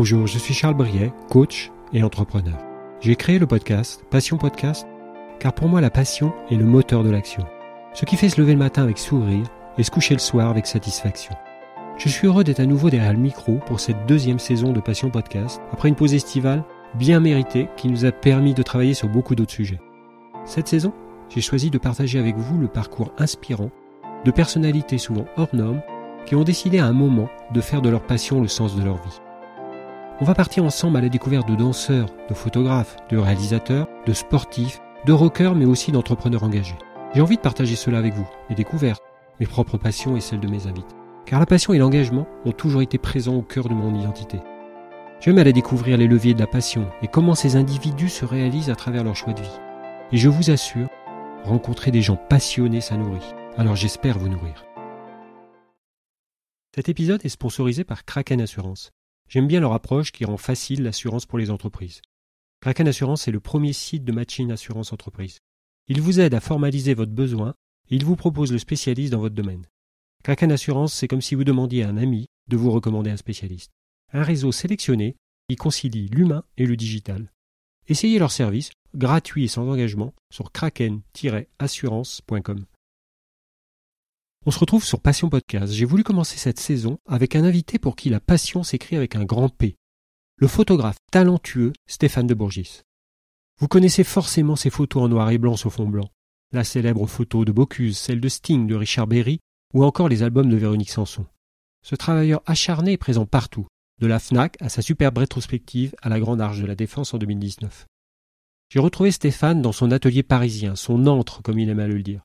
Bonjour, 0.00 0.28
je 0.28 0.38
suis 0.38 0.54
Charles 0.54 0.76
Briet, 0.76 1.12
coach 1.28 1.72
et 1.92 2.04
entrepreneur. 2.04 2.56
J'ai 3.00 3.16
créé 3.16 3.40
le 3.40 3.48
podcast 3.48 4.04
Passion 4.08 4.38
Podcast 4.38 4.86
car 5.40 5.52
pour 5.52 5.66
moi 5.66 5.80
la 5.80 5.90
passion 5.90 6.32
est 6.52 6.54
le 6.54 6.64
moteur 6.64 7.02
de 7.02 7.10
l'action. 7.10 7.44
Ce 7.94 8.04
qui 8.04 8.14
fait 8.14 8.28
se 8.28 8.40
lever 8.40 8.52
le 8.52 8.60
matin 8.60 8.84
avec 8.84 8.96
sourire 8.96 9.48
et 9.76 9.82
se 9.82 9.90
coucher 9.90 10.14
le 10.14 10.20
soir 10.20 10.50
avec 10.50 10.68
satisfaction. 10.68 11.34
Je 11.96 12.08
suis 12.08 12.28
heureux 12.28 12.44
d'être 12.44 12.60
à 12.60 12.66
nouveau 12.66 12.90
derrière 12.90 13.12
le 13.12 13.18
micro 13.18 13.54
pour 13.66 13.80
cette 13.80 14.06
deuxième 14.06 14.38
saison 14.38 14.72
de 14.72 14.78
Passion 14.78 15.10
Podcast 15.10 15.60
après 15.72 15.88
une 15.88 15.96
pause 15.96 16.14
estivale 16.14 16.62
bien 16.94 17.18
méritée 17.18 17.68
qui 17.76 17.88
nous 17.88 18.04
a 18.04 18.12
permis 18.12 18.54
de 18.54 18.62
travailler 18.62 18.94
sur 18.94 19.08
beaucoup 19.08 19.34
d'autres 19.34 19.50
sujets. 19.50 19.80
Cette 20.44 20.68
saison, 20.68 20.92
j'ai 21.28 21.40
choisi 21.40 21.70
de 21.70 21.78
partager 21.78 22.20
avec 22.20 22.36
vous 22.36 22.56
le 22.56 22.68
parcours 22.68 23.10
inspirant 23.18 23.72
de 24.24 24.30
personnalités 24.30 24.98
souvent 24.98 25.26
hors 25.36 25.52
normes 25.52 25.82
qui 26.24 26.36
ont 26.36 26.44
décidé 26.44 26.78
à 26.78 26.86
un 26.86 26.92
moment 26.92 27.28
de 27.52 27.60
faire 27.60 27.82
de 27.82 27.88
leur 27.88 28.06
passion 28.06 28.40
le 28.40 28.46
sens 28.46 28.76
de 28.76 28.84
leur 28.84 29.02
vie. 29.02 29.20
On 30.20 30.24
va 30.24 30.34
partir 30.34 30.64
ensemble 30.64 30.96
à 30.96 31.00
la 31.00 31.08
découverte 31.08 31.48
de 31.48 31.54
danseurs, 31.54 32.08
de 32.28 32.34
photographes, 32.34 32.96
de 33.08 33.16
réalisateurs, 33.16 33.86
de 34.04 34.12
sportifs, 34.12 34.80
de 35.06 35.12
rockers, 35.12 35.54
mais 35.54 35.64
aussi 35.64 35.92
d'entrepreneurs 35.92 36.42
engagés. 36.42 36.74
J'ai 37.14 37.20
envie 37.20 37.36
de 37.36 37.40
partager 37.40 37.76
cela 37.76 37.98
avec 37.98 38.14
vous, 38.14 38.28
mes 38.50 38.56
découvertes, 38.56 39.04
mes 39.38 39.46
propres 39.46 39.78
passions 39.78 40.16
et 40.16 40.20
celles 40.20 40.40
de 40.40 40.48
mes 40.48 40.66
invités. 40.66 40.96
Car 41.24 41.38
la 41.38 41.46
passion 41.46 41.72
et 41.72 41.78
l'engagement 41.78 42.26
ont 42.44 42.50
toujours 42.50 42.82
été 42.82 42.98
présents 42.98 43.36
au 43.36 43.42
cœur 43.42 43.68
de 43.68 43.74
mon 43.74 43.94
identité. 43.94 44.40
J'aime 45.20 45.38
aller 45.38 45.52
découvrir 45.52 45.96
les 45.96 46.08
leviers 46.08 46.34
de 46.34 46.40
la 46.40 46.48
passion 46.48 46.90
et 47.00 47.06
comment 47.06 47.36
ces 47.36 47.54
individus 47.54 48.08
se 48.08 48.24
réalisent 48.24 48.70
à 48.70 48.76
travers 48.76 49.04
leur 49.04 49.14
choix 49.14 49.34
de 49.34 49.42
vie. 49.42 49.60
Et 50.10 50.16
je 50.16 50.28
vous 50.28 50.50
assure, 50.50 50.88
rencontrer 51.44 51.92
des 51.92 52.02
gens 52.02 52.16
passionnés, 52.16 52.80
ça 52.80 52.96
nourrit. 52.96 53.34
Alors 53.56 53.76
j'espère 53.76 54.18
vous 54.18 54.28
nourrir. 54.28 54.64
Cet 56.74 56.88
épisode 56.88 57.24
est 57.24 57.28
sponsorisé 57.28 57.84
par 57.84 58.04
Kraken 58.04 58.40
Assurance. 58.40 58.90
J'aime 59.28 59.46
bien 59.46 59.60
leur 59.60 59.72
approche 59.72 60.12
qui 60.12 60.24
rend 60.24 60.36
facile 60.36 60.82
l'assurance 60.82 61.26
pour 61.26 61.38
les 61.38 61.50
entreprises. 61.50 62.00
Kraken 62.60 62.88
Assurance 62.88 63.28
est 63.28 63.32
le 63.32 63.40
premier 63.40 63.72
site 63.72 64.04
de 64.04 64.12
matching 64.12 64.50
assurance 64.50 64.92
entreprise. 64.92 65.38
Il 65.86 66.00
vous 66.00 66.20
aide 66.20 66.34
à 66.34 66.40
formaliser 66.40 66.94
votre 66.94 67.12
besoin 67.12 67.54
et 67.90 67.96
il 67.96 68.04
vous 68.04 68.16
propose 68.16 68.52
le 68.52 68.58
spécialiste 68.58 69.12
dans 69.12 69.20
votre 69.20 69.34
domaine. 69.34 69.66
Kraken 70.24 70.50
Assurance, 70.50 70.94
c'est 70.94 71.08
comme 71.08 71.20
si 71.20 71.34
vous 71.34 71.44
demandiez 71.44 71.84
à 71.84 71.88
un 71.88 71.96
ami 71.96 72.26
de 72.48 72.56
vous 72.56 72.70
recommander 72.70 73.10
un 73.10 73.16
spécialiste. 73.16 73.70
Un 74.12 74.22
réseau 74.22 74.52
sélectionné 74.52 75.16
qui 75.48 75.56
concilie 75.56 76.08
l'humain 76.08 76.44
et 76.56 76.66
le 76.66 76.76
digital. 76.76 77.32
Essayez 77.86 78.18
leur 78.18 78.32
service, 78.32 78.70
gratuit 78.94 79.44
et 79.44 79.48
sans 79.48 79.68
engagement, 79.68 80.14
sur 80.30 80.52
kraken-assurance.com. 80.52 82.64
On 84.46 84.50
se 84.50 84.58
retrouve 84.58 84.84
sur 84.84 85.00
Passion 85.00 85.28
Podcast. 85.28 85.72
J'ai 85.72 85.84
voulu 85.84 86.04
commencer 86.04 86.38
cette 86.38 86.60
saison 86.60 86.98
avec 87.06 87.34
un 87.34 87.44
invité 87.44 87.78
pour 87.78 87.96
qui 87.96 88.08
la 88.08 88.20
passion 88.20 88.62
s'écrit 88.62 88.96
avec 88.96 89.16
un 89.16 89.24
grand 89.24 89.48
P. 89.48 89.76
Le 90.36 90.46
photographe 90.46 90.98
talentueux 91.10 91.72
Stéphane 91.86 92.28
de 92.28 92.34
Bourgis. 92.34 92.82
Vous 93.60 93.68
connaissez 93.68 94.04
forcément 94.04 94.54
ses 94.54 94.70
photos 94.70 95.02
en 95.02 95.08
noir 95.08 95.30
et 95.30 95.38
blanc 95.38 95.56
sur 95.56 95.72
fond 95.72 95.88
blanc. 95.88 96.08
La 96.52 96.62
célèbre 96.62 97.06
photo 97.06 97.44
de 97.44 97.52
Bocuse, 97.52 97.98
celle 97.98 98.20
de 98.20 98.28
Sting, 98.28 98.68
de 98.68 98.76
Richard 98.76 99.08
Berry, 99.08 99.40
ou 99.74 99.84
encore 99.84 100.08
les 100.08 100.22
albums 100.22 100.48
de 100.48 100.56
Véronique 100.56 100.90
Sanson. 100.90 101.26
Ce 101.84 101.96
travailleur 101.96 102.40
acharné 102.46 102.92
est 102.92 102.96
présent 102.96 103.26
partout, 103.26 103.66
de 104.00 104.06
la 104.06 104.20
FNAC 104.20 104.56
à 104.60 104.68
sa 104.68 104.80
superbe 104.80 105.18
rétrospective 105.18 105.94
à 106.00 106.08
la 106.08 106.20
Grande 106.20 106.40
Arche 106.40 106.60
de 106.60 106.66
la 106.66 106.76
Défense 106.76 107.12
en 107.12 107.18
2019. 107.18 107.86
J'ai 108.70 108.78
retrouvé 108.78 109.10
Stéphane 109.10 109.60
dans 109.60 109.72
son 109.72 109.90
atelier 109.90 110.22
parisien, 110.22 110.76
son 110.76 111.06
antre 111.06 111.42
comme 111.42 111.58
il 111.58 111.68
aime 111.68 111.80
à 111.80 111.88
le 111.88 112.02
dire. 112.02 112.22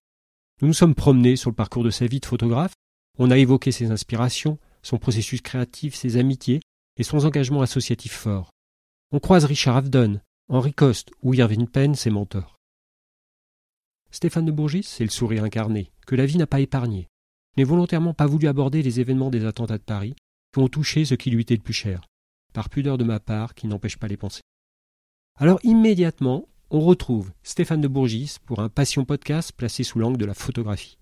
Nous 0.63 0.67
nous 0.67 0.73
sommes 0.73 0.95
promenés 0.95 1.35
sur 1.35 1.49
le 1.49 1.55
parcours 1.57 1.83
de 1.83 1.89
sa 1.89 2.07
vie 2.07 2.21
de 2.21 2.25
photographe, 2.25 2.71
on 3.19 3.31
a 3.31 3.37
évoqué 3.37 3.73
ses 3.73 3.91
inspirations, 3.91 4.59
son 4.81 4.97
processus 4.97 5.41
créatif, 5.41 5.93
ses 5.93 6.15
amitiés 6.15 6.61
et 6.95 7.03
son 7.03 7.25
engagement 7.25 7.61
associatif 7.61 8.13
fort. 8.13 8.49
On 9.11 9.19
croise 9.19 9.43
Richard 9.43 9.75
Avedon, 9.75 10.21
Henri 10.47 10.73
Coste 10.73 11.11
ou 11.21 11.33
Irving 11.33 11.67
Penn, 11.67 11.95
ses 11.95 12.11
mentors. 12.11 12.55
Stéphane 14.09 14.45
de 14.45 14.53
Bourgis, 14.53 14.83
c'est 14.83 15.03
le 15.03 15.09
sourire 15.09 15.43
incarné, 15.43 15.91
que 16.07 16.15
la 16.15 16.25
vie 16.25 16.37
n'a 16.37 16.47
pas 16.47 16.61
épargné. 16.61 17.09
N'est 17.57 17.65
volontairement 17.65 18.13
pas 18.13 18.25
voulu 18.25 18.47
aborder 18.47 18.81
les 18.81 19.01
événements 19.01 19.31
des 19.31 19.43
attentats 19.43 19.77
de 19.77 19.83
Paris, 19.83 20.15
qui 20.53 20.59
ont 20.59 20.69
touché 20.69 21.03
ce 21.03 21.15
qui 21.15 21.29
lui 21.29 21.41
était 21.41 21.57
le 21.57 21.61
plus 21.61 21.73
cher, 21.73 22.05
par 22.53 22.69
pudeur 22.69 22.97
de 22.97 23.03
ma 23.03 23.19
part 23.19 23.53
qui 23.53 23.67
n'empêche 23.67 23.97
pas 23.97 24.07
les 24.07 24.15
pensées. 24.15 24.43
Alors 25.35 25.59
immédiatement, 25.63 26.47
on 26.73 26.79
retrouve 26.79 27.31
Stéphane 27.43 27.81
de 27.81 27.87
Bourgis 27.87 28.37
pour 28.47 28.59
un 28.59 28.67
Passion 28.67 29.05
Podcast 29.05 29.51
placé 29.55 29.83
sous 29.83 29.99
l'angle 29.99 30.17
de 30.17 30.25
la 30.25 30.33
photographie. 30.33 30.97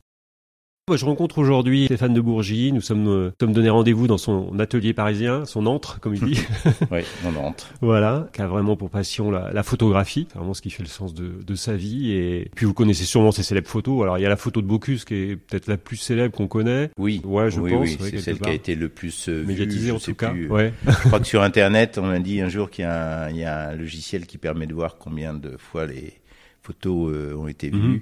Je 0.97 1.06
rencontre 1.06 1.38
aujourd'hui 1.38 1.85
Stéphane 1.85 2.13
de 2.13 2.22
Bourgis. 2.22 2.72
Nous 2.74 2.81
sommes, 2.81 3.07
euh, 3.07 3.31
sommes 3.40 3.53
donné 3.53 3.69
rendez-vous 3.69 4.07
dans 4.07 4.18
son 4.18 4.59
atelier 4.59 4.94
parisien, 4.94 5.46
son 5.46 5.66
antre, 5.66 6.00
comme 6.00 6.16
il 6.16 6.22
dit. 6.22 6.41
oui, 6.91 7.02
mon 7.24 7.40
antre. 7.40 7.69
voilà, 7.81 8.28
qui 8.34 8.41
a 8.41 8.47
vraiment 8.47 8.75
pour 8.75 8.90
passion 8.90 9.31
la, 9.31 9.51
la 9.53 9.63
photographie, 9.63 10.28
vraiment 10.35 10.53
ce 10.53 10.62
qui 10.62 10.69
fait 10.69 10.84
le 10.84 10.90
sens 10.90 11.13
de, 11.13 11.31
de, 11.46 11.56
sa 11.56 11.75
vie. 11.75 12.12
Et 12.12 12.51
puis 12.56 12.66
vous 12.66 12.74
connaissez 12.74 13.06
sûrement 13.06 13.31
ses 13.31 13.44
célèbres 13.44 13.69
photos. 13.69 14.03
Alors 14.03 14.18
il 14.18 14.22
y 14.22 14.25
a 14.25 14.30
la 14.30 14.35
photo 14.35 14.62
de 14.62 14.68
Bocuse 14.68 15.06
qui 15.06 15.16
est 15.16 15.35
peut-être 15.35 15.68
la 15.68 15.78
plus 15.78 15.97
célèbre 15.97 16.35
qu'on 16.35 16.47
connaît. 16.47 16.90
Oui, 16.97 17.22
ouais, 17.24 17.50
je 17.51 17.59
oui, 17.59 17.72
pense. 17.72 17.81
Oui, 17.81 17.97
c'est 18.00 18.19
celle 18.19 18.40
qui 18.40 18.50
a 18.50 18.53
été 18.53 18.75
le 18.75 18.90
plus 18.90 19.30
euh, 19.30 19.46
médiatisée 19.46 19.91
en 19.91 20.00
tout 20.00 20.16
cas. 20.16 20.31
Plus, 20.31 20.50
ouais. 20.50 20.74
je 20.85 21.07
crois 21.07 21.19
que 21.19 21.28
sur 21.28 21.41
Internet, 21.51 21.97
on 21.97 22.07
m'a 22.07 22.19
dit 22.19 22.41
un 22.41 22.50
jour 22.50 22.69
qu'il 22.69 22.84
y, 22.84 22.88
y, 23.38 23.44
a 23.44 23.69
un 23.69 23.75
logiciel 23.75 24.25
qui 24.25 24.38
permet 24.38 24.68
de 24.68 24.74
voir 24.74 24.97
combien 24.97 25.34
de 25.34 25.56
fois 25.57 25.85
les 25.85 26.13
photos 26.62 27.12
euh, 27.13 27.35
ont 27.35 27.47
été 27.47 27.69
vues. 27.69 27.78
Mm 27.78 27.96
-hmm. 27.96 28.01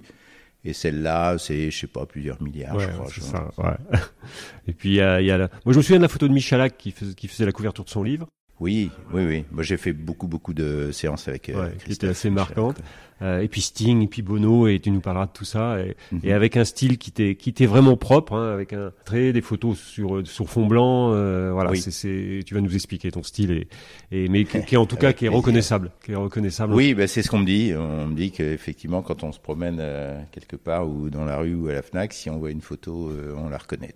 Et 0.66 0.74
celle-là, 0.74 1.38
c'est, 1.38 1.72
je 1.72 1.80
sais 1.80 1.88
pas, 1.88 2.06
plusieurs 2.06 2.42
milliards, 2.42 2.76
ouais, 2.76 2.86
je 2.86 2.92
crois. 2.92 3.10
Ça, 3.10 3.50
ouais. 3.58 4.00
Et 4.68 4.74
puis, 4.74 4.90
il 4.90 4.96
y 4.96 5.02
a, 5.02 5.22
y 5.22 5.32
a 5.32 5.38
la... 5.38 5.50
Moi, 5.66 5.74
je 5.74 5.78
me 5.78 5.82
souviens 5.82 5.98
de 5.98 6.04
la 6.04 6.10
photo 6.10 6.28
de 6.28 6.34
Michalak 6.34 6.78
qui 6.78 6.92
faisait, 6.92 7.14
qui 7.14 7.28
faisait 7.28 7.46
la 7.46 7.54
couverture 7.54 7.86
de 7.86 7.90
son 7.90 8.04
livre. 8.04 8.28
Oui, 8.60 8.90
oui, 9.14 9.26
oui. 9.26 9.46
Moi, 9.52 9.64
j'ai 9.64 9.78
fait 9.78 9.94
beaucoup, 9.94 10.28
beaucoup 10.28 10.54
de 10.54 10.92
séances 10.92 11.28
avec. 11.28 11.50
Euh, 11.50 11.68
ouais, 11.68 11.78
qui 11.86 11.94
était 11.94 12.08
assez 12.10 12.30
marquante. 12.30 12.78
Euh, 13.22 13.42
et 13.42 13.48
puis 13.50 13.60
Sting, 13.62 14.02
et 14.04 14.08
puis 14.08 14.22
Bono, 14.22 14.68
et 14.68 14.80
tu 14.80 14.92
nous 14.92 15.02
parleras 15.02 15.26
de 15.26 15.32
tout 15.34 15.44
ça. 15.46 15.80
Et, 15.80 15.96
mm 16.12 16.18
-hmm. 16.18 16.26
et 16.28 16.34
avec 16.34 16.56
un 16.56 16.64
style 16.64 16.98
qui 16.98 17.10
était, 17.10 17.36
qui 17.36 17.50
était 17.50 17.66
vraiment 17.66 17.98
propre, 17.98 18.34
hein, 18.34 18.54
avec 18.54 18.72
un 18.74 18.92
trait, 19.06 19.34
des 19.34 19.42
photos 19.42 19.78
sur 19.78 20.26
sur 20.26 20.50
fond 20.50 20.66
blanc. 20.68 21.12
Euh, 21.14 21.52
voilà, 21.54 21.72
Oui. 21.72 21.80
c'est, 21.82 21.92
c'est, 21.92 22.40
tu 22.46 22.54
vas 22.54 22.62
nous 22.62 22.74
expliquer 22.76 23.12
ton 23.12 23.24
style, 23.24 23.52
et, 23.52 23.68
et 24.12 24.30
mais 24.30 24.46
qui, 24.46 24.62
qui 24.64 24.76
est 24.76 24.78
en 24.78 24.86
tout 24.86 24.96
cas 24.98 25.12
qui 25.14 25.26
est 25.26 25.30
reconnaissable, 25.40 25.92
qui 26.06 26.12
est 26.14 26.16
reconnaissable. 26.16 26.74
Oui, 26.74 26.94
ben, 26.94 27.08
c'est 27.08 27.22
ce 27.22 27.30
qu'on 27.30 27.40
me 27.40 27.46
dit. 27.46 27.74
On 27.76 28.08
me 28.08 28.16
dit 28.16 28.32
qu'effectivement, 28.32 29.02
quand 29.02 29.24
on 29.24 29.32
se 29.34 29.40
promène 29.40 29.78
euh, 29.82 30.22
quelque 30.32 30.56
part 30.58 30.88
ou 30.90 31.10
dans 31.10 31.26
la 31.26 31.38
rue 31.38 31.56
ou 31.56 31.68
à 31.70 31.74
la 31.74 31.82
Fnac, 31.82 32.14
si 32.14 32.30
on 32.30 32.38
voit 32.40 32.52
une 32.52 32.62
photo, 32.62 33.10
euh, 33.10 33.34
on 33.38 33.50
la 33.50 33.58
reconnaît. 33.58 33.94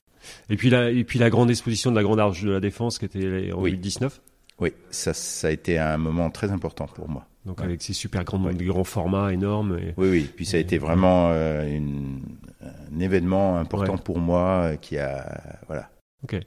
Et 0.49 0.55
puis 0.57 0.69
la, 0.69 0.89
et 0.91 1.03
puis 1.05 1.17
la 1.19 1.29
grande 1.29 1.49
exposition 1.49 1.91
de 1.91 1.95
la 1.95 2.03
Grande 2.03 2.19
Arche 2.19 2.43
de 2.43 2.51
la 2.51 2.59
Défense 2.59 2.97
qui 2.99 3.05
était 3.05 3.51
en 3.53 3.61
Oui. 3.61 3.71
2019. 3.71 4.21
Oui, 4.63 4.73
ça, 4.89 5.13
ça 5.13 5.47
a 5.47 5.51
été 5.51 5.77
un 5.77 5.97
moment 5.97 6.29
très 6.29 6.51
important 6.51 6.87
pour 6.87 7.09
moi. 7.09 7.25
Donc 7.45 7.59
Ouais. 7.59 7.65
avec 7.65 7.81
ces 7.81 7.91
super 7.93 8.23
grands, 8.23 8.41
Ouais. 8.43 8.53
grands 8.53 8.85
formats 8.85 9.33
énormes. 9.33 9.77
Et... 9.77 9.93
Oui, 9.97 10.09
oui. 10.09 10.31
Puis 10.35 10.45
ça 10.45 10.55
a 10.57 10.59
été 10.61 10.77
vraiment 10.77 11.29
euh, 11.31 11.67
une, 11.67 12.21
un 12.61 12.99
événement 12.99 13.57
important 13.57 13.95
Ouais. 13.95 14.01
pour 14.03 14.19
moi 14.19 14.71
euh, 14.71 14.75
qui 14.77 14.97
a, 14.97 15.59
voilà. 15.67 15.89
Ok. 16.23 16.37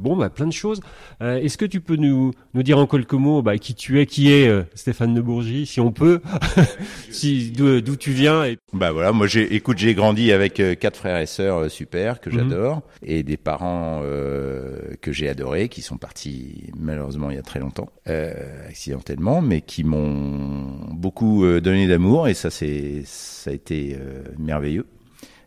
Bon, 0.00 0.14
bah, 0.16 0.28
plein 0.28 0.46
de 0.46 0.52
choses. 0.52 0.80
Euh, 1.22 1.38
Est-ce 1.38 1.56
que 1.56 1.64
tu 1.64 1.80
peux 1.80 1.96
nous, 1.96 2.32
nous 2.52 2.62
dire 2.62 2.76
en 2.78 2.86
quelques 2.86 3.14
mots 3.14 3.40
bah, 3.40 3.56
qui 3.56 3.74
tu 3.74 3.98
es, 3.98 4.04
qui 4.06 4.30
est 4.30 4.46
euh, 4.46 4.62
Stéphane 4.74 5.14
de 5.14 5.22
Bourgie, 5.22 5.64
si 5.64 5.80
on 5.80 5.90
peut, 5.90 6.20
si, 7.10 7.50
d'où 7.50 7.96
tu 7.96 8.10
viens 8.12 8.44
et... 8.44 8.58
Bah 8.74 8.92
voilà, 8.92 9.12
moi 9.12 9.26
j'ai, 9.26 9.54
écoute, 9.54 9.78
j'ai 9.78 9.94
grandi 9.94 10.32
avec 10.32 10.60
euh, 10.60 10.74
quatre 10.74 10.96
frères 10.98 11.18
et 11.18 11.26
sœurs 11.26 11.70
super 11.70 12.20
que 12.20 12.28
Mhm. 12.30 12.36
j'adore 12.36 12.82
et 13.02 13.22
des 13.22 13.36
parents 13.38 14.02
que 14.02 15.12
j'ai 15.12 15.28
adorés 15.28 15.68
qui 15.68 15.82
sont 15.82 15.96
partis 15.96 16.70
malheureusement 16.76 17.30
il 17.30 17.36
y 17.36 17.38
a 17.38 17.42
très 17.42 17.58
longtemps 17.60 17.88
accidentellement, 18.68 19.40
mais 19.40 19.62
qui 19.62 19.82
m'ont 19.84 20.92
beaucoup 20.92 21.44
donné 21.60 21.88
d'amour 21.88 22.28
et 22.28 22.34
ça 22.34 22.50
c'est, 22.50 23.02
ça 23.04 23.50
a 23.50 23.52
été 23.54 23.96
merveilleux 24.38 24.86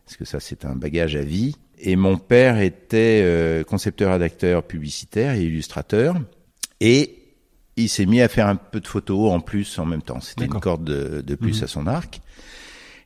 parce 0.04 0.16
que 0.16 0.24
ça 0.24 0.40
c'est 0.40 0.64
un 0.64 0.74
bagage 0.76 1.16
à 1.16 1.22
vie. 1.22 1.56
Et 1.78 1.96
mon 1.96 2.16
père 2.16 2.58
était 2.60 3.20
euh, 3.24 3.64
concepteur, 3.64 4.12
rédacteur, 4.12 4.62
publicitaire 4.62 5.34
et 5.34 5.42
illustrateur 5.42 6.16
et 6.80 7.16
il 7.76 7.88
s'est 7.88 8.06
mis 8.06 8.20
à 8.20 8.28
faire 8.28 8.46
un 8.46 8.56
peu 8.56 8.80
de 8.80 8.86
photos 8.86 9.32
en 9.32 9.40
plus 9.40 9.78
en 9.78 9.84
même 9.86 10.02
temps. 10.02 10.20
C'était 10.20 10.44
une 10.44 10.60
corde 10.60 10.84
de, 10.84 11.20
de 11.22 11.34
plus 11.34 11.58
Mhm. 11.58 11.64
à 11.64 11.66
son 11.66 11.86
arc. 11.86 12.20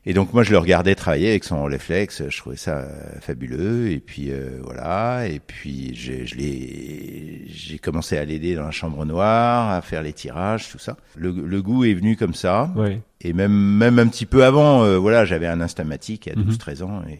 Et 0.05 0.13
donc 0.13 0.33
moi 0.33 0.43
je 0.43 0.51
le 0.51 0.57
regardais 0.59 0.95
travailler 0.95 1.29
avec 1.29 1.43
son 1.43 1.63
réflexe, 1.65 2.23
je 2.29 2.37
trouvais 2.37 2.55
ça 2.55 2.77
euh, 2.77 3.19
fabuleux. 3.19 3.91
Et 3.91 3.99
puis 3.99 4.27
euh, 4.31 4.59
voilà, 4.63 5.27
et 5.27 5.39
puis 5.39 5.91
j'ai, 5.93 6.25
je 6.25 6.35
l'ai, 6.35 7.43
j'ai 7.47 7.79
commencé 7.79 8.17
à 8.17 8.23
l'aider 8.25 8.55
dans 8.55 8.63
la 8.63 8.71
chambre 8.71 9.03
noire, 9.05 9.71
à 9.71 9.81
faire 9.81 10.01
les 10.01 10.13
tirages, 10.13 10.69
tout 10.69 10.79
ça. 10.79 10.95
Le, 11.17 11.31
le 11.31 11.61
goût 11.61 11.83
est 11.83 11.93
venu 11.93 12.15
comme 12.15 12.33
ça. 12.33 12.71
Ouais. 12.75 13.01
Et 13.21 13.33
même 13.33 13.51
même 13.51 13.99
un 13.99 14.07
petit 14.07 14.25
peu 14.25 14.45
avant, 14.45 14.83
euh, 14.83 14.97
voilà, 14.97 15.25
j'avais 15.25 15.47
un 15.47 15.59
instamatique 15.61 16.27
à 16.29 16.35
Mhm. 16.35 16.45
12-13 16.45 16.83
ans. 16.83 17.01
Et 17.09 17.19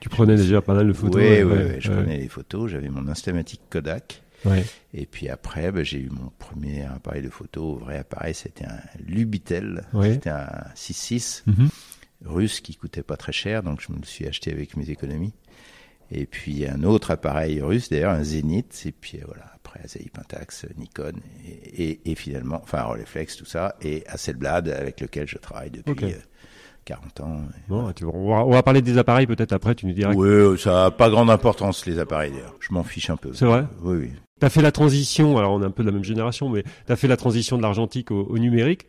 Tu 0.00 0.08
prenais 0.08 0.36
déjà 0.36 0.60
pas 0.62 0.74
mal 0.74 0.86
de 0.86 0.92
photos. 0.92 1.16
ouais, 1.16 1.42
ouais, 1.42 1.52
ouais, 1.52 1.64
ouais, 1.64 1.76
je 1.80 1.90
prenais 1.90 2.18
les 2.18 2.28
photos. 2.28 2.70
J'avais 2.70 2.88
mon 2.88 3.08
instamatique 3.08 3.62
Kodak. 3.70 4.22
Et 4.94 5.04
puis 5.06 5.28
après, 5.28 5.72
bah, 5.72 5.82
j'ai 5.82 5.98
eu 5.98 6.10
mon 6.10 6.30
premier 6.38 6.84
appareil 6.84 7.22
de 7.22 7.28
photo, 7.30 7.74
vrai 7.76 7.98
appareil, 7.98 8.34
c'était 8.34 8.64
un 8.66 8.78
Lubitel. 9.04 9.84
C'était 10.12 10.30
un 10.30 10.48
6.6 10.76 11.42
Mhm. 11.46 11.68
russe 12.24 12.60
qui 12.60 12.76
coûtait 12.76 13.02
pas 13.02 13.16
très 13.16 13.32
cher, 13.32 13.62
donc 13.64 13.80
je 13.80 13.92
me 13.92 13.98
le 13.98 14.04
suis 14.04 14.26
acheté 14.26 14.52
avec 14.52 14.76
mes 14.76 14.90
économies. 14.90 15.32
Et 16.10 16.24
puis 16.24 16.66
un 16.66 16.84
autre 16.84 17.10
appareil 17.10 17.60
russe, 17.60 17.90
d'ailleurs 17.90 18.12
un 18.12 18.22
Zénith, 18.24 18.82
et 18.86 18.92
puis 18.92 19.18
euh, 19.18 19.24
voilà, 19.26 19.44
après 19.56 19.80
Azei 19.84 20.08
Pentax, 20.10 20.64
Nikon, 20.78 21.12
et, 21.44 21.82
et, 21.90 22.10
et 22.10 22.14
finalement, 22.14 22.60
enfin 22.62 22.82
Rolleiflex, 22.82 23.36
tout 23.36 23.44
ça, 23.44 23.76
et 23.82 24.04
Hasselblad 24.06 24.68
avec 24.70 25.00
lequel 25.02 25.28
je 25.28 25.36
travaille 25.36 25.70
depuis 25.70 26.04
euh, 26.14 26.16
40 26.88 27.20
ans. 27.20 27.36
Bon, 27.68 27.92
tu- 27.92 28.04
on, 28.04 28.30
va, 28.30 28.44
on 28.46 28.50
va 28.50 28.62
parler 28.62 28.80
des 28.82 28.96
appareils 28.98 29.26
peut-être 29.26 29.52
après, 29.52 29.74
tu 29.74 29.86
nous 29.86 29.92
diras. 29.92 30.12
Oui, 30.14 30.58
ça 30.58 30.86
a 30.86 30.90
pas 30.90 31.10
grande 31.10 31.28
importance 31.30 31.84
les 31.86 31.98
appareils 31.98 32.30
d'ailleurs, 32.32 32.56
je 32.60 32.72
m'en 32.72 32.82
fiche 32.82 33.10
un 33.10 33.16
peu. 33.16 33.30
C'est 33.34 33.44
vrai 33.44 33.64
Oui, 33.82 33.96
oui. 33.98 34.10
T'as 34.40 34.48
fait 34.48 34.62
la 34.62 34.72
transition, 34.72 35.36
alors 35.36 35.52
on 35.52 35.62
est 35.62 35.66
un 35.66 35.70
peu 35.70 35.82
de 35.82 35.88
la 35.88 35.92
même 35.94 36.04
génération, 36.04 36.48
mais 36.48 36.64
t'as 36.86 36.96
fait 36.96 37.08
la 37.08 37.16
transition 37.16 37.56
de 37.58 37.62
l'argentique 37.62 38.10
au, 38.10 38.22
au 38.24 38.38
numérique. 38.38 38.86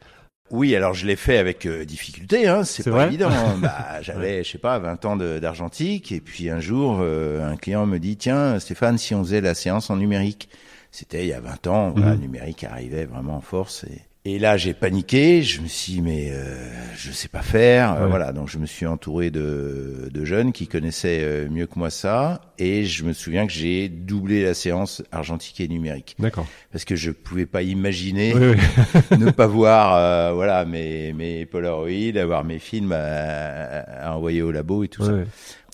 Oui, 0.52 0.76
alors 0.76 0.94
je 0.96 1.06
l'ai 1.06 1.16
fait 1.16 1.38
avec 1.38 1.66
euh, 1.68 1.86
difficulté, 1.86 2.48
hein, 2.48 2.64
c'est 2.64 2.90
pas 2.90 3.06
évident. 3.08 3.30
hein. 3.30 3.58
bah, 3.62 4.02
j'avais, 4.02 4.44
je 4.44 4.50
sais 4.52 4.58
pas, 4.58 4.80
20 4.80 5.06
ans 5.06 5.16
d'argentique, 5.16 6.12
et 6.12 6.22
puis 6.22 6.50
un 6.50 6.60
jour, 6.60 7.00
euh, 7.02 7.48
un 7.52 7.56
client 7.58 7.86
me 7.86 8.00
dit, 8.00 8.16
tiens, 8.18 8.60
Stéphane, 8.60 8.98
si 8.98 9.14
on 9.14 9.24
faisait 9.24 9.42
la 9.42 9.54
séance 9.54 9.90
en 9.90 9.98
numérique. 9.98 10.50
C'était 10.92 11.22
il 11.24 11.28
y 11.28 11.34
a 11.34 11.40
20 11.40 11.68
ans, 11.68 11.92
voilà, 11.92 12.14
Mhm. 12.14 12.16
le 12.16 12.22
numérique 12.22 12.64
arrivait 12.64 13.06
vraiment 13.06 13.36
en 13.38 13.42
force. 13.42 13.84
Et, 13.84 14.02
et 14.26 14.38
là, 14.38 14.58
j'ai 14.58 14.74
paniqué, 14.74 15.42
je 15.44 15.62
me 15.62 15.68
suis 15.68 15.94
dit, 15.94 16.02
mais 16.02 16.30
euh, 16.32 16.70
je 16.98 17.10
sais 17.12 17.30
pas 17.30 17.42
faire. 17.42 17.94
Euh, 17.94 18.08
voilà, 18.08 18.34
donc 18.34 18.50
je 18.50 18.58
me 18.58 18.66
suis 18.66 18.86
entouré 18.86 19.32
de, 19.32 20.10
de 20.14 20.26
jeunes 20.26 20.52
qui 20.52 20.68
connaissaient 20.68 21.22
euh, 21.24 21.50
mieux 21.50 21.68
que 21.68 21.80
moi 21.80 21.90
ça, 21.90 22.42
et 22.58 22.84
je 22.84 23.06
me 23.06 23.14
souviens 23.14 23.48
que 23.48 23.54
j'ai 23.54 23.88
doublé 23.88 24.44
la 24.44 24.54
séance 24.54 25.02
argentique 25.14 25.62
et 25.62 25.70
numérique, 25.70 26.18
D'accord. 26.20 26.46
parce 26.72 26.84
que 26.84 26.98
je 26.98 27.12
pouvais 27.12 27.46
pas 27.46 27.62
imaginer 27.62 28.34
Oui, 28.36 28.56
oui. 28.58 29.18
ne 29.18 29.32
pas 29.32 29.48
voir 29.48 29.96
euh, 29.96 30.34
voilà 30.34 30.66
mes 30.66 31.14
mes 31.14 31.46
Polaroids, 31.46 32.20
avoir 32.22 32.44
mes 32.44 32.60
films 32.60 32.92
à, 32.92 33.80
à 34.10 34.16
envoyer 34.16 34.42
au 34.42 34.52
labo 34.52 34.84
et 34.84 34.90
tout 34.90 35.06
ça. 35.06 35.14
Ouais. 35.14 35.26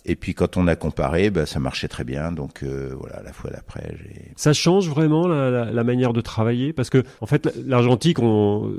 Et 0.08 0.16
puis 0.16 0.34
quand 0.36 0.56
on 0.56 0.68
a 0.68 0.76
comparé, 0.76 1.32
bah, 1.32 1.46
ça 1.46 1.60
marchait 1.60 1.88
très 1.88 2.04
bien. 2.04 2.32
Donc 2.32 2.62
euh, 2.62 2.94
voilà, 3.00 3.22
la 3.24 3.34
fois 3.34 3.50
d'après, 3.50 3.96
j'ai 3.98 4.32
Ça 4.36 4.54
change 4.54 4.88
vraiment 4.88 5.28
la, 5.28 5.50
la, 5.50 5.72
la 5.72 5.84
manière 5.84 6.14
de 6.14 6.22
travailler? 6.22 6.74
Parce 6.74 6.90
que 6.90 7.04
en 7.22 7.26
fait 7.26 7.50
l'argentique 7.66 8.20
on, 8.20 8.72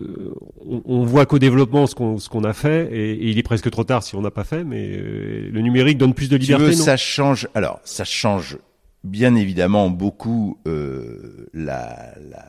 on, 0.64 0.82
on 0.84 1.04
voit 1.04 1.26
qu'au 1.26 1.38
développement 1.38 1.86
ce 1.86 1.94
qu'on 1.94 2.18
ce 2.18 2.28
qu'on 2.28 2.44
a 2.44 2.52
fait 2.52 2.88
et, 2.92 3.10
et 3.12 3.30
il 3.30 3.38
est 3.38 3.42
presque 3.42 3.70
trop 3.70 3.84
tard 3.84 4.02
si 4.02 4.14
on 4.14 4.22
n'a 4.22 4.30
pas 4.30 4.44
fait 4.44 4.62
mais 4.64 4.88
euh, 4.90 5.50
le 5.50 5.60
numérique 5.60 5.98
donne 5.98 6.14
plus 6.14 6.28
de 6.28 6.36
tu 6.36 6.42
liberté 6.42 6.64
veux, 6.64 6.70
non? 6.76 6.84
ça 6.84 6.96
change. 6.96 7.48
Alors 7.54 7.80
ça 7.84 8.04
change 8.04 8.58
bien 9.04 9.34
évidemment 9.34 9.90
beaucoup 9.90 10.58
euh, 10.66 11.48
la, 11.54 12.14
la 12.30 12.44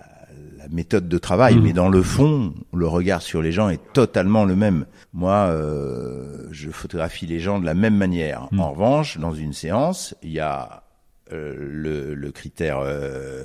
la 0.57 0.67
méthode 0.69 1.07
de 1.07 1.17
travail, 1.17 1.55
Mhm. 1.55 1.63
mais 1.63 1.73
dans 1.73 1.89
le 1.89 2.01
fond, 2.01 2.53
le 2.73 2.87
regard 2.87 3.21
sur 3.21 3.41
les 3.41 3.51
gens 3.51 3.69
est 3.69 3.79
totalement 3.93 4.43
le 4.43 4.55
même. 4.55 4.85
Moi, 5.13 5.33
euh, 5.49 6.47
je 6.51 6.69
photographie 6.71 7.25
les 7.27 7.39
gens 7.39 7.59
de 7.59 7.65
la 7.65 7.73
même 7.75 7.95
manière. 7.95 8.47
Mhm. 8.51 8.59
En 8.59 8.71
revanche, 8.71 9.17
dans 9.19 9.33
une 9.33 9.53
séance, 9.53 10.15
il 10.23 10.31
y 10.31 10.39
a 10.39 10.83
euh, 11.31 11.53
le, 11.59 12.15
le 12.15 12.31
critère 12.31 12.79
euh, 12.79 13.43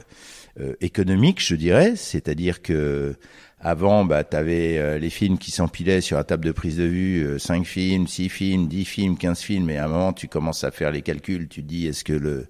euh, 0.60 0.74
économique, 0.80 1.44
je 1.44 1.54
dirais, 1.56 1.94
c'est-à-dire 1.96 2.62
que 2.62 3.14
avant, 3.60 4.04
bah, 4.04 4.24
tu 4.24 4.36
avais 4.36 4.98
les 4.98 5.10
films 5.10 5.38
qui 5.38 5.50
s'empilaient 5.52 6.00
sur 6.00 6.16
la 6.16 6.24
table 6.24 6.44
de 6.44 6.50
prise 6.52 6.78
de 6.78 6.84
vue, 6.84 7.24
euh, 7.24 7.38
5 7.38 7.64
films, 7.64 8.06
6 8.08 8.28
films, 8.28 8.66
10 8.68 8.84
films, 8.84 9.16
15 9.16 9.40
films, 9.40 9.70
et 9.70 9.78
à 9.78 9.84
un 9.84 9.88
moment, 9.88 10.12
tu 10.12 10.26
commences 10.28 10.64
à 10.64 10.70
faire 10.72 10.90
les 10.90 11.02
calculs, 11.02 11.46
tu 11.48 11.62
te 11.62 11.68
dis, 11.68 11.86
est-ce 11.86 12.02
que 12.04 12.12
le, 12.12 12.46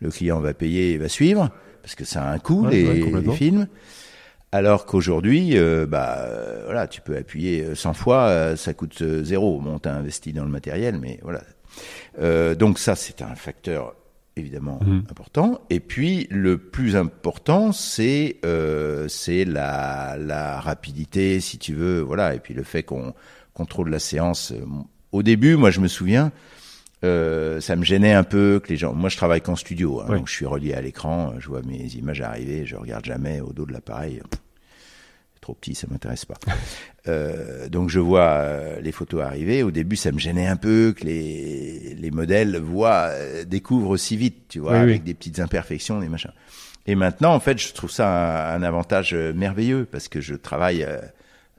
le 0.00 0.10
client 0.10 0.40
va 0.40 0.54
payer 0.54 0.92
et 0.92 0.98
va 0.98 1.08
suivre? 1.10 1.50
Parce 1.86 1.94
que 1.94 2.04
ça 2.04 2.24
a 2.24 2.32
un 2.32 2.40
coût, 2.40 2.64
Ouais, 2.64 2.72
les, 2.72 2.88
ouais, 2.88 2.98
complètement. 3.00 3.30
les 3.30 3.38
films. 3.38 3.68
Alors 4.50 4.86
qu'aujourd'hui, 4.86 5.56
euh, 5.56 5.86
bah, 5.86 6.16
euh, 6.18 6.62
voilà, 6.64 6.88
tu 6.88 7.00
peux 7.00 7.16
appuyer 7.16 7.62
euh, 7.62 7.74
100 7.76 7.92
fois, 7.94 8.22
euh, 8.26 8.56
ça 8.56 8.74
coûte 8.74 9.04
zéro. 9.22 9.60
Bon, 9.60 9.78
t'as 9.78 9.92
investi 9.94 10.32
dans 10.32 10.42
le 10.44 10.50
matériel, 10.50 10.98
mais 11.00 11.20
voilà. 11.22 11.42
Euh, 12.20 12.56
donc 12.56 12.80
ça, 12.80 12.96
c'est 12.96 13.22
un 13.22 13.36
facteur 13.36 13.94
évidemment 14.34 14.80
Mhm. 14.84 15.04
important. 15.10 15.60
Et 15.70 15.78
puis 15.78 16.26
le 16.30 16.58
plus 16.58 16.96
important, 16.96 17.70
c'est 17.70 18.38
euh, 18.44 19.06
c'est 19.06 19.44
la, 19.44 20.16
la 20.18 20.58
rapidité, 20.60 21.38
si 21.38 21.56
tu 21.58 21.72
veux, 21.74 22.00
voilà. 22.00 22.34
Et 22.34 22.40
puis 22.40 22.52
le 22.52 22.64
fait 22.64 22.82
qu'on 22.82 23.14
contrôle 23.54 23.90
la 23.90 24.00
séance. 24.00 24.52
Au 25.12 25.22
début, 25.22 25.54
moi, 25.54 25.70
je 25.70 25.78
me 25.80 25.86
souviens, 25.88 26.32
euh, 27.04 27.60
ça 27.60 27.76
me 27.76 27.84
gênait 27.84 28.12
un 28.14 28.24
peu 28.24 28.60
que 28.62 28.68
les 28.68 28.76
gens. 28.76 28.92
Moi, 28.94 29.08
je 29.10 29.16
travaille 29.16 29.40
qu'en 29.40 29.56
studio, 29.56 30.00
hein, 30.00 30.06
donc 30.08 30.28
je 30.28 30.32
suis 30.32 30.46
relié 30.46 30.74
à 30.74 30.80
l'écran. 30.80 31.34
Je 31.38 31.48
vois 31.48 31.62
mes 31.62 31.84
images 31.94 32.20
arriver, 32.20 32.64
je 32.66 32.76
regarde 32.76 33.04
jamais 33.04 33.40
au 33.40 33.52
dos 33.52 33.66
de 33.66 33.72
l'appareil. 33.72 34.22
Trop 35.40 35.54
petit, 35.54 35.74
ça 35.74 35.86
m'intéresse 35.90 36.24
pas. 36.24 36.38
Euh, 37.08 37.68
donc 37.68 37.88
je 37.88 38.00
vois 38.00 38.22
euh, 38.40 38.80
les 38.80 38.90
photos 38.90 39.22
arriver. 39.22 39.62
Au 39.62 39.70
début, 39.70 39.94
ça 39.94 40.10
me 40.10 40.18
gênait 40.18 40.48
un 40.48 40.56
peu 40.56 40.92
que 40.92 41.04
les 41.04 41.94
les 41.94 42.10
modèles 42.10 42.56
voient, 42.58 43.10
euh, 43.12 43.44
découvrent 43.44 43.90
aussi 43.90 44.16
vite, 44.16 44.48
tu 44.48 44.58
vois, 44.58 44.72
Oui, 44.72 44.78
oui. 44.78 44.82
avec 44.90 45.04
des 45.04 45.14
petites 45.14 45.38
imperfections, 45.38 46.00
des 46.00 46.08
machins. 46.08 46.32
Et 46.88 46.96
maintenant, 46.96 47.32
en 47.32 47.38
fait, 47.38 47.58
je 47.58 47.72
trouve 47.74 47.92
ça 47.92 48.08
un, 48.54 48.60
un 48.60 48.62
avantage 48.64 49.14
euh, 49.14 49.32
merveilleux 49.32 49.86
parce 49.88 50.08
que 50.08 50.20
je 50.20 50.34
travaille 50.34 50.82
euh, 50.82 50.98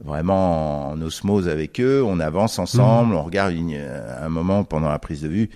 vraiment 0.04 0.90
en 0.90 1.02
osmose 1.02 1.48
avec 1.48 1.80
eux. 1.80 2.04
On 2.06 2.20
avance 2.20 2.60
ensemble, 2.60 3.16
on 3.16 3.24
regarde 3.24 3.54
une- 3.54 3.74
euh, 3.76 4.26
un 4.26 4.30
moment 4.30 4.64
pendant 4.64 4.90
la 4.90 5.00
prise 5.00 5.22
de 5.22 5.28
vue. 5.28 5.50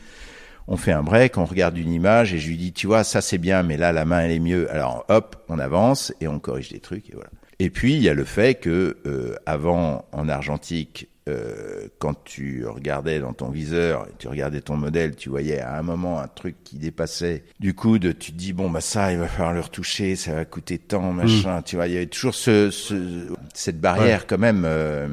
On 0.67 0.77
fait 0.77 0.91
un 0.91 1.03
break, 1.03 1.37
on 1.37 1.45
regarde 1.45 1.77
une 1.77 1.91
image 1.91 2.33
et 2.33 2.37
je 2.37 2.47
lui 2.47 2.57
dis, 2.57 2.71
tu 2.71 2.87
vois, 2.87 3.03
ça 3.03 3.19
c'est 3.21 3.37
bien, 3.37 3.61
mais 3.63 3.77
là 3.77 3.91
la 3.91 4.05
main 4.05 4.21
elle 4.21 4.31
est 4.31 4.39
mieux. 4.39 4.71
Alors 4.71 5.05
hop, 5.09 5.35
on 5.49 5.59
avance 5.59 6.13
et 6.21 6.27
on 6.27 6.39
corrige 6.39 6.69
des 6.69 6.79
trucs 6.79 7.09
et 7.09 7.13
voilà. 7.13 7.29
Et 7.59 7.69
puis 7.69 7.93
il 7.93 8.01
y 8.01 8.09
a 8.09 8.13
le 8.13 8.23
fait 8.25 8.55
que 8.55 8.97
euh, 9.05 9.35
avant 9.45 10.05
en 10.11 10.29
argentique, 10.29 11.07
euh, 11.29 11.87
quand 11.99 12.15
tu 12.23 12.65
regardais 12.65 13.19
dans 13.19 13.33
ton 13.33 13.49
viseur, 13.49 14.07
tu 14.17 14.27
regardais 14.27 14.61
ton 14.61 14.75
modèle, 14.75 15.15
tu 15.15 15.29
voyais 15.29 15.59
à 15.59 15.77
un 15.77 15.83
moment 15.83 16.19
un 16.19 16.27
truc 16.27 16.55
qui 16.63 16.77
dépassait 16.77 17.43
du 17.59 17.73
coude, 17.75 18.17
tu 18.17 18.31
te 18.31 18.37
dis 18.37 18.53
bon 18.53 18.69
bah 18.71 18.81
ça 18.81 19.11
il 19.11 19.19
va 19.19 19.27
falloir 19.27 19.53
le 19.53 19.59
retoucher, 19.61 20.15
ça 20.15 20.33
va 20.33 20.45
coûter 20.45 20.79
tant 20.79 21.13
machin, 21.13 21.61
tu 21.61 21.75
vois, 21.75 21.87
il 21.87 21.93
y 21.93 21.97
avait 21.97 22.07
toujours 22.07 22.33
ce, 22.33 22.71
ce- 22.71 23.27
cette 23.53 23.79
barrière 23.79 24.25
quand 24.27 24.39
même. 24.39 24.63
euh, 24.65 25.07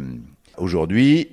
Aujourd'hui, 0.56 1.28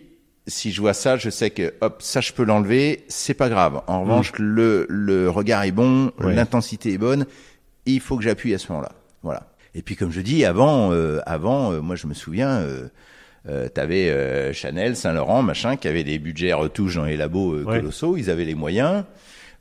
si 0.48 0.72
je 0.72 0.80
vois 0.82 0.94
ça, 0.94 1.18
je 1.18 1.30
sais 1.30 1.50
que 1.50 1.74
hop, 1.82 2.02
ça 2.02 2.22
je 2.22 2.32
peux 2.34 2.44
l'enlever, 2.44 3.04
c'est 3.08 3.34
pas 3.34 3.50
grave. 3.50 3.82
En 3.88 4.02
revanche, 4.02 4.34
le, 4.38 4.86
le 4.90 5.30
regard 5.30 5.64
est 5.64 5.72
bon, 5.72 6.12
Ouais. 6.20 6.36
l'intensité 6.36 6.94
est 6.94 6.98
bonne, 7.00 7.26
il 7.86 8.00
faut 8.00 8.18
que 8.18 8.24
j'appuie 8.24 8.54
à 8.54 8.58
ce 8.60 8.72
moment-là. 8.72 8.92
Voilà. 9.24 9.48
Et 9.74 9.82
puis 9.82 9.96
comme 9.96 10.12
je 10.12 10.22
dis, 10.22 10.46
avant, 10.46 10.92
euh, 10.92 11.20
avant, 11.26 11.72
euh, 11.72 11.82
moi 11.82 11.96
je 11.96 12.06
me 12.08 12.14
souviens, 12.14 12.50
euh, 12.60 12.88
euh, 13.48 13.68
t'avais 13.70 14.10
euh, 14.10 14.54
Chanel, 14.54 14.96
Saint 14.96 15.14
Laurent, 15.14 15.42
machin, 15.44 15.76
qui 15.78 15.88
avaient 15.88 16.04
des 16.04 16.20
budgets 16.20 16.54
retouches 16.54 16.96
dans 16.96 17.06
les 17.06 17.18
labos 17.18 17.54
euh, 17.54 17.64
Ouais. 17.64 17.78
colossaux, 17.80 18.18
ils 18.18 18.30
avaient 18.30 18.46
les 18.46 18.56
moyens. 18.56 19.04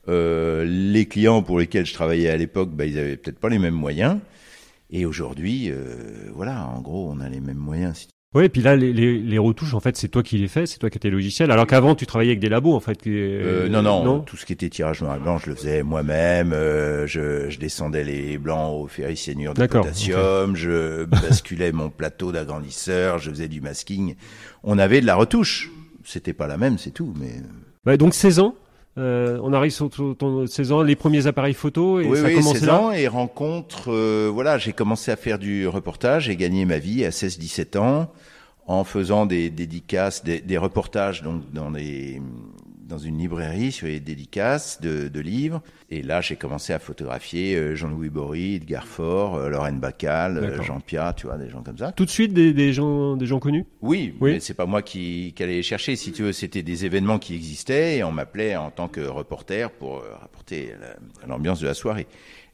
Euh, 0.07 0.63
les 0.65 1.05
clients 1.07 1.41
pour 1.41 1.59
lesquels 1.59 1.85
je 1.85 1.93
travaillais 1.93 2.29
à 2.29 2.37
l'époque, 2.37 2.69
bah, 2.71 2.85
ils 2.85 2.97
avaient 2.99 3.17
peut-être 3.17 3.39
pas 3.39 3.49
les 3.49 3.59
mêmes 3.59 3.73
moyens. 3.73 4.19
Et 4.91 5.05
aujourd'hui, 5.05 5.71
euh, 5.71 6.29
voilà, 6.33 6.67
en 6.67 6.79
gros, 6.81 7.09
on 7.11 7.19
a 7.19 7.27
les 7.29 7.39
mêmes 7.39 7.57
moyens. 7.57 7.97
si 7.97 8.07
Ouais, 8.35 8.45
et 8.47 8.49
puis 8.49 8.61
là 8.61 8.75
les, 8.75 8.91
les, 8.93 9.17
les 9.17 9.37
retouches 9.37 9.73
en 9.73 9.79
fait 9.79 9.95
c'est 9.97 10.09
toi 10.09 10.21
qui 10.21 10.37
les 10.37 10.47
fais, 10.49 10.65
c'est 10.65 10.77
toi 10.77 10.89
qui 10.89 10.97
as 10.97 10.99
tes 10.99 11.09
logiciels 11.09 11.49
alors 11.51 11.65
qu'avant 11.65 11.95
tu 11.95 12.05
travaillais 12.05 12.31
avec 12.31 12.41
des 12.41 12.49
labos 12.49 12.73
en 12.75 12.79
fait. 12.81 13.01
qui- 13.01 13.09
Euh, 13.11 13.69
non, 13.69 13.81
non, 14.03 14.19
tout 14.19 14.35
ce 14.35 14.45
qui 14.45 14.51
était 14.53 14.69
tirage 14.69 15.01
noir 15.01 15.15
et 15.15 15.19
blanc, 15.19 15.37
je 15.37 15.49
le 15.49 15.55
faisais 15.55 15.83
moi-même. 15.83 16.51
euh, 16.53 17.07
je, 17.07 17.49
je 17.49 17.57
descendais 17.59 18.03
les 18.03 18.37
blancs 18.37 18.73
au 18.83 18.87
ferricyanure 18.87 19.53
de 19.53 19.61
potassium. 19.83 20.55
Je 20.55 21.05
basculais 21.05 21.71
mon 21.71 21.89
plateau 21.89 22.31
d'agrandisseur. 22.33 23.19
Je 23.19 23.29
faisais 23.29 23.47
du 23.47 23.61
masking. 23.61 24.15
On 24.63 24.77
avait 24.79 24.99
de 25.01 25.05
la 25.05 25.15
retouche. 25.15 25.71
C'était 26.03 26.33
pas 26.33 26.47
la 26.47 26.57
même, 26.57 26.77
c'est 26.77 26.91
tout. 26.91 27.13
Mais 27.19 27.35
Ouais, 27.85 27.97
donc 27.97 28.13
16 28.13 28.39
ans? 28.39 28.55
Euh, 28.97 29.39
on 29.43 29.51
arrive 29.51 29.71
sur 29.71 29.89
ton, 29.89 30.13
ton 30.13 30.47
16 30.47 30.71
ans, 30.71 30.81
les 30.81 30.95
premiers 30.95 31.27
appareils 31.27 31.53
photo 31.53 31.99
et 31.99 32.05
oui, 32.07 32.17
ça 32.17 32.25
a 32.25 32.27
oui, 32.27 32.35
commencé 32.35 32.59
16 32.59 32.67
là. 32.67 32.79
ans 32.81 32.91
et 32.91 33.07
rencontre. 33.07 33.91
euh, 33.91 34.29
voilà, 34.33 34.57
j'ai 34.57 34.71
commencé 34.73 35.11
à 35.11 35.17
faire 35.17 35.37
du 35.37 35.67
reportage. 35.67 36.25
J'ai 36.25 36.35
gagné 36.37 36.63
ma 36.65 36.77
vie 36.77 37.03
à 37.03 37.09
16-17 37.09 37.77
ans 37.77 38.09
en 38.67 38.83
faisant 38.83 39.25
des 39.25 39.49
dédicaces, 39.49 40.23
des, 40.23 40.39
des 40.39 40.57
reportages 40.57 41.21
donc 41.23 41.41
dans 41.53 41.71
des 41.71 42.21
dans 42.85 42.97
une 42.99 43.17
librairie 43.17 43.71
sur 43.71 43.87
les 43.87 43.99
dédicaces 43.99 44.79
de, 44.79 45.07
de 45.07 45.19
livres. 45.19 45.61
Et 45.89 46.01
là, 46.03 46.21
j'ai 46.21 46.35
commencé 46.35 46.71
à 46.71 46.79
photographier 46.79 47.55
euh, 47.55 47.75
Jean-Louis 47.75 48.09
Bory, 48.09 48.55
Edgar 48.55 48.85
Faure, 48.85 49.35
euh, 49.35 49.49
Lorraine 49.49 49.79
Bacal, 49.79 50.37
euh. 50.37 50.61
Jean 50.61 50.79
Piat, 50.79 51.13
tu 51.17 51.25
vois, 51.27 51.37
des 51.37 51.49
gens 51.49 51.63
comme 51.63 51.77
ça. 51.77 51.91
Tout 51.91 52.05
de 52.05 52.09
suite 52.11 52.33
des, 52.33 52.53
des 52.53 52.73
gens, 52.73 53.15
des 53.17 53.25
gens 53.25 53.39
connus? 53.39 53.65
Oui, 53.81 54.13
Oui. 54.21 54.33
mais 54.33 54.39
c'est 54.39 54.53
pas 54.53 54.65
moi 54.67 54.81
qui, 54.81 55.33
qui 55.35 55.43
allais 55.43 55.55
les 55.55 55.63
chercher. 55.63 55.95
Si 55.95 56.11
tu 56.11 56.23
veux, 56.23 56.31
c'était 56.31 56.61
des 56.63 56.85
événements 56.85 57.17
qui 57.19 57.33
existaient 57.35 57.97
et 57.97 58.03
on 58.03 58.11
m'appelait 58.11 58.55
en 58.55 58.69
tant 58.71 58.87
que 58.87 59.01
reporter 59.01 59.71
pour 59.71 60.03
rapporter 60.21 60.73
la- 60.79 61.27
l'ambiance 61.27 61.59
de 61.59 61.67
la 61.67 61.73
soirée. 61.73 62.05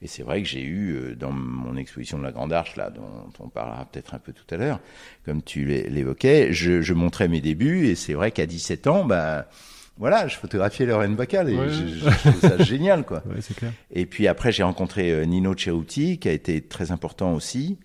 Et 0.01 0.07
c'est 0.07 0.23
vrai 0.23 0.41
que 0.41 0.47
j'ai 0.47 0.63
eu 0.63 1.15
dans 1.19 1.31
mon 1.31 1.75
exposition 1.77 2.17
de 2.17 2.23
la 2.23 2.31
Grande 2.31 2.51
Arche, 2.53 2.75
là, 2.75 2.89
dont 2.89 3.03
on 3.39 3.49
parlera 3.49 3.85
peut-être 3.85 4.15
un 4.15 4.19
peu 4.19 4.31
tout 4.33 4.45
à 4.49 4.57
l'heure, 4.57 4.79
comme 5.25 5.43
tu 5.43 5.65
l'é- 5.65 5.89
l'évoquais, 5.89 6.53
je, 6.53 6.81
je 6.81 6.93
montrais 6.93 7.27
mes 7.27 7.39
débuts 7.41 7.85
et 7.87 7.95
c'est 7.95 8.13
vrai 8.13 8.31
qu'à 8.31 8.45
17 8.47 8.87
ans, 8.87 9.05
bah, 9.05 9.47
voilà, 10.01 10.27
je 10.27 10.35
photographiais 10.35 10.85
Lorraine 10.85 11.15
Bacal 11.15 11.49
et 11.49 11.55
Ouais. 11.55 11.69
je, 11.69 11.87
je, 11.87 12.09
je 12.09 12.29
trouve 12.29 12.39
ça 12.41 12.57
génial, 12.63 13.05
quoi. 13.05 13.23
Ouais, 13.25 13.39
c'est 13.39 13.55
clair. 13.55 13.71
Et 13.91 14.05
puis 14.05 14.27
après, 14.27 14.51
j'ai 14.51 14.63
rencontré 14.63 15.11
euh, 15.11 15.23
Nino 15.23 15.55
Ceruti, 15.57 16.19
qui 16.19 16.27
a 16.27 16.33
été 16.33 16.59
très 16.61 16.91
important 16.91 17.33
aussi, 17.33 17.77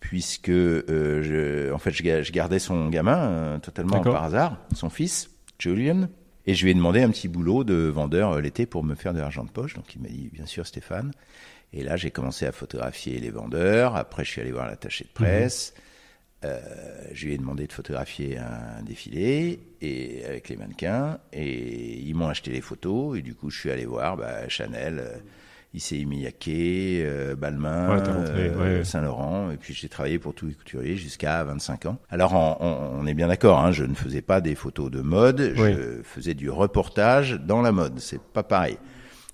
puisque 0.00 0.48
euh, 0.48 1.22
je, 1.22 1.72
en 1.72 1.78
fait, 1.78 1.92
je, 1.92 2.02
ga- 2.02 2.22
je 2.22 2.32
gardais 2.32 2.58
son 2.58 2.88
gamin 2.88 3.18
euh, 3.18 3.58
totalement 3.58 4.00
par 4.00 4.24
hasard, 4.24 4.56
son 4.74 4.90
fils, 4.90 5.30
Julian. 5.58 6.08
Et 6.44 6.54
je 6.54 6.64
lui 6.64 6.72
ai 6.72 6.74
demandé 6.74 7.00
un 7.02 7.10
petit 7.10 7.28
boulot 7.28 7.62
de 7.62 7.74
vendeur 7.74 8.32
euh, 8.32 8.40
l'été 8.40 8.66
pour 8.66 8.82
me 8.82 8.96
faire 8.96 9.14
de 9.14 9.20
l'argent 9.20 9.44
de 9.44 9.50
poche. 9.50 9.74
Donc 9.74 9.94
il 9.94 10.02
m'a 10.02 10.08
dit, 10.08 10.28
bien 10.32 10.46
sûr, 10.46 10.66
Stéphane. 10.66 11.12
Et 11.72 11.84
là, 11.84 11.96
j'ai 11.96 12.10
commencé 12.10 12.46
à 12.46 12.52
photographier 12.52 13.18
les 13.20 13.30
vendeurs. 13.30 13.94
Après, 13.96 14.24
je 14.24 14.30
suis 14.30 14.40
allé 14.40 14.50
voir 14.52 14.66
l'attaché 14.66 15.04
de 15.04 15.10
presse. 15.10 15.72
Euh, 16.44 16.60
je 17.12 17.26
lui 17.26 17.34
ai 17.34 17.38
demandé 17.38 17.66
de 17.68 17.72
photographier 17.72 18.36
un 18.38 18.82
défilé 18.82 19.60
et 19.80 20.24
avec 20.26 20.48
les 20.48 20.56
mannequins 20.56 21.18
et 21.32 22.00
ils 22.00 22.14
m'ont 22.16 22.28
acheté 22.28 22.50
les 22.50 22.60
photos 22.60 23.16
et 23.16 23.22
du 23.22 23.34
coup 23.34 23.48
je 23.50 23.58
suis 23.60 23.70
allé 23.70 23.84
voir 23.84 24.16
bah, 24.16 24.48
Chanel, 24.48 24.98
euh, 24.98 25.16
Issey 25.74 26.04
Miyake, 26.04 26.48
euh, 26.48 27.36
Balmain, 27.36 27.96
Ouais, 27.96 28.02
euh, 28.08 28.78
ouais. 28.78 28.84
Saint-Laurent 28.84 29.50
et 29.52 29.56
puis 29.56 29.72
j'ai 29.72 29.88
travaillé 29.88 30.18
pour 30.18 30.34
tous 30.34 30.46
les 30.46 30.54
couturiers 30.54 30.96
jusqu'à 30.96 31.44
25 31.44 31.86
ans. 31.86 31.98
Alors 32.10 32.32
on, 32.34 32.56
on- 32.66 33.00
on 33.02 33.06
est 33.06 33.14
bien 33.14 33.28
d'accord, 33.28 33.60
hein, 33.60 33.70
je 33.70 33.84
ne 33.84 33.94
faisais 33.94 34.20
pas 34.22 34.40
des 34.40 34.54
photos 34.56 34.90
de 34.90 35.00
mode, 35.00 35.54
Oui. 35.56 35.74
je 35.74 36.02
faisais 36.02 36.34
du 36.34 36.50
reportage 36.50 37.38
dans 37.40 37.62
la 37.62 37.70
mode, 37.72 38.00
c'est 38.00 38.20
pas 38.20 38.42
pareil. 38.42 38.78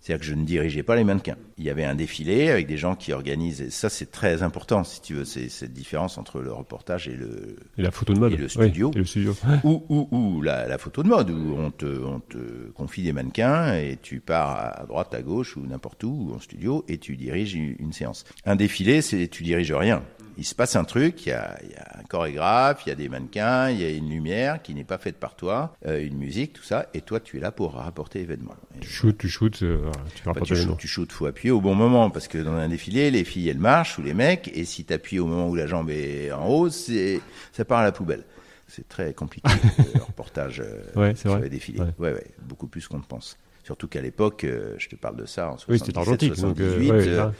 C'est-à-dire 0.01 0.21
que 0.21 0.27
je 0.27 0.35
ne 0.35 0.45
dirigeais 0.45 0.83
pas 0.83 0.97
les 0.97 1.05
mannequins. 1.05 1.37
Il 1.59 1.65
y 1.65 1.71
avait 1.71 1.85
un 1.85 1.95
défilé 1.95 2.51
avec 2.51 2.67
des 2.67 2.77
gens 2.77 2.95
qui 2.95 3.13
organisent, 3.13 3.61
et 3.61 3.71
ça 3.71 3.89
c'est 3.89 4.11
très 4.11 4.43
important 4.43 4.85
si 4.85 5.03
tu 5.03 5.15
veux, 5.15 5.25
c'est 5.25 5.49
cette 5.49 5.73
différence 5.73 6.19
entre 6.19 6.41
le 6.41 6.53
reportage 6.53 7.09
et 7.09 7.15
le, 7.15 7.57
Et 7.77 7.83
la 7.83 7.91
photo 7.91 8.15
de 8.15 8.21
mode. 8.21 8.33
Et 8.33 8.37
le 8.37 8.49
studio. 8.49 8.91
et 8.95 8.99
le 8.99 9.05
studio. 9.05 9.37
ou, 9.65 9.85
ou, 9.89 10.09
ou 10.11 10.43
la, 10.43 10.69
la 10.69 10.79
photo 10.79 11.03
de 11.03 11.09
mode, 11.09 11.31
où 11.31 11.55
on 11.59 11.71
te, 11.71 11.87
on 11.87 12.21
te 12.21 12.71
confie 12.75 13.03
des 13.03 13.13
mannequins 13.13 13.75
et 13.75 13.99
tu 14.01 14.21
pars 14.21 14.81
à 14.81 14.87
droite, 14.87 15.15
à 15.15 15.23
gauche 15.23 15.57
ou 15.57 15.67
n'importe 15.67 16.05
où, 16.05 16.29
ou 16.31 16.35
en 16.35 16.41
studio, 16.41 16.85
et 16.89 16.99
tu 16.99 17.17
diriges 17.17 17.55
une, 17.55 17.75
une 17.79 17.93
séance. 17.93 18.25
Un 18.45 18.57
défilé, 18.57 19.03
c'est 19.03 19.29
tu 19.29 19.43
diriges 19.43 19.73
rien. 19.73 20.03
Il 20.39 20.45
se 20.45 20.55
passe 20.55 20.77
un 20.77 20.85
truc, 20.85 21.27
il 21.27 21.31
y 21.31 21.33
a, 21.33 21.59
il 21.65 21.71
y 21.71 21.75
a 21.75 21.99
un 21.99 22.05
chorégraphe, 22.05 22.83
il 22.87 22.91
y 22.91 22.93
a 22.93 22.95
des 22.95 23.09
mannequins, 23.09 23.71
il 23.71 23.81
y 23.81 23.85
a 23.85 23.91
une 23.91 24.09
lumière 24.09 24.63
qui 24.63 24.73
n'est 24.73 24.85
pas 24.85 24.97
faite 24.99 25.17
par 25.17 25.35
toi, 25.35 25.77
euh, 25.87 26.01
une 26.01 26.17
musique, 26.17 26.53
tout 26.53 26.63
ça, 26.63 26.87
et 26.95 27.01
toi 27.01 27.19
tu 27.19 27.37
es 27.39 27.41
là 27.41 27.51
pour 27.51 27.75
rapporter 27.75 28.21
l'événement. 28.21 28.55
Tu 28.81 28.89
shootes, 28.89 29.19
tu 29.19 29.29
shootes, 29.29 29.63
euh, 29.65 29.91
tu 30.15 30.23
fais 30.23 30.31
Enfin, 30.31 30.33
rapporter 30.41 30.55
tu 30.55 30.67
noms. 30.67 30.77
tu 30.77 30.87
shootes, 30.87 31.11
faut 31.11 31.27
appuyer 31.27 31.51
au 31.51 31.61
bon 31.61 31.75
moment 31.75 32.09
parce 32.09 32.29
que 32.29 32.39
dans 32.39 32.53
un 32.53 32.69
défilé, 32.69 33.11
les 33.11 33.25
filles 33.25 33.49
elles 33.49 33.59
marchent 33.59 33.99
ou 33.99 34.03
les 34.03 34.15
mecs, 34.15 34.49
et 34.55 34.65
si 34.65 34.85
tu 34.85 34.93
appuies 34.93 35.19
au 35.19 35.27
moment 35.27 35.49
où 35.49 35.57
la 35.57 35.67
jambe 35.67 35.91
est 35.91 36.31
en 36.31 36.47
haut, 36.47 36.71
c'est 36.71 37.21
ça 37.53 37.65
part 37.65 37.81
à 37.81 37.85
la 37.85 37.93
poubelle. 37.93 38.23
C'est 38.69 38.87
très 38.87 39.15
compliqué 39.15 39.49
le 39.95 40.03
reportage 40.03 40.61
euh, 40.65 40.83
Ouais, 40.95 41.15
sur 41.17 41.31
vrai. 41.33 41.41
les 41.43 41.49
défilés. 41.49 41.81
Ouais. 41.99 42.13
ouais, 42.13 42.27
beaucoup 42.43 42.67
plus 42.69 42.87
qu'on 42.87 42.99
ne 42.99 43.03
pense. 43.03 43.37
Surtout 43.69 43.87
qu'à 43.87 44.01
l'époque, 44.01 44.45
euh, 44.45 44.77
je 44.79 44.89
te 44.89 44.97
parle 44.97 45.17
de 45.17 45.27
ça 45.27 45.51
en 45.51 45.57
Oui, 45.69 45.79
c'était 45.79 45.93
77, 45.93 45.99
argentique. 45.99 46.37
Donc, 46.41 46.59
euh, 46.59 46.77
78, 46.79 46.91
ouais, 46.91 47.09
euh, 47.09 47.31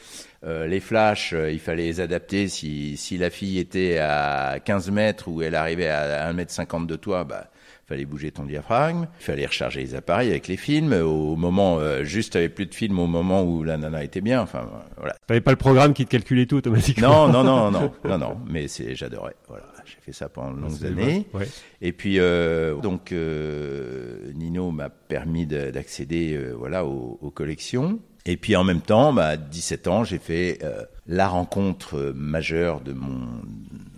euh, 0.45 0.67
les 0.67 0.79
flashs, 0.79 1.33
il 1.33 1.59
fallait 1.59 1.85
les 1.85 2.01
adapter. 2.01 2.49
Si, 2.49 2.99
si 2.99 3.17
la 3.17 3.31
fille 3.31 3.59
était 3.59 3.97
à 3.97 4.59
15 4.63 4.91
mètres 4.91 5.29
ou 5.29 5.41
elle 5.41 5.55
arrivait 5.55 5.89
à 5.89 6.29
1 6.29 6.35
mètre 6.35 6.53
50 6.53 6.87
de 6.87 6.97
toi, 6.97 7.25
bah, 7.25 7.49
fallait 7.89 8.05
bouger 8.05 8.31
ton 8.31 8.45
diaphragme. 8.45 9.07
Il 9.21 9.25
fallait 9.25 9.47
recharger 9.47 9.81
les 9.81 9.95
appareils 9.95 10.31
avec 10.31 10.47
les 10.49 10.57
films. 10.57 10.93
Au 10.93 11.37
moment, 11.37 11.79
euh, 11.79 12.05
juste 12.05 12.37
avec 12.37 12.55
plus 12.55 12.67
de 12.67 12.75
films 12.75 12.99
au 12.99 13.07
moment 13.07 13.43
où 13.45 13.65
la 13.65 13.77
nana 13.79 14.05
était 14.05 14.21
bien. 14.21 14.41
Enfin, 14.43 14.61
euh, 14.61 14.79
voilà. 14.99 15.17
T'avais 15.27 15.41
pas 15.41 15.51
le 15.53 15.57
programme 15.57 15.95
qui 15.95 16.05
te 16.05 16.11
calculait 16.11 16.47
tout 16.47 16.57
automatiquement. 16.57 17.29
Non, 17.29 17.43
non, 17.43 17.71
non, 17.71 17.71
non, 17.71 17.93
non, 18.05 18.19
non. 18.19 18.37
Mais 18.49 18.69
c'est, 18.69 18.95
j'adorais. 18.95 19.35
Voilà. 19.49 19.65
J'ai 19.87 19.97
fait 20.03 20.13
ça 20.13 20.29
pendant 20.29 20.53
de 20.55 20.61
longues 20.61 20.85
années. 20.85 21.27
Ouais. 21.33 21.49
Et 21.81 21.93
puis 21.93 22.19
euh, 22.19 22.77
donc 22.77 23.11
euh, 23.13 24.33
Nino 24.35 24.71
m'a 24.71 24.91
permis 24.91 25.47
de- 25.47 25.71
d'accéder 25.71 26.35
euh, 26.37 26.53
voilà 26.59 26.85
aux, 26.85 27.19
aux 27.23 27.31
collections. 27.31 27.99
Et 28.27 28.37
puis 28.37 28.55
en 28.57 28.65
même 28.65 28.83
temps, 28.83 29.15
bah, 29.15 29.29
à 29.29 29.37
17 29.39 29.89
ans, 29.89 30.05
j'ai 30.05 30.19
fait 30.19 30.59
euh, 30.63 30.83
la 31.07 31.29
rencontre 31.29 31.97
euh, 31.97 32.13
majeure 32.15 32.83
de 32.83 32.93
mon, 32.93 33.21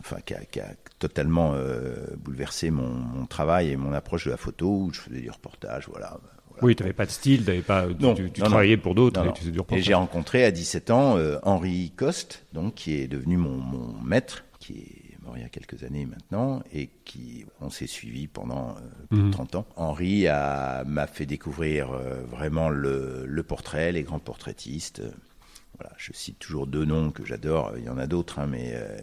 enfin 0.00 0.16
qui 0.24 0.34
a, 0.34 0.44
qui 0.44 0.60
a 0.60 0.74
totalement 0.98 1.52
euh, 1.54 1.94
bouleversé 2.18 2.70
mon, 2.70 2.88
mon 2.88 3.26
travail 3.26 3.70
et 3.70 3.76
mon 3.76 3.92
approche 3.92 4.24
de 4.26 4.30
la 4.30 4.36
photo 4.36 4.66
où 4.68 4.92
je 4.92 5.00
faisais 5.00 5.20
du 5.20 5.30
reportage, 5.30 5.86
voilà. 5.88 6.18
voilà. 6.20 6.64
Oui, 6.64 6.76
t'avais 6.76 6.92
pas 6.92 7.06
de 7.06 7.10
style, 7.10 7.44
t'avais 7.44 7.62
pas, 7.62 7.86
tu- 7.86 7.94
Non, 8.02 8.14
tu, 8.14 8.30
tu 8.30 8.40
non, 8.40 8.46
non. 8.46 8.50
travaillais 8.50 8.76
pour 8.76 8.94
d'autres 8.94 9.22
et 9.22 9.26
non. 9.26 9.32
tu 9.32 9.40
faisais 9.40 9.52
du 9.52 9.60
Et 9.70 9.80
j'ai 9.82 9.94
rencontré 9.94 10.44
à 10.44 10.50
17 10.50 10.90
ans 10.90 11.16
euh, 11.16 11.38
Henri 11.42 11.92
Coste, 11.96 12.44
donc 12.52 12.74
qui 12.74 12.94
est 12.94 13.08
devenu 13.08 13.36
mon, 13.38 13.56
mon 13.56 13.94
maître, 14.02 14.44
qui 14.58 14.74
est 14.80 15.22
mort 15.24 15.36
il 15.38 15.42
y 15.42 15.46
a 15.46 15.48
quelques 15.48 15.84
années 15.84 16.04
maintenant, 16.06 16.62
et 16.72 16.90
qui 17.04 17.46
on 17.62 17.70
s'est 17.70 17.86
suivi 17.86 18.26
pendant 18.26 18.70
euh, 18.70 18.80
plus 19.08 19.18
Mhm. 19.20 19.26
de 19.28 19.32
30 19.32 19.54
ans. 19.54 19.66
Henri 19.76 20.24
m'a 20.24 21.06
fait 21.06 21.24
découvrir 21.26 21.92
euh, 21.92 22.22
vraiment 22.30 22.68
le, 22.68 23.24
le 23.26 23.42
portrait, 23.42 23.92
les 23.92 24.02
grands 24.02 24.18
portraitistes. 24.18 25.02
Voilà, 25.80 25.94
je 25.96 26.12
cite 26.12 26.38
toujours 26.38 26.66
deux 26.66 26.84
noms 26.84 27.10
que 27.10 27.24
j'adore. 27.24 27.72
Il 27.78 27.84
y 27.84 27.88
en 27.88 27.96
a 27.96 28.06
d'autres, 28.06 28.38
hein, 28.38 28.46
mais 28.46 28.72
euh, 28.74 28.98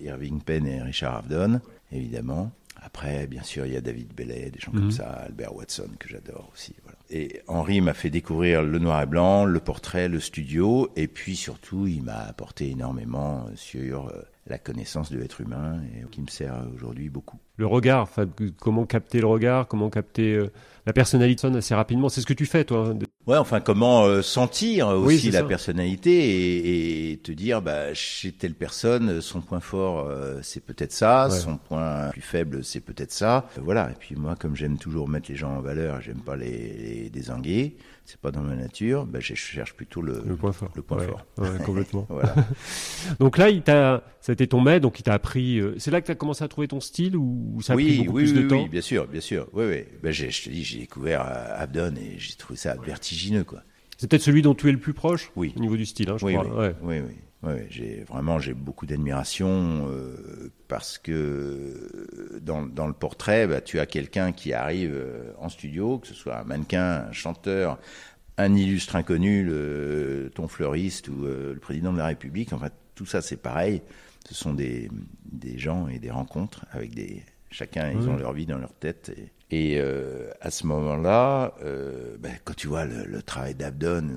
Irving 0.00 0.40
Penn 0.40 0.66
et 0.66 0.82
Richard 0.82 1.16
Avedon, 1.18 1.60
évidemment. 1.92 2.50
Après, 2.80 3.26
bien 3.28 3.42
sûr, 3.44 3.66
il 3.66 3.72
y 3.72 3.76
a 3.76 3.80
David 3.80 4.12
Bellet, 4.14 4.50
des 4.50 4.58
gens 4.58 4.72
Mhm. 4.72 4.80
comme 4.80 4.90
ça, 4.90 5.06
Albert 5.10 5.54
Watson 5.54 5.88
que 5.98 6.08
j'adore 6.08 6.50
aussi. 6.52 6.74
Voilà. 6.82 6.98
Et 7.10 7.40
Henri 7.46 7.80
m'a 7.80 7.94
fait 7.94 8.10
découvrir 8.10 8.62
le 8.62 8.78
noir 8.80 9.00
et 9.02 9.06
blanc, 9.06 9.44
le 9.44 9.60
portrait, 9.60 10.08
le 10.08 10.18
studio, 10.20 10.90
et 10.96 11.06
puis 11.08 11.36
surtout, 11.36 11.86
il 11.86 12.02
m'a 12.02 12.18
apporté 12.18 12.68
énormément 12.70 13.46
sur 13.54 14.08
euh, 14.08 14.22
la 14.48 14.58
connaissance 14.58 15.10
de 15.12 15.18
l'être 15.18 15.40
humain, 15.40 15.80
et 15.94 16.04
qui 16.10 16.20
me 16.22 16.26
sert 16.28 16.54
aujourd'hui 16.74 17.08
beaucoup. 17.08 17.38
Le 17.56 17.66
regard, 17.66 18.02
enfin, 18.02 18.26
comment 18.60 18.86
capter 18.86 19.20
le 19.20 19.26
regard, 19.26 19.66
comment 19.68 19.90
capter 19.90 20.34
euh, 20.34 20.50
la 20.86 20.92
personnalité 20.92 21.46
assez 21.48 21.74
rapidement. 21.74 22.08
C'est 22.08 22.20
ce 22.20 22.26
que 22.26 22.32
tu 22.32 22.46
fais, 22.46 22.64
toi. 22.64 22.88
hein, 22.94 22.98
Ouais, 23.26 23.36
enfin, 23.36 23.60
comment 23.60 24.04
euh, 24.04 24.22
sentir 24.22 24.88
aussi 24.88 25.30
la 25.30 25.40
ça. 25.40 25.44
personnalité 25.44 26.10
et, 26.12 27.12
et 27.12 27.16
te 27.18 27.32
dire, 27.32 27.60
bah, 27.60 27.92
chez 27.94 28.32
telle 28.32 28.54
personne, 28.54 29.20
son 29.20 29.40
point 29.42 29.60
fort, 29.60 30.06
euh, 30.08 30.38
c'est 30.42 30.64
peut-être 30.64 30.92
ça, 30.92 31.28
Ouais. 31.28 31.36
son 31.38 31.56
point 31.58 32.08
plus 32.10 32.22
faible, 32.22 32.64
c'est 32.64 32.80
peut-être 32.80 33.12
ça. 33.12 33.46
Voilà. 33.62 33.90
Et 33.90 33.94
puis 33.98 34.14
moi, 34.16 34.34
comme 34.36 34.56
j'aime 34.56 34.78
toujours 34.78 35.08
mettre 35.08 35.30
les 35.30 35.36
gens 35.36 35.56
en 35.56 35.60
valeur, 35.60 36.00
j'aime 36.00 36.20
pas 36.20 36.36
les, 36.36 36.46
les 36.78 37.10
désinguer, 37.10 37.76
c'est 38.10 38.18
pas 38.20 38.30
dans 38.30 38.40
ma 38.40 38.54
nature, 38.56 39.04
bah, 39.06 39.18
je 39.20 39.34
cherche 39.34 39.74
plutôt 39.74 40.00
le, 40.00 40.22
Le 40.26 40.34
point 40.34 40.52
fort. 40.52 40.70
le 40.74 40.80
point 40.82 40.96
Ouais, 40.98 41.06
fort. 41.06 41.24
ouais, 41.36 41.48
complètement. 41.66 42.06
Voilà. 42.08 42.34
Donc 43.20 43.36
là, 43.36 43.50
il 43.50 43.60
t'a, 43.62 44.02
ça 44.20 44.32
a 44.32 44.34
été 44.34 44.46
ton 44.46 44.60
maître, 44.62 44.80
donc 44.82 44.98
il 44.98 45.02
t'a 45.02 45.12
appris. 45.14 45.58
euh, 45.60 45.74
c'est 45.78 45.90
là 45.90 46.00
que 46.00 46.06
tu 46.06 46.12
as 46.12 46.14
commencé 46.14 46.42
à 46.42 46.48
trouver 46.48 46.68
ton 46.68 46.80
style 46.80 47.16
ou 47.16 47.58
ça 47.60 47.74
a 47.74 47.76
pris 47.76 47.84
oui, 47.84 47.98
beaucoup 47.98 48.16
oui, 48.16 48.22
plus 48.24 48.32
oui, 48.32 48.38
de 48.38 48.42
oui, 48.44 48.48
temps 48.48 48.66
bien 48.68 48.80
sûr, 48.80 49.06
bien 49.06 49.20
sûr. 49.20 49.46
Oui, 49.52 49.64
oui. 49.68 49.84
Ben, 50.02 50.10
je 50.10 50.24
te 50.26 50.48
dis, 50.50 50.64
j'ai 50.64 50.78
découvert 50.80 51.22
euh, 51.22 51.62
Abdon 51.62 51.94
et 51.96 52.14
j'ai 52.18 52.34
trouvé 52.34 52.56
ça 52.58 52.74
vertigineux, 52.76 53.44
quoi. 53.44 53.62
C'est 53.98 54.08
peut-être 54.08 54.22
celui 54.22 54.42
dont 54.42 54.54
tu 54.54 54.68
es 54.68 54.72
le 54.72 54.78
plus 54.78 54.94
proche 54.94 55.30
Oui. 55.36 55.52
au 55.56 55.60
niveau 55.60 55.76
du 55.76 55.84
style, 55.84 56.08
hein, 56.08 56.16
je 56.18 56.24
oui, 56.24 56.34
crois. 56.34 56.72
oui, 56.82 57.00
oui, 57.00 57.14
oui. 57.42 57.52
J'ai 57.70 58.02
vraiment 58.02 58.38
j'ai 58.38 58.54
beaucoup 58.54 58.86
d'admiration 58.86 59.86
euh, 59.88 60.50
parce 60.66 60.98
que 60.98 61.12
euh, 61.12 62.40
dans, 62.40 62.66
dans 62.66 62.88
le 62.88 62.92
portrait, 62.92 63.46
bah, 63.46 63.60
tu 63.60 63.78
as 63.78 63.86
quelqu'un 63.86 64.32
qui 64.32 64.52
arrive 64.52 64.92
euh, 64.92 65.32
en 65.38 65.48
studio, 65.48 65.98
que 65.98 66.08
ce 66.08 66.14
soit 66.14 66.38
un 66.38 66.44
mannequin, 66.44 67.06
un 67.08 67.12
chanteur, 67.12 67.78
un 68.38 68.54
illustre 68.54 68.96
inconnu, 68.96 69.44
le, 69.44 70.32
ton 70.34 70.48
fleuriste 70.48 71.08
ou 71.08 71.26
euh, 71.26 71.54
le 71.54 71.60
président 71.60 71.92
de 71.92 71.98
la 71.98 72.06
République. 72.06 72.52
Enfin, 72.52 72.70
tout 72.96 73.06
ça, 73.06 73.22
c'est 73.22 73.36
pareil. 73.36 73.82
Ce 74.28 74.34
sont 74.34 74.52
des, 74.52 74.90
des 75.24 75.58
gens 75.58 75.86
et 75.86 76.00
des 76.00 76.10
rencontres 76.10 76.66
avec 76.72 76.94
des 76.94 77.22
chacun, 77.50 77.90
ils 77.92 78.06
ont 78.08 78.16
leur 78.16 78.34
vie 78.34 78.44
dans 78.44 78.58
leur 78.58 78.74
tête. 78.74 79.10
Et, 79.50 79.72
et, 79.76 79.80
à 79.80 80.50
ce 80.50 80.66
moment-là, 80.66 81.54
ben, 82.18 82.32
quand 82.44 82.54
tu 82.54 82.66
vois 82.68 82.84
le, 82.84 83.06
le 83.06 83.22
travail 83.22 83.54
d'Abdon, 83.54 84.10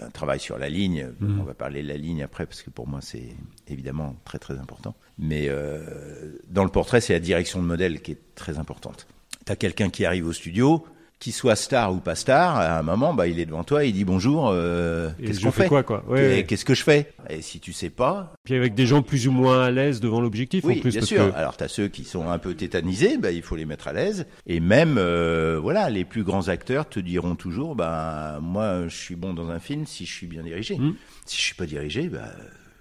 un 0.00 0.10
travail 0.10 0.40
sur 0.40 0.58
la 0.58 0.68
ligne, 0.68 1.08
Mhm. 1.20 1.40
on 1.40 1.44
va 1.44 1.54
parler 1.54 1.82
de 1.82 1.88
la 1.88 1.96
ligne 1.96 2.22
après 2.22 2.46
parce 2.46 2.62
que 2.62 2.70
pour 2.70 2.86
moi 2.88 3.00
c'est 3.02 3.28
évidemment 3.68 4.16
très 4.24 4.38
très 4.38 4.58
important. 4.58 4.94
Mais 5.18 5.46
euh, 5.48 6.36
dans 6.48 6.64
le 6.64 6.70
portrait, 6.70 7.00
c'est 7.00 7.12
la 7.12 7.20
direction 7.20 7.60
de 7.62 7.66
modèle 7.66 8.00
qui 8.02 8.12
est 8.12 8.20
très 8.34 8.58
importante. 8.58 9.06
Tu 9.46 9.52
as 9.52 9.56
quelqu'un 9.56 9.90
qui 9.90 10.04
arrive 10.04 10.26
au 10.26 10.32
studio, 10.32 10.84
qu'il 11.18 11.32
soit 11.32 11.56
star 11.56 11.92
ou 11.92 11.98
pas 11.98 12.14
star, 12.14 12.56
à 12.56 12.78
un 12.78 12.82
moment, 12.82 13.12
bah, 13.12 13.26
il 13.26 13.40
est 13.40 13.46
devant 13.46 13.64
toi, 13.64 13.84
il 13.84 13.92
dit 13.92 14.04
bonjour, 14.04 14.50
euh, 14.52 15.10
qu'est-ce 15.24 15.40
qu'on 15.40 15.50
fait 15.50 15.66
quoi, 15.66 15.82
quoi 15.82 16.04
Ouais, 16.06 16.24
Et 16.24 16.28
ouais. 16.36 16.44
Qu'est-ce 16.44 16.64
que 16.64 16.74
je 16.74 16.84
fais 16.84 17.12
Et 17.28 17.42
si 17.42 17.58
tu 17.58 17.72
sais 17.72 17.90
pas, 17.90 18.32
Puis 18.44 18.54
avec 18.54 18.74
des 18.74 18.86
gens 18.86 19.02
plus 19.02 19.26
ou 19.26 19.32
moins 19.32 19.64
à 19.64 19.70
l'aise 19.72 19.98
devant 20.00 20.20
l'objectif 20.20 20.64
en 20.64 20.68
oui, 20.68 20.80
plus. 20.80 20.90
bien 20.92 21.00
parce 21.00 21.08
sûr. 21.08 21.32
que- 21.32 21.36
Alors, 21.36 21.56
tu 21.56 21.64
as 21.64 21.68
ceux 21.68 21.88
qui 21.88 22.04
sont 22.04 22.28
un 22.30 22.38
peu 22.38 22.54
tétanisés, 22.54 23.18
bah, 23.18 23.32
il 23.32 23.42
faut 23.42 23.56
les 23.56 23.64
mettre 23.64 23.88
à 23.88 23.92
l'aise. 23.92 24.26
Et 24.46 24.60
même, 24.60 24.96
euh, 24.98 25.58
voilà, 25.60 25.90
les 25.90 26.04
plus 26.04 26.22
grands 26.22 26.46
acteurs 26.48 26.88
te 26.88 27.00
diront 27.00 27.34
toujours, 27.34 27.74
bah, 27.74 28.38
moi, 28.40 28.84
je 28.86 28.94
suis 28.96 29.16
bon 29.16 29.34
dans 29.34 29.50
un 29.50 29.58
film 29.58 29.86
si 29.86 30.06
je 30.06 30.12
suis 30.14 30.26
bien 30.28 30.42
dirigé. 30.44 30.76
Mm. 30.78 30.94
Si 31.26 31.36
je 31.36 31.42
suis 31.42 31.54
pas 31.54 31.66
dirigé, 31.66 32.08
bah, 32.08 32.28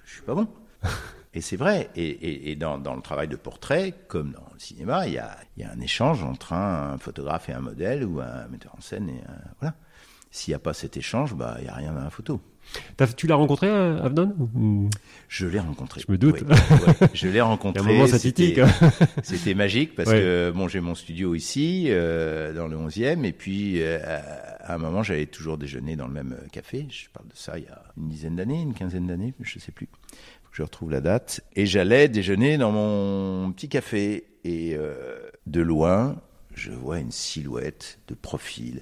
je 0.06 0.14
suis 0.14 0.22
pas 0.22 0.36
bon. 0.36 0.48
et 1.34 1.42
c'est 1.42 1.58
vrai. 1.58 1.90
Et, 1.96 2.08
et, 2.08 2.52
et 2.52 2.56
dans, 2.56 2.78
dans 2.78 2.96
le 2.96 3.02
travail 3.02 3.28
de 3.28 3.36
portrait, 3.36 3.94
comme 4.08 4.32
dans 4.32 4.48
le 4.54 4.60
cinéma, 4.60 5.08
il 5.08 5.14
y 5.14 5.18
a, 5.18 5.38
il 5.56 5.64
y 5.64 5.66
a 5.66 5.72
un 5.72 5.80
échange 5.80 6.24
entre 6.24 6.54
un 6.54 6.98
photographe 6.98 7.50
et 7.50 7.54
un 7.54 7.60
modèle 7.62 8.04
ou 8.06 8.20
un 8.22 8.48
metteur 8.48 8.74
en 8.78 8.82
scène 8.82 9.10
et 9.10 9.22
un, 9.28 9.38
voilà. 9.60 9.76
S'il 10.30 10.52
n'y 10.52 10.56
a 10.56 10.60
pas 10.60 10.74
cet 10.74 10.98
échange, 10.98 11.34
bah, 11.36 11.56
il 11.60 11.66
y 11.66 11.70
a 11.70 11.74
rien 11.74 11.94
dans 11.94 12.04
la 12.04 12.10
photo. 12.10 12.42
Tu 13.16 13.28
l'as 13.28 13.36
rencontré, 13.36 13.68
euh, 13.70 14.04
Avnon 14.04 14.36
Ou- 14.56 14.90
Je 15.30 15.48
l'ai 15.48 15.60
rencontré. 15.60 16.02
Je 16.06 16.12
me 16.12 16.18
doute. 16.18 16.42
Ouais, 16.42 17.08
je 17.14 17.30
l'ai 17.30 17.40
rencontré. 17.40 17.80
a 17.80 17.84
un 17.86 17.88
moment, 17.94 18.08
c'était-. 18.08 18.62
C'était 19.24 19.54
magique 19.54 19.96
parce 19.96 20.10
Ouais. 20.10 20.20
que 20.20 20.52
bon, 20.54 20.68
j'ai 20.68 20.82
mon 20.82 20.94
studio 20.94 21.34
ici 21.34 21.86
euh, 21.88 22.54
dans 22.54 22.68
le 22.68 22.76
11e 22.76 23.24
et 23.24 23.32
puis 23.32 23.82
euh, 23.82 24.00
à 24.60 24.74
un 24.76 24.78
moment 24.78 25.02
j'allais 25.02 25.28
toujours 25.28 25.58
déjeuner 25.58 25.96
dans 25.96 26.08
le 26.08 26.14
même 26.14 26.36
café. 26.52 26.86
Je 26.90 27.08
parle 27.10 27.30
de 27.30 27.36
ça 27.36 27.58
il 27.58 27.64
y 27.64 27.68
a 27.70 27.82
une 27.98 28.10
dizaine 28.10 28.36
d'années, 28.36 28.62
une 28.62 28.74
quinzaine 28.74 29.08
d'années, 29.08 29.34
je 29.42 29.60
sais 29.60 29.72
plus. 29.72 29.88
Je 30.58 30.64
retrouve 30.64 30.90
la 30.90 31.02
date. 31.02 31.42
Et 31.56 31.68
j'allais 31.68 32.08
déjeuner 32.08 32.58
dans 32.58 32.72
mon 32.72 33.52
petit 33.52 33.70
café 33.70 34.26
et 34.44 34.74
euh, 34.76 35.30
de 35.46 35.62
loin, 35.62 36.20
je 36.56 36.72
vois 36.72 36.98
une 36.98 37.12
silhouette 37.12 38.00
de 38.08 38.16
profil. 38.16 38.82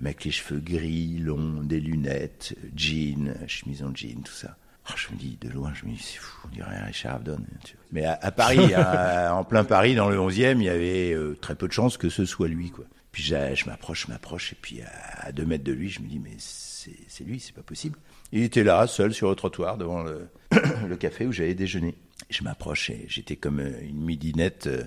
Mec 0.00 0.24
les 0.24 0.32
cheveux 0.32 0.58
gris, 0.58 1.18
longs, 1.18 1.62
des 1.62 1.78
lunettes, 1.78 2.56
jean, 2.74 3.36
chemise 3.46 3.84
en 3.84 3.94
jean, 3.94 4.20
tout 4.24 4.32
ça. 4.32 4.56
Oh, 4.90 4.94
je 4.96 5.14
me 5.14 5.16
dis, 5.16 5.38
de 5.40 5.48
loin, 5.48 5.72
je 5.74 5.86
me 5.86 5.92
dis, 5.92 6.02
c'est 6.02 6.18
fou, 6.18 6.40
on 6.44 6.48
dirait 6.48 6.82
Richard 6.82 7.14
Avedon. 7.14 7.36
vois. 7.36 7.84
Mais 7.92 8.04
à, 8.04 8.18
à 8.20 8.32
Paris, 8.32 8.74
à- 8.74 9.32
en 9.32 9.44
plein 9.44 9.62
Paris, 9.62 9.94
dans 9.94 10.08
le 10.08 10.16
11e, 10.16 10.56
il 10.58 10.64
y 10.64 10.68
avait 10.68 11.12
euh, 11.14 11.36
très 11.40 11.54
peu 11.54 11.68
de 11.68 11.72
chances 11.72 11.98
que 11.98 12.08
ce 12.08 12.24
soit 12.24 12.48
lui. 12.48 12.70
quoi. 12.70 12.84
Puis 13.12 13.22
je 13.22 13.66
m'approche, 13.66 14.06
je 14.08 14.12
m'approche, 14.12 14.54
et 14.54 14.58
puis 14.60 14.82
à, 14.82 14.90
à 15.20 15.30
deux 15.30 15.46
mètres 15.46 15.62
de 15.62 15.72
lui, 15.72 15.88
je 15.88 16.00
me 16.00 16.08
dis, 16.08 16.18
mais 16.18 16.34
c'est 16.38 17.22
lui, 17.24 17.38
c'est 17.38 17.54
pas 17.54 17.62
possible. 17.62 17.96
Il 18.32 18.42
était 18.42 18.64
là, 18.64 18.86
seul 18.86 19.14
sur 19.14 19.28
le 19.28 19.34
trottoir, 19.36 19.78
devant 19.78 20.02
le, 20.02 20.28
le 20.88 20.96
café 20.96 21.26
où 21.26 21.32
j'allais 21.32 21.54
déjeuner. 21.54 21.94
Je 22.30 22.42
m'approche 22.42 22.90
et 22.90 23.04
j'étais 23.08 23.36
comme 23.36 23.60
euh, 23.60 23.70
une 23.82 24.00
midinette 24.02 24.66
euh, 24.66 24.82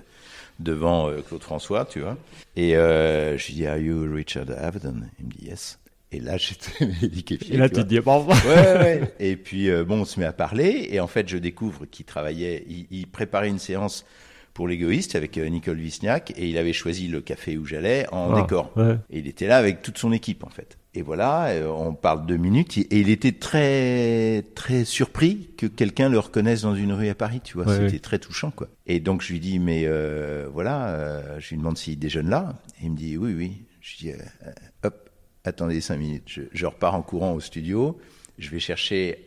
devant 0.58 1.08
euh, 1.08 1.20
Claude 1.26 1.42
François, 1.42 1.84
tu 1.86 2.00
vois. 2.00 2.18
Et 2.56 2.76
euh, 2.76 3.38
je 3.38 3.46
lui 3.46 3.54
dis, 3.54 3.66
Are 3.66 3.78
you 3.78 4.12
Richard 4.12 4.46
Avedon? 4.56 5.02
Il 5.18 5.26
me 5.26 5.30
dit, 5.30 5.46
Yes. 5.46 5.78
Et 6.12 6.20
là, 6.20 6.36
j'étais 6.38 6.84
liquéfié. 7.02 7.54
Et 7.54 7.58
là, 7.58 7.68
tu 7.68 7.76
te 7.76 7.80
dis, 7.82 8.00
bon, 8.00 8.26
Ouais, 8.26 8.34
ouais, 8.44 8.78
ouais. 8.78 9.14
Et 9.20 9.36
puis, 9.36 9.70
euh, 9.70 9.84
bon, 9.84 10.00
on 10.00 10.04
se 10.04 10.18
met 10.20 10.26
à 10.26 10.32
parler. 10.32 10.88
Et 10.90 11.00
en 11.00 11.06
fait, 11.06 11.28
je 11.28 11.38
découvre 11.38 11.86
qu'il 11.86 12.04
travaillait, 12.04 12.64
il, 12.68 12.86
il 12.90 13.06
préparait 13.06 13.48
une 13.48 13.58
séance 13.60 14.04
pour 14.60 14.68
l'égoïste 14.68 15.16
avec 15.16 15.38
euh, 15.38 15.46
Nicole 15.48 15.78
Wisniak. 15.78 16.34
Et 16.36 16.46
il 16.50 16.58
avait 16.58 16.74
choisi 16.74 17.08
le 17.08 17.22
café 17.22 17.56
où 17.56 17.64
j'allais 17.64 18.06
en 18.12 18.34
Ah, 18.34 18.42
décor. 18.42 18.70
ouais. 18.76 18.96
Et 19.08 19.20
il 19.20 19.26
était 19.26 19.46
là 19.46 19.56
avec 19.56 19.80
toute 19.80 19.96
son 19.96 20.12
équipe, 20.12 20.44
en 20.44 20.50
fait. 20.50 20.76
Et 20.92 21.00
voilà, 21.00 21.46
euh, 21.46 21.66
on 21.68 21.94
parle 21.94 22.26
deux 22.26 22.36
minutes. 22.36 22.76
Et 22.76 22.86
il 23.00 23.08
était 23.08 23.32
très, 23.32 24.44
très 24.54 24.84
surpris 24.84 25.48
que 25.56 25.64
quelqu'un 25.64 26.10
le 26.10 26.18
reconnaisse 26.18 26.60
dans 26.60 26.74
une 26.74 26.92
rue 26.92 27.08
à 27.08 27.14
Paris, 27.14 27.40
tu 27.42 27.54
vois. 27.54 27.64
Ouais, 27.66 27.74
C'était 27.76 27.92
ouais. 27.92 27.98
très 28.00 28.18
touchant, 28.18 28.50
quoi. 28.50 28.68
Et 28.86 29.00
donc, 29.00 29.22
je 29.22 29.32
lui 29.32 29.40
dis, 29.40 29.58
mais 29.58 29.84
euh, 29.86 30.46
voilà, 30.52 30.88
euh, 30.90 31.40
je 31.40 31.48
lui 31.48 31.56
demande 31.56 31.78
s'il 31.78 31.98
déjeune 31.98 32.28
là. 32.28 32.52
Et 32.82 32.84
il 32.84 32.90
me 32.90 32.96
dit, 32.98 33.16
oui, 33.16 33.32
oui. 33.34 33.62
Je 33.80 33.96
dis, 33.96 34.12
euh, 34.12 34.16
hop, 34.82 35.08
attendez 35.42 35.80
cinq 35.80 35.96
minutes. 35.96 36.24
Je, 36.26 36.42
je 36.52 36.66
repars 36.66 36.94
en 36.94 37.00
courant 37.00 37.32
au 37.32 37.40
studio. 37.40 37.98
Je 38.36 38.50
vais 38.50 38.60
chercher, 38.60 39.24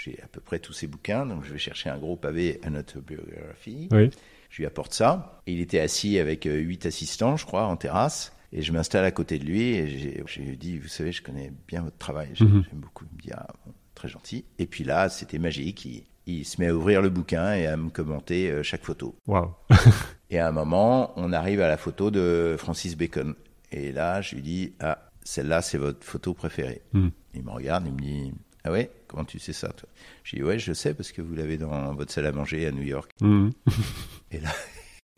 j'ai 0.00 0.20
à 0.22 0.28
peu 0.28 0.40
près 0.40 0.60
tous 0.60 0.74
ses 0.74 0.86
bouquins, 0.86 1.26
donc 1.26 1.42
je 1.44 1.52
vais 1.52 1.58
chercher 1.58 1.90
un 1.90 1.98
gros 1.98 2.14
pavé, 2.14 2.60
un 2.64 2.76
autobiographie. 2.76 3.88
Oui. 3.90 4.10
Je 4.50 4.58
lui 4.58 4.66
apporte 4.66 4.94
ça. 4.94 5.40
Et 5.46 5.52
il 5.52 5.60
était 5.60 5.80
assis 5.80 6.18
avec 6.18 6.46
euh, 6.46 6.56
huit 6.58 6.86
assistants, 6.86 7.36
je 7.36 7.46
crois, 7.46 7.66
en 7.66 7.76
terrasse. 7.76 8.32
Et 8.52 8.62
je 8.62 8.72
m'installe 8.72 9.04
à 9.04 9.10
côté 9.10 9.38
de 9.38 9.44
lui 9.44 9.62
et 9.74 9.88
j'ai- 9.88 10.22
je 10.26 10.40
lui 10.40 10.56
dis, 10.56 10.78
vous 10.78 10.88
savez, 10.88 11.12
je 11.12 11.20
connais 11.22 11.52
bien 11.68 11.82
votre 11.82 11.98
travail, 11.98 12.30
j'aime 12.34 12.48
Mhm. 12.48 12.64
j'aime 12.70 12.78
beaucoup. 12.80 13.04
Il 13.10 13.16
me 13.16 13.22
dit, 13.22 13.30
ah, 13.34 13.46
bon, 13.66 13.72
très 13.94 14.08
gentil. 14.08 14.44
Et 14.58 14.66
puis 14.66 14.84
là, 14.84 15.08
c'était 15.08 15.38
magique. 15.38 15.84
Il, 15.84 16.04
il 16.26 16.44
se 16.44 16.60
met 16.60 16.68
à 16.68 16.74
ouvrir 16.74 17.02
le 17.02 17.10
bouquin 17.10 17.54
et 17.54 17.66
à 17.66 17.76
me 17.76 17.90
commenter 17.90 18.50
euh, 18.50 18.62
chaque 18.62 18.84
photo. 18.84 19.14
Waouh. 19.26 19.52
Et 20.30 20.38
à 20.40 20.48
un 20.48 20.52
moment, 20.52 21.12
on 21.16 21.32
arrive 21.32 21.60
à 21.60 21.68
la 21.68 21.76
photo 21.76 22.10
de 22.10 22.56
Francis 22.58 22.96
Bacon. 22.96 23.34
Et 23.70 23.92
là, 23.92 24.20
je 24.22 24.34
lui 24.36 24.42
dis, 24.42 24.72
ah, 24.80 24.98
celle-là, 25.22 25.62
c'est 25.62 25.78
votre 25.78 26.04
photo 26.04 26.34
préférée. 26.34 26.82
Hmm. 26.92 27.08
Il 27.34 27.44
me 27.44 27.50
regarde, 27.50 27.84
il 27.86 27.92
me 27.92 27.98
dit, 28.00 28.32
ah 28.64 28.72
ouais, 28.72 28.90
comment 29.16 29.24
tu 29.24 29.38
sais 29.38 29.54
ça, 29.54 29.68
toi? 29.68 29.88
Je 30.24 30.36
dis, 30.36 30.42
ouais, 30.42 30.58
je 30.58 30.74
sais 30.74 30.92
parce 30.92 31.10
que 31.10 31.22
vous 31.22 31.34
l'avez 31.34 31.56
dans 31.56 31.94
votre 31.94 32.12
salle 32.12 32.26
à 32.26 32.32
manger 32.32 32.66
à 32.66 32.70
New 32.72 32.82
York. 32.82 33.10
Mhm. 33.22 33.50
Et 34.30 34.40
là, 34.40 34.50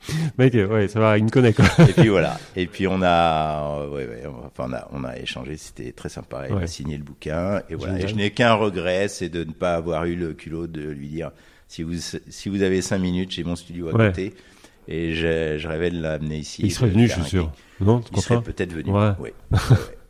Mec, 0.38 0.54
ouais, 0.54 0.86
ça 0.86 1.00
va, 1.00 1.18
il 1.18 1.24
me 1.24 1.28
connaît, 1.28 1.52
quoi. 1.52 1.64
et 1.88 1.92
puis 1.92 2.08
voilà. 2.08 2.38
Et 2.54 2.66
puis 2.66 2.86
on 2.86 3.02
a, 3.02 3.80
euh, 3.82 3.88
ouais, 3.90 4.22
enfin, 4.46 4.66
on 4.68 4.72
a, 4.72 4.88
on 4.92 5.04
a 5.04 5.18
échangé, 5.18 5.56
c'était 5.56 5.90
très 5.90 6.08
sympa. 6.08 6.46
Il 6.48 6.54
Ouais. 6.54 6.62
a 6.62 6.66
signé 6.68 6.96
le 6.96 7.02
bouquin. 7.02 7.62
Et 7.68 7.74
voilà. 7.74 7.98
Et 7.98 8.06
je 8.06 8.14
n'ai 8.14 8.30
qu'un 8.30 8.54
regret, 8.54 9.08
c'est 9.08 9.28
de 9.28 9.42
ne 9.42 9.50
pas 9.52 9.74
avoir 9.74 10.04
eu 10.04 10.14
le 10.14 10.34
culot 10.34 10.68
de 10.68 10.82
lui 10.88 11.08
dire, 11.08 11.32
si 11.66 11.82
vous, 11.82 11.94
si 11.96 12.48
vous 12.48 12.62
avez 12.62 12.80
cinq 12.80 12.98
minutes, 12.98 13.32
j'ai 13.32 13.42
mon 13.42 13.56
studio 13.56 13.88
à 13.88 13.92
côté. 13.92 14.34
Et 14.86 15.14
je, 15.14 15.58
je 15.58 15.68
rêvais 15.68 15.90
de 15.90 16.00
l'amener 16.00 16.38
ici. 16.38 16.62
Il 16.64 16.72
serait 16.72 16.88
venu, 16.90 17.08
je 17.08 17.14
suis 17.14 17.24
sûr. 17.24 17.52
Non, 17.80 18.00
tu 18.00 18.10
Il 18.16 18.22
serait 18.22 18.40
peut-être 18.40 18.72
venu. 18.72 18.90
Ouais. 18.92 19.34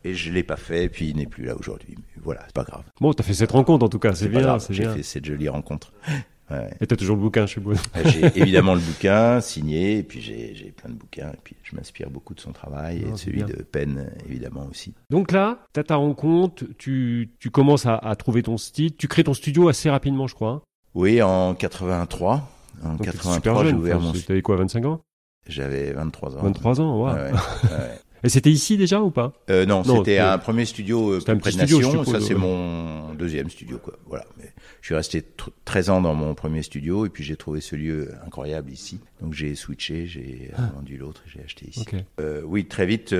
Et 0.05 0.13
je 0.13 0.31
l'ai 0.31 0.43
pas 0.43 0.55
fait, 0.55 0.85
et 0.85 0.89
puis 0.89 1.09
il 1.09 1.17
n'est 1.17 1.25
plus 1.25 1.43
là 1.43 1.55
aujourd'hui. 1.57 1.97
Voilà, 2.23 2.41
c'est 2.45 2.53
pas 2.55 2.63
grave. 2.63 2.83
Bon, 3.01 3.13
t'as 3.13 3.23
fait 3.23 3.33
cette 3.33 3.51
rencontre, 3.51 3.85
en 3.85 3.89
tout 3.89 3.99
cas, 3.99 4.13
c'est 4.13 4.27
bien, 4.29 4.57
J'ai 4.69 4.85
fait 4.85 5.03
cette 5.03 5.25
jolie 5.25 5.49
rencontre. 5.49 5.91
Ouais. 6.51 6.67
Et 6.81 6.87
t'as 6.87 6.95
toujours 6.95 7.15
le 7.15 7.21
bouquin, 7.21 7.45
je 7.45 7.51
suppose. 7.51 7.77
J'ai 8.05 8.25
évidemment 8.39 8.73
le 8.73 8.79
bouquin 8.79 9.39
signé, 9.39 9.99
et 9.99 10.01
puis 10.03 10.19
j'ai 10.19 10.73
plein 10.75 10.89
de 10.89 10.95
bouquins, 10.95 11.29
et 11.31 11.37
puis 11.43 11.55
je 11.61 11.75
m'inspire 11.75 12.09
beaucoup 12.09 12.33
de 12.33 12.39
son 12.39 12.53
travail, 12.53 13.03
Ah, 13.05 13.07
et 13.07 13.11
de 13.11 13.15
c'est 13.17 13.25
celui 13.25 13.43
bien. 13.43 13.45
de 13.45 13.61
Penn, 13.61 14.11
évidemment 14.27 14.65
aussi. 14.67 14.95
Donc 15.11 15.31
là, 15.31 15.59
t'as 15.73 15.83
ta 15.83 15.97
rencontre, 15.97 16.63
tu, 16.79 17.29
tu 17.39 17.51
commences 17.51 17.85
à, 17.85 17.97
à 17.97 18.15
trouver 18.15 18.41
ton 18.41 18.57
style, 18.57 18.95
tu 18.95 19.07
crées 19.07 19.23
ton 19.25 19.35
studio 19.35 19.69
assez 19.69 19.91
rapidement, 19.91 20.25
je 20.25 20.33
crois. 20.33 20.49
hein. 20.53 20.61
Oui, 20.95 21.21
en 21.21 21.53
83. 21.53 22.49
En 22.83 22.89
Donc 22.93 23.01
t'es 23.01 23.11
83, 23.11 23.35
super 23.35 23.65
j'ai 23.67 23.73
ouvert 23.75 23.99
mon 23.99 24.11
T'avais 24.13 24.41
quoi, 24.41 24.55
25 24.55 24.85
ans? 24.85 25.01
J'avais 25.47 25.93
23 25.93 26.35
ans. 26.35 26.41
23 26.41 26.81
ans, 26.81 27.03
ouais, 27.05 27.13
ouais. 27.13 27.31
Et 28.23 28.29
c'était 28.29 28.51
ici 28.51 28.75
déjà 28.77 29.01
ou 29.01 29.11
pas? 29.11 29.33
Euh, 29.49 29.65
non, 29.65 29.83
Non, 29.85 29.97
c'était 29.99 30.19
un 30.19 30.37
premier 30.37 30.65
studio 30.65 31.13
euh, 31.13 31.19
près 31.21 31.35
de 31.35 31.49
studio, 31.51 31.79
Nation. 31.81 32.03
Ça, 32.03 32.19
c'est 32.19 32.33
ouais. 32.33 32.39
mon 32.39 33.13
deuxième 33.13 33.49
studio, 33.49 33.77
quoi. 33.77 33.97
Voilà. 34.07 34.25
Mais 34.37 34.51
je 34.81 34.87
suis 34.87 34.95
resté 34.95 35.21
tr- 35.21 35.49
13 35.65 35.89
ans 35.89 36.01
dans 36.01 36.13
mon 36.13 36.35
premier 36.35 36.61
studio, 36.63 37.05
et 37.05 37.09
puis 37.09 37.23
j'ai 37.23 37.37
trouvé 37.37 37.61
ce 37.61 37.75
lieu 37.75 38.11
incroyable 38.25 38.71
ici. 38.71 38.99
Donc 39.21 39.33
j'ai 39.33 39.55
switché, 39.55 40.05
j'ai 40.05 40.51
euh, 40.57 40.61
vendu 40.75 40.97
l'autre, 40.97 41.23
et 41.27 41.29
j'ai 41.29 41.43
acheté 41.43 41.69
ici. 41.69 41.85
Ah. 41.93 42.21
Euh, 42.21 42.41
oui, 42.45 42.65
très 42.65 42.85
vite. 42.85 43.13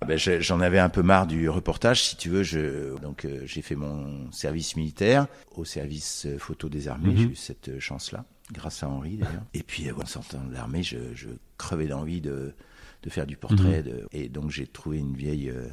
ah 0.00 0.06
ben, 0.06 0.16
j'en 0.16 0.60
avais 0.60 0.78
un 0.78 0.88
peu 0.90 1.02
marre 1.02 1.26
du 1.26 1.48
reportage, 1.48 2.04
si 2.04 2.16
tu 2.16 2.28
veux. 2.28 2.44
Je, 2.44 2.96
donc 3.00 3.26
j'ai 3.46 3.62
fait 3.62 3.74
mon 3.74 4.30
service 4.30 4.76
militaire 4.76 5.26
au 5.56 5.64
service 5.64 6.28
photo 6.38 6.68
des 6.68 6.86
armées. 6.86 7.10
Mhm. 7.10 7.16
J'ai 7.16 7.24
eu 7.24 7.34
cette 7.34 7.78
chance-là, 7.80 8.24
grâce 8.52 8.84
à 8.84 8.88
Henri 8.88 9.16
d'ailleurs. 9.16 9.42
Et 9.54 9.64
puis 9.64 9.90
en 9.90 10.06
sortant 10.06 10.44
de 10.48 10.54
l'armée, 10.54 10.84
je, 10.84 10.98
je 11.14 11.28
crevais 11.56 11.86
d'envie 11.88 12.20
de, 12.20 12.54
de 13.02 13.10
faire 13.10 13.26
du 13.26 13.34
Mhm. 13.34 13.40
portrait. 13.40 13.82
de- 13.82 14.06
et 14.12 14.28
donc 14.28 14.50
j'ai 14.50 14.66
trouvé 14.66 14.98
une 14.98 15.14
vieille, 15.14 15.50
euh, 15.50 15.68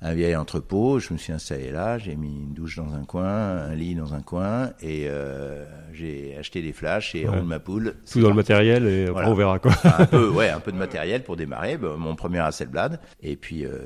un 0.00 0.14
vieil 0.14 0.36
entrepôt. 0.36 0.98
Je 0.98 1.12
me 1.12 1.18
suis 1.18 1.32
installé 1.32 1.70
là. 1.70 1.98
J'ai 1.98 2.14
mis 2.16 2.28
une 2.28 2.52
douche 2.54 2.76
dans 2.76 2.94
un 2.94 3.04
coin, 3.04 3.24
un 3.26 3.74
lit 3.74 3.94
dans 3.94 4.14
un 4.14 4.20
coin, 4.20 4.70
et 4.82 5.04
euh, 5.08 5.64
j'ai 5.92 6.36
acheté 6.38 6.62
des 6.62 6.72
flashs 6.72 7.14
et 7.14 7.24
Ouais. 7.28 7.38
roule 7.38 7.46
ma 7.46 7.58
poule. 7.60 7.94
Tout 8.10 8.20
dans 8.20 8.28
le 8.28 8.34
matériel 8.34 8.86
et 8.86 9.06
après 9.06 9.26
on 9.26 9.34
verra 9.34 9.58
quoi. 9.58 9.72
un 9.84 10.04
peu, 10.06 10.28
ouais, 10.28 10.50
un 10.50 10.60
peu 10.60 10.72
de 10.72 10.76
matériel 10.84 11.22
pour 11.22 11.36
démarrer. 11.36 11.76
Bah, 11.78 11.94
mon 11.98 12.14
premier 12.16 12.40
Hasselblad, 12.40 13.00
et 13.22 13.36
puis 13.36 13.64
euh, 13.64 13.78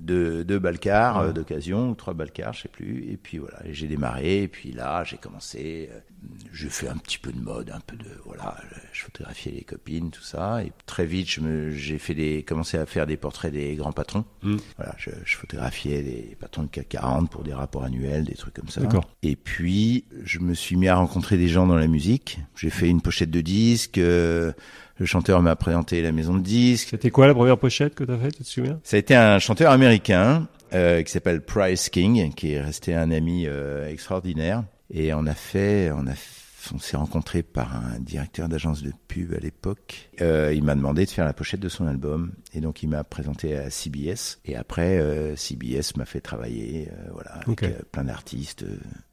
deux, 0.00 0.44
deux 0.44 0.58
balcars 0.58 1.18
euh, 1.18 1.32
d'occasion, 1.32 1.90
ou 1.90 1.94
trois 1.94 2.14
balcars, 2.14 2.52
je 2.52 2.62
sais 2.62 2.68
plus. 2.68 3.04
Et 3.10 3.16
puis 3.16 3.38
voilà, 3.38 3.58
j'ai 3.70 3.86
démarré. 3.86 4.42
Et 4.42 4.48
puis 4.48 4.72
là, 4.72 5.04
j'ai 5.04 5.16
commencé. 5.16 5.90
je 6.52 6.68
fais 6.68 6.88
un 6.88 6.96
petit 6.96 7.18
peu 7.18 7.32
de 7.32 7.40
mode, 7.40 7.70
un 7.70 7.80
peu 7.80 7.96
de 7.96 8.06
voilà. 8.24 8.56
Je 8.92 9.02
photographiais 9.02 9.52
les 9.52 9.62
copines, 9.64 10.10
tout 10.10 10.22
ça. 10.22 10.62
Et 10.64 10.72
très 10.86 11.06
vite, 11.06 11.28
j'ai 11.70 11.98
fait 11.98 12.14
des, 12.14 12.42
commencé 12.42 12.78
à 12.78 12.86
faire 12.86 13.06
des 13.06 13.16
portraits 13.16 13.52
des 13.52 13.74
grands 13.76 13.92
patrons. 13.92 14.24
Mm. 14.42 14.56
Voilà, 14.76 14.94
je, 14.98 15.10
je 15.24 15.36
photographiais 15.42 16.02
des 16.02 16.36
patrons 16.38 16.62
de 16.62 16.68
CAC 16.68 16.88
40 16.90 17.28
pour 17.28 17.42
des 17.42 17.52
rapports 17.52 17.82
annuels, 17.82 18.24
des 18.24 18.34
trucs 18.34 18.54
comme 18.54 18.68
ça. 18.68 18.80
Et 19.24 19.34
puis, 19.34 20.04
je 20.24 20.38
me 20.38 20.54
suis 20.54 20.76
mis 20.76 20.86
à 20.86 20.94
rencontrer 20.94 21.36
des 21.36 21.48
gens 21.48 21.66
dans 21.66 21.74
la 21.74 21.88
musique. 21.88 22.38
J'ai 22.56 22.70
fait 22.70 22.88
une 22.88 23.00
pochette 23.00 23.30
de 23.30 23.40
disque. 23.40 23.98
euh, 23.98 24.52
le 24.98 25.06
chanteur 25.06 25.42
m'a 25.42 25.56
présenté 25.56 26.00
la 26.00 26.12
maison 26.12 26.34
de 26.34 26.42
disques. 26.42 26.88
C'était 26.90 27.10
quoi 27.10 27.26
la 27.26 27.34
première 27.34 27.58
pochette 27.58 27.96
que 27.96 28.04
t'as 28.04 28.16
faite, 28.18 28.36
tu 28.36 28.44
te 28.44 28.48
souviens? 28.48 28.78
Ça 28.84 28.96
a 28.96 29.00
été 29.00 29.16
un 29.16 29.40
chanteur 29.40 29.72
américain 29.72 30.46
euh, 30.74 31.02
qui 31.02 31.10
s'appelle 31.10 31.40
Price 31.40 31.88
King, 31.88 32.32
qui 32.34 32.52
est 32.52 32.60
resté 32.60 32.94
un 32.94 33.10
ami 33.10 33.46
euh, 33.48 33.90
extraordinaire. 33.90 34.62
Et 34.94 35.12
on 35.12 35.26
a 35.26 35.34
fait, 35.34 35.90
on 35.92 36.06
a 36.06 36.14
on 36.74 36.78
s'est 36.78 36.96
rencontré 36.96 37.42
par 37.42 37.74
un 37.76 37.98
directeur 37.98 38.48
d'agence 38.48 38.82
de 38.82 38.92
pub 39.08 39.32
à 39.34 39.38
l'époque. 39.38 40.10
Euh, 40.20 40.52
il 40.54 40.62
m'a 40.62 40.74
demandé 40.74 41.04
de 41.04 41.10
faire 41.10 41.24
la 41.24 41.32
pochette 41.32 41.60
de 41.60 41.68
son 41.68 41.86
album 41.86 42.32
et 42.54 42.60
donc 42.60 42.82
il 42.82 42.88
m'a 42.88 43.04
présenté 43.04 43.56
à 43.56 43.70
CBS 43.70 44.38
et 44.44 44.56
après 44.56 44.98
euh, 44.98 45.34
CBS 45.36 45.96
m'a 45.96 46.04
fait 46.04 46.20
travailler 46.20 46.88
euh, 46.92 47.10
voilà 47.12 47.40
avec 47.46 47.90
plein 47.90 48.04
d'artistes 48.04 48.64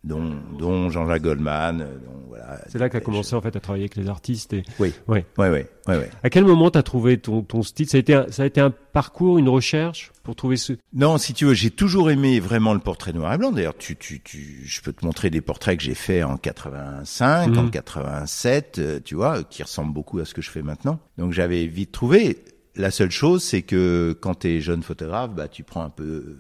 dont 0.03 0.35
dont 0.57 0.89
Jean-Jacques 0.89 1.23
Goldman 1.23 1.79
dont 1.79 2.27
voilà. 2.27 2.59
C'est 2.67 2.79
là 2.79 2.89
qu'a 2.89 2.99
commencé 2.99 3.35
en 3.35 3.41
fait 3.41 3.55
à 3.55 3.59
travailler 3.59 3.85
avec 3.85 3.95
les 3.95 4.09
artistes. 4.09 4.53
Et 4.53 4.63
Oui. 4.79 4.93
Ouais 5.07 5.25
ouais 5.37 5.49
ouais. 5.87 6.09
à 6.23 6.29
quel 6.29 6.45
moment 6.45 6.69
t'as 6.69 6.83
trouvé 6.83 7.17
ton, 7.17 7.41
ton 7.41 7.63
style? 7.63 7.89
Ça 7.89 7.97
a 7.97 7.99
été 7.99 8.13
un, 8.13 8.25
ça 8.29 8.43
a 8.43 8.45
été 8.45 8.61
un 8.61 8.71
parcours, 8.71 9.37
une 9.37 9.49
recherche 9.49 10.11
pour 10.23 10.35
trouver 10.35 10.57
ce. 10.57 10.73
Non, 10.93 11.17
si 11.17 11.33
tu 11.33 11.45
veux, 11.45 11.53
j'ai 11.53 11.71
toujours 11.71 12.11
aimé 12.11 12.39
vraiment 12.39 12.73
le 12.73 12.79
portrait 12.79 13.13
noir 13.13 13.33
et 13.33 13.37
blanc. 13.37 13.51
D'ailleurs, 13.51 13.77
tu, 13.77 13.95
tu, 13.95 14.21
tu, 14.21 14.61
je 14.65 14.81
peux 14.81 14.93
te 14.93 15.05
montrer 15.05 15.29
des 15.29 15.41
portraits 15.41 15.77
que 15.77 15.83
j'ai 15.83 15.95
faits 15.95 16.23
en 16.23 16.37
85, 16.37 17.38
en 17.47 17.63
Mhm. 17.63 17.71
87, 17.71 18.79
euh, 18.79 18.99
tu 19.03 19.15
vois, 19.15 19.43
qui 19.43 19.63
ressemblent 19.63 19.93
beaucoup 19.93 20.19
à 20.19 20.25
ce 20.25 20.33
que 20.33 20.41
je 20.41 20.49
fais 20.49 20.61
maintenant. 20.61 20.99
Donc 21.17 21.31
j'avais 21.33 21.65
vite 21.67 21.91
trouvé. 21.91 22.43
La 22.75 22.91
seule 22.91 23.11
chose, 23.11 23.43
c'est 23.43 23.61
que 23.63 24.15
quand 24.19 24.35
t'es 24.35 24.61
jeune 24.61 24.83
photographe, 24.83 25.31
bah 25.35 25.47
tu 25.47 25.63
prends 25.63 25.83
un 25.83 25.89
peu 25.89 26.03
euh, 26.03 26.35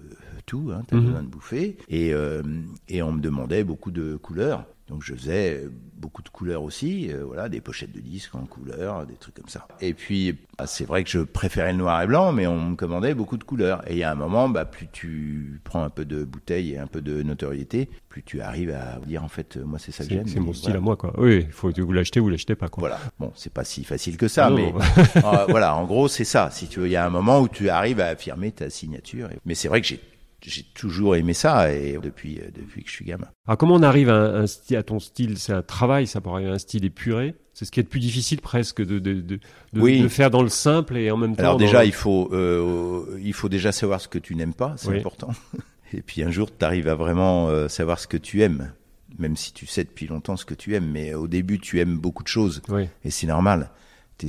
tout, 0.45 0.69
hein, 0.73 0.83
t'as 0.87 0.95
Mhm. 0.95 1.03
besoin 1.05 1.23
de 1.23 1.27
bouffer. 1.27 1.77
Et, 1.89 2.13
euh, 2.13 2.41
et 2.87 3.01
on 3.01 3.11
me 3.11 3.19
demandait 3.19 3.63
beaucoup 3.63 3.91
de 3.91 4.15
couleurs. 4.15 4.65
Donc 4.89 5.03
je 5.03 5.13
faisais 5.13 5.63
beaucoup 5.97 6.21
de 6.23 6.29
couleurs 6.29 6.63
aussi, 6.63 7.11
euh, 7.11 7.23
voilà, 7.25 7.47
des 7.47 7.61
pochettes 7.61 7.91
de 7.91 7.99
disques 7.99 8.33
en 8.33 8.45
couleurs, 8.45 9.05
des 9.05 9.15
trucs 9.15 9.35
comme 9.35 9.49
ça. 9.49 9.67
Et 9.81 9.93
puis 9.93 10.35
bah, 10.57 10.65
c'est 10.65 10.85
vrai 10.85 11.03
que 11.03 11.09
je 11.09 11.19
préférais 11.19 11.71
le 11.73 11.77
noir 11.77 12.01
et 12.01 12.07
blanc, 12.07 12.31
mais 12.31 12.47
on 12.47 12.71
me 12.71 12.75
commandait 12.75 13.13
beaucoup 13.13 13.37
de 13.37 13.43
couleurs. 13.43 13.87
Et 13.87 13.93
il 13.93 13.99
y 13.99 14.03
a 14.03 14.11
un 14.11 14.15
moment, 14.15 14.49
bah, 14.49 14.65
plus 14.65 14.87
tu 14.91 15.61
prends 15.63 15.83
un 15.83 15.89
peu 15.89 16.05
de 16.05 16.23
bouteille 16.23 16.73
et 16.73 16.79
un 16.79 16.87
peu 16.87 17.01
de 17.01 17.21
notoriété, 17.21 17.89
plus 18.09 18.23
tu 18.23 18.41
arrives 18.41 18.71
à 18.71 18.99
dire 19.05 19.23
en 19.23 19.27
fait, 19.27 19.57
euh, 19.57 19.63
moi 19.63 19.77
c'est 19.77 19.91
ça 19.91 20.03
que 20.03 20.09
j'aime. 20.09 20.27
c'est 20.27 20.39
mon 20.39 20.53
style 20.53 20.71
voilà. 20.71 20.79
à 20.79 20.81
moi, 20.81 20.97
quoi. 20.97 21.13
Oui, 21.17 21.45
il 21.47 21.51
faut 21.51 21.71
que 21.71 21.81
vous 21.81 21.91
l'achetez 21.91 22.19
ou 22.19 22.23
vous 22.23 22.29
l'achetez 22.29 22.55
pas, 22.55 22.67
quoi. 22.67 22.81
Voilà. 22.81 22.99
Bon, 23.19 23.31
c'est 23.35 23.53
pas 23.53 23.63
si 23.63 23.83
facile 23.83 24.17
que 24.17 24.27
ça, 24.27 24.47
Ah 24.47 24.49
non, 24.49 24.55
mais 24.55 24.73
euh, 25.17 25.45
voilà, 25.49 25.75
en 25.75 25.85
gros, 25.85 26.07
c'est 26.07 26.25
ça. 26.25 26.49
Si 26.51 26.67
tu 26.67 26.79
veux, 26.79 26.87
il 26.87 26.91
y 26.91 26.95
a 26.95 27.05
un 27.05 27.11
moment 27.11 27.39
où 27.41 27.47
tu 27.47 27.69
arrives 27.69 27.99
à 27.99 28.07
affirmer 28.07 28.51
ta 28.51 28.69
signature. 28.69 29.29
Mais 29.45 29.53
c'est 29.53 29.67
vrai 29.67 29.81
que 29.81 29.87
j'ai 29.87 29.99
j'ai 30.45 30.63
toujours 30.73 31.15
aimé 31.15 31.33
ça 31.33 31.71
et 31.73 31.97
depuis 32.01 32.39
euh, 32.39 32.49
depuis 32.55 32.83
que 32.83 32.89
je 32.89 32.95
suis 32.95 33.05
gamin. 33.05 33.27
Alors 33.47 33.57
comment 33.57 33.75
on 33.75 33.83
arrive 33.83 34.09
à, 34.09 34.43
un, 34.43 34.81
ton 34.83 34.99
style? 34.99 35.37
C'est 35.37 35.53
un 35.53 35.61
travail, 35.61 36.07
ça 36.07 36.21
pour 36.21 36.35
arriver 36.35 36.49
à 36.49 36.53
un 36.53 36.59
style 36.59 36.85
épuré? 36.85 37.35
C'est 37.53 37.65
ce 37.65 37.71
qui 37.71 37.79
est 37.81 37.83
le 37.83 37.89
plus 37.89 37.99
difficile 37.99 38.39
presque 38.39 38.81
de, 38.81 38.99
de, 38.99 39.15
de, 39.15 39.21
de, 39.21 39.39
Oui. 39.81 40.01
de 40.01 40.07
faire 40.07 40.31
dans 40.31 40.43
le 40.43 40.49
simple 40.49 40.95
et 40.95 41.11
en 41.11 41.17
même 41.17 41.35
temps. 41.35 41.43
Alors 41.43 41.57
déjà, 41.57 41.83
il 41.83 41.91
faut 41.91 42.29
euh, 42.31 43.19
il 43.21 43.33
faut 43.33 43.49
déjà 43.49 43.71
savoir 43.71 43.99
ce 43.99 44.07
que 44.07 44.19
tu 44.19 44.35
n'aimes 44.35 44.53
pas, 44.53 44.75
c'est 44.77 44.89
Oui. 44.89 44.99
important. 44.99 45.31
Et 45.93 46.01
puis 46.01 46.23
un 46.23 46.29
jour, 46.29 46.49
tu 46.55 46.63
arrives 46.63 46.87
à 46.87 46.95
vraiment 46.95 47.49
euh, 47.49 47.67
savoir 47.67 47.99
ce 47.99 48.07
que 48.07 48.15
tu 48.17 48.43
aimes, 48.43 48.71
même 49.17 49.35
si 49.35 49.51
tu 49.53 49.65
sais 49.65 49.83
depuis 49.83 50.05
longtemps 50.07 50.37
ce 50.37 50.45
que 50.45 50.53
tu 50.53 50.75
aimes. 50.75 50.89
Mais 50.91 51.15
au 51.15 51.27
début, 51.27 51.59
tu 51.59 51.79
aimes 51.79 51.97
beaucoup 51.97 52.21
de 52.23 52.27
choses. 52.27 52.61
Oui. 52.69 52.87
Et 53.03 53.09
c'est 53.09 53.25
normal. 53.27 53.71
Tu, 54.19 54.27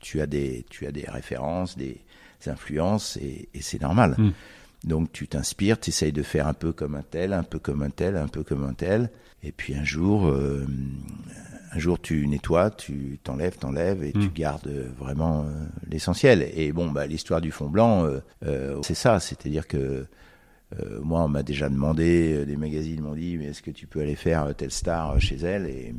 tu 0.00 0.20
as 0.20 0.26
des, 0.26 0.64
tu 0.70 0.86
as 0.86 0.92
des 0.92 1.04
références, 1.06 1.76
des 1.76 2.00
influences, 2.46 3.16
et, 3.18 3.48
et 3.54 3.60
c'est 3.62 3.80
normal. 3.80 4.14
Mm. 4.18 4.30
Donc 4.84 5.12
tu 5.12 5.28
t'inspires, 5.28 5.78
tu 5.78 5.90
essayes 5.90 6.12
de 6.12 6.22
faire 6.22 6.46
un 6.48 6.54
peu 6.54 6.72
comme 6.72 6.94
un 6.96 7.02
tel, 7.02 7.32
un 7.32 7.42
peu 7.44 7.58
comme 7.58 7.82
un 7.82 7.90
tel, 7.90 8.16
un 8.16 8.28
peu 8.28 8.42
comme 8.42 8.64
un 8.64 8.74
tel. 8.74 9.10
Et 9.44 9.52
puis 9.52 9.74
un 9.74 9.84
jour, 9.84 10.26
euh, 10.26 10.66
un 11.72 11.78
jour 11.78 12.00
tu 12.00 12.26
nettoies, 12.26 12.70
tu 12.70 13.18
t'enlèves, 13.22 13.56
t'enlèves, 13.58 14.02
et 14.02 14.12
tu 14.12 14.18
Mm. 14.18 14.32
gardes 14.34 14.66
euh, 14.68 14.88
vraiment 14.98 15.42
euh, 15.44 15.64
l'essentiel. 15.88 16.48
Et 16.54 16.72
bon, 16.72 16.90
bah, 16.90 17.06
l'histoire 17.06 17.40
du 17.40 17.50
fond 17.50 17.68
blanc, 17.68 18.08
euh, 18.44 18.80
c'est 18.82 18.94
ça. 18.94 19.20
C'est-à-dire 19.20 19.66
que 19.68 20.04
euh, 20.80 21.00
moi, 21.02 21.22
on 21.24 21.28
m'a 21.28 21.42
déjà 21.42 21.68
demandé, 21.68 22.44
des 22.46 22.56
magazines 22.56 23.00
m'ont 23.02 23.14
dit, 23.14 23.36
mais 23.38 23.46
est-ce 23.46 23.62
que 23.62 23.70
tu 23.70 23.86
peux 23.86 24.00
aller 24.00 24.16
faire 24.16 24.54
telle 24.56 24.70
star 24.70 25.20
chez 25.20 25.36
elle? 25.36 25.66
Et 25.66 25.94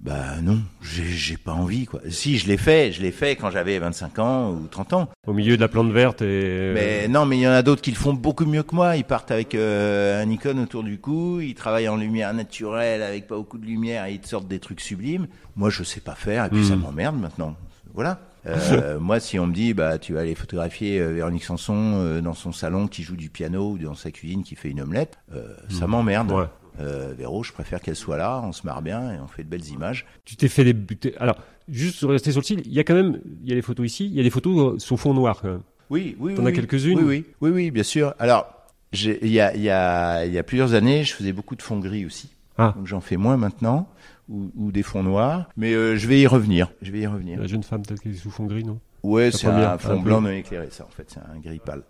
bah 0.00 0.40
non, 0.42 0.62
j'ai 0.80 1.36
pas 1.36 1.52
envie 1.52 1.84
quoi. 1.84 2.00
Si 2.08 2.38
je 2.38 2.48
l'ai 2.48 2.56
fait, 2.56 2.90
je 2.90 3.02
l'ai 3.02 3.10
fait 3.10 3.36
quand 3.36 3.50
j'avais 3.50 3.78
25 3.78 4.18
ans 4.18 4.50
ou 4.52 4.66
30 4.66 4.92
ans. 4.94 5.08
Au 5.26 5.34
milieu 5.34 5.56
de 5.56 5.60
la 5.60 5.68
plante 5.68 5.90
verte 5.90 6.22
et. 6.22 6.72
Mais 6.74 7.06
non, 7.06 7.26
mais 7.26 7.36
il 7.36 7.42
y 7.42 7.48
en 7.48 7.52
a 7.52 7.62
d'autres 7.62 7.82
qui 7.82 7.90
le 7.90 7.96
font 7.96 8.14
beaucoup 8.14 8.46
mieux 8.46 8.62
que 8.62 8.74
moi. 8.74 8.96
Ils 8.96 9.04
partent 9.04 9.30
avec 9.30 9.54
euh, 9.54 10.22
un 10.22 10.24
Nikon 10.24 10.56
autour 10.58 10.84
du 10.84 10.98
cou, 10.98 11.40
ils 11.40 11.54
travaillent 11.54 11.88
en 11.88 11.96
lumière 11.96 12.32
naturelle 12.32 13.02
avec 13.02 13.26
pas 13.26 13.36
beaucoup 13.36 13.58
de 13.58 13.66
lumière 13.66 14.06
et 14.06 14.14
ils 14.14 14.20
te 14.20 14.28
sortent 14.28 14.48
des 14.48 14.58
trucs 14.58 14.80
sublimes. 14.80 15.26
Moi, 15.54 15.68
je 15.68 15.82
sais 15.82 16.00
pas 16.00 16.14
faire 16.14 16.46
et 16.46 16.48
puis 16.48 16.64
ça 16.64 16.76
m'emmerde 16.76 17.18
maintenant. 17.20 17.54
Voilà. 17.94 18.20
Euh, 18.46 18.98
moi, 18.98 19.20
si 19.20 19.38
on 19.38 19.46
me 19.46 19.52
dit, 19.52 19.74
bah, 19.74 19.98
tu 19.98 20.14
vas 20.14 20.20
aller 20.20 20.34
photographier 20.34 20.98
euh, 20.98 21.12
Véronique 21.12 21.44
Sanson 21.44 21.92
euh, 21.96 22.20
dans 22.22 22.32
son 22.32 22.52
salon 22.52 22.86
qui 22.88 23.02
joue 23.02 23.16
du 23.16 23.28
piano 23.28 23.72
ou 23.72 23.78
dans 23.78 23.94
sa 23.94 24.10
cuisine 24.10 24.42
qui 24.42 24.54
fait 24.54 24.70
une 24.70 24.80
omelette, 24.80 25.18
euh, 25.34 25.54
ça 25.68 25.86
m'emmerde. 25.86 26.32
Ouais. 26.32 26.46
Euh, 26.78 27.12
Véro, 27.16 27.42
je 27.42 27.52
préfère 27.52 27.80
qu'elle 27.80 27.96
soit 27.96 28.16
là, 28.16 28.40
on 28.44 28.52
se 28.52 28.64
marre 28.66 28.82
bien 28.82 29.12
et 29.12 29.18
on 29.18 29.26
fait 29.26 29.42
de 29.44 29.48
belles 29.48 29.66
images. 29.68 30.06
Tu 30.24 30.36
t'es 30.36 30.48
fait 30.48 30.64
des. 30.64 31.14
Alors, 31.18 31.36
juste 31.68 32.04
rester 32.04 32.30
sur 32.32 32.40
le 32.40 32.44
style, 32.44 32.62
il 32.64 32.72
y 32.72 32.78
a 32.78 32.84
quand 32.84 32.94
même. 32.94 33.20
Il 33.42 33.48
y 33.48 33.52
a 33.52 33.54
des 33.56 33.62
photos 33.62 33.86
ici, 33.86 34.06
il 34.06 34.14
y 34.14 34.20
a 34.20 34.22
des 34.22 34.30
photos 34.30 34.74
euh, 34.74 34.78
sous 34.78 34.96
fond 34.96 35.14
noir 35.14 35.40
quand 35.40 35.48
même. 35.48 35.62
Oui, 35.90 36.16
oui, 36.20 36.34
T'en 36.34 36.42
oui, 36.42 36.48
as 36.48 36.50
oui. 36.50 36.56
quelques-unes 36.56 36.98
Oui, 36.98 37.04
oui, 37.04 37.24
oui, 37.40 37.50
oui, 37.50 37.70
bien 37.70 37.82
sûr. 37.82 38.14
Alors, 38.18 38.46
il 38.92 39.26
y 39.26 39.40
a, 39.40 39.54
il 39.54 39.62
y, 39.62 39.70
a, 39.70 40.24
il 40.24 40.32
y 40.32 40.38
a 40.38 40.42
plusieurs 40.42 40.74
années, 40.74 41.04
je 41.04 41.14
faisais 41.14 41.32
beaucoup 41.32 41.56
de 41.56 41.62
fonds 41.62 41.78
gris 41.78 42.06
aussi. 42.06 42.30
Ah. 42.58 42.74
Donc 42.76 42.86
j'en 42.86 43.00
fais 43.00 43.16
moins 43.16 43.36
maintenant, 43.36 43.88
ou, 44.28 44.50
ou 44.56 44.72
des 44.72 44.82
fonds 44.82 45.02
noirs. 45.02 45.48
Mais 45.56 45.72
euh, 45.74 45.96
je 45.96 46.06
vais 46.06 46.20
y 46.20 46.26
revenir. 46.26 46.70
Je 46.82 46.92
vais 46.92 47.00
y 47.00 47.06
revenir. 47.06 47.40
La 47.40 47.46
jeune 47.46 47.62
femme 47.62 47.82
peut-être 47.82 48.02
qui 48.02 48.10
est 48.10 48.14
sous 48.14 48.30
fond 48.30 48.46
gris, 48.46 48.64
non? 48.64 48.78
Ouais, 49.02 49.30
c'est 49.30 49.46
un 49.46 49.78
fond 49.78 49.96
peu. 49.96 50.04
blanc 50.04 50.20
non 50.20 50.28
éclairé, 50.30 50.68
ça, 50.70 50.84
en 50.84 50.90
fait. 50.94 51.06
C'est 51.08 51.20
un 51.20 51.38
gris 51.40 51.60
pâle. 51.64 51.82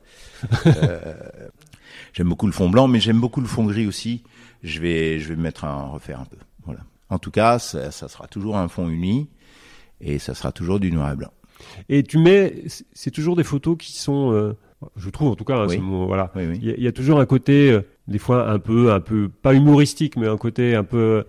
Euh, 0.66 1.14
j'aime 2.12 2.28
beaucoup 2.28 2.46
le 2.46 2.52
fond 2.52 2.70
blanc, 2.70 2.86
mais 2.86 3.00
j'aime 3.00 3.20
beaucoup 3.20 3.40
le 3.40 3.46
fond 3.48 3.64
gris 3.64 3.86
aussi. 3.86 4.22
Je 4.62 4.80
vais, 4.80 5.18
je 5.18 5.28
vais 5.28 5.36
me 5.36 5.42
mettre 5.42 5.64
à 5.64 5.76
en 5.76 5.92
refaire 5.92 6.20
un 6.20 6.24
peu. 6.24 6.36
Voilà. 6.64 6.80
En 7.08 7.18
tout 7.18 7.30
cas, 7.30 7.58
ça, 7.58 7.90
ça 7.90 8.08
sera 8.08 8.26
toujours 8.28 8.56
un 8.56 8.68
fond 8.68 8.88
uni, 8.88 9.28
et 10.00 10.18
ça 10.18 10.34
sera 10.34 10.52
toujours 10.52 10.78
du 10.80 10.92
noir 10.92 11.12
et 11.12 11.16
blanc. 11.16 11.32
Et 11.88 12.02
tu 12.02 12.18
mets. 12.18 12.54
c'est- 12.94 13.10
toujours 13.10 13.36
des 13.36 13.44
photos 13.44 13.76
qui 13.78 13.92
sont. 13.98 14.32
euh, 14.32 14.56
je 14.96 15.10
trouve 15.10 15.28
en 15.28 15.34
tout 15.34 15.44
cas. 15.44 15.56
hein, 15.56 15.66
Oui. 15.68 15.78
voilà. 16.06 16.30
Oui, 16.34 16.44
oui. 16.48 16.58
Il 16.62 16.68
y, 16.68 16.70
a- 16.70 16.76
il 16.76 16.82
y 16.82 16.86
a 16.88 16.92
toujours 16.92 17.20
un 17.20 17.26
côté, 17.26 17.70
euh, 17.70 17.82
des 18.08 18.18
fois 18.18 18.48
un 18.50 18.58
peu, 18.58 18.92
un 18.92 19.00
peu, 19.00 19.28
pas 19.28 19.52
humoristique, 19.54 20.16
mais 20.16 20.26
un 20.26 20.36
côté 20.38 20.74
un 20.74 20.84
peu. 20.84 21.24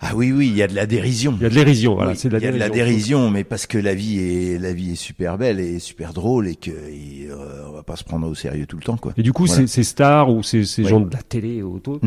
Ah 0.00 0.12
oui, 0.14 0.30
oui, 0.32 0.48
il 0.48 0.56
y 0.56 0.62
a 0.62 0.66
de 0.68 0.74
la 0.74 0.84
dérision. 0.86 1.34
Il 1.38 1.42
y 1.42 1.46
a 1.46 1.48
de 1.48 1.54
l'érision, 1.54 1.94
voilà. 1.94 2.10
Oui, 2.12 2.16
c'est 2.18 2.28
de 2.28 2.34
la 2.34 2.38
il 2.40 2.44
y 2.44 2.48
a 2.48 2.52
de 2.52 2.58
la 2.58 2.68
dérision. 2.68 3.30
mais 3.30 3.44
parce 3.44 3.66
que 3.66 3.78
la 3.78 3.94
vie 3.94 4.18
est 4.18 4.58
la 4.58 4.72
vie 4.74 4.92
est 4.92 4.94
super 4.94 5.38
belle 5.38 5.58
et 5.60 5.78
super 5.78 6.12
drôle 6.12 6.48
et 6.48 6.56
que 6.56 6.70
et, 6.70 7.28
euh, 7.30 7.66
on 7.68 7.72
va 7.72 7.82
pas 7.82 7.96
se 7.96 8.04
prendre 8.04 8.26
au 8.28 8.34
sérieux 8.34 8.66
tout 8.66 8.76
le 8.76 8.82
temps, 8.82 8.96
quoi. 8.98 9.12
Et 9.16 9.22
du 9.22 9.32
coup, 9.32 9.46
Voilà. 9.46 9.62
ces, 9.62 9.66
ces 9.66 9.84
stars 9.84 10.30
ou 10.30 10.42
ces, 10.42 10.64
ces 10.64 10.82
Oui. 10.82 10.88
gens 10.88 11.00
de 11.00 11.10
la 11.12 11.22
télé 11.22 11.62
ou 11.62 11.76
auto. 11.76 11.98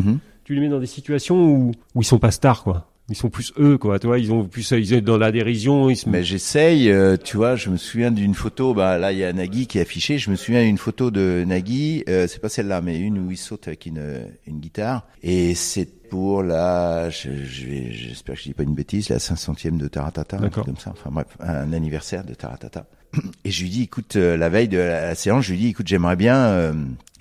Tu 0.50 0.56
les 0.56 0.62
mets 0.62 0.70
dans 0.70 0.80
des 0.80 0.88
situations 0.88 1.46
où, 1.46 1.72
où 1.94 2.02
ils 2.02 2.06
sont 2.06 2.18
pas 2.18 2.32
stars, 2.32 2.64
quoi. 2.64 2.88
Ils 3.08 3.16
sont 3.16 3.30
plus 3.30 3.54
eux, 3.60 3.78
quoi. 3.78 4.00
Tu 4.00 4.08
vois, 4.08 4.18
ils 4.18 4.32
ont 4.34 4.46
plus, 4.46 4.72
ils 4.72 4.88
sont 4.88 5.00
dans 5.02 5.20
la 5.20 5.32
dérision, 5.32 5.92
ils 5.92 5.96
se 5.96 6.10
Mais 6.10 6.24
j'essaye, 6.24 6.90
euh, 6.90 7.18
tu 7.24 7.38
vois, 7.38 7.56
je 7.56 7.70
me 7.70 7.78
souviens 7.78 8.10
d'une 8.10 8.34
photo, 8.34 8.74
bah 8.74 8.98
là 8.98 9.12
il 9.12 9.20
y 9.20 9.24
a 9.24 9.32
Nagui 9.32 9.68
qui 9.68 9.78
est 9.78 9.82
affiché, 9.82 10.18
je 10.18 10.32
me 10.32 10.36
souviens 10.36 10.64
d'une 10.64 10.80
photo 10.80 11.12
de 11.12 11.44
Nagui, 11.46 12.04
euh, 12.10 12.26
c'est 12.28 12.40
pas 12.40 12.50
celle-là, 12.50 12.82
mais 12.82 12.98
une 12.98 13.20
où 13.20 13.30
il 13.30 13.38
saute 13.38 13.68
avec 13.68 13.86
une, 13.86 14.26
une 14.48 14.60
guitare, 14.60 15.06
et 15.22 15.54
c'est 15.54 15.86
pour 16.10 16.42
la, 16.42 17.12
je, 17.12 17.30
je 17.46 17.68
j'espère 17.92 18.34
que 18.34 18.42
je 18.42 18.48
dis 18.48 18.54
pas 18.56 18.64
une 18.64 18.74
bêtise, 18.74 19.10
la 19.10 19.18
500e 19.20 19.78
de 19.78 19.88
Taratata, 19.88 20.38
un 20.38 20.42
D'accord. 20.42 20.64
truc 20.64 20.76
comme 20.76 20.84
ça, 20.84 20.90
enfin 20.92 21.12
bref, 21.12 21.28
un 21.40 21.74
anniversaire 21.74 22.24
de 22.24 22.34
Taratata. 22.34 22.88
Et 23.46 23.52
je 23.52 23.62
lui 23.64 23.70
dis, 23.70 23.84
écoute, 23.84 24.16
euh, 24.16 24.38
la 24.38 24.50
veille 24.50 24.68
de 24.68 24.78
la, 24.78 25.16
séance, 25.16 25.46
je 25.46 25.52
lui 25.52 25.60
dis, 25.60 25.68
écoute, 25.70 25.88
j'aimerais 25.88 26.16
bien, 26.16 26.38
euh, 26.38 26.74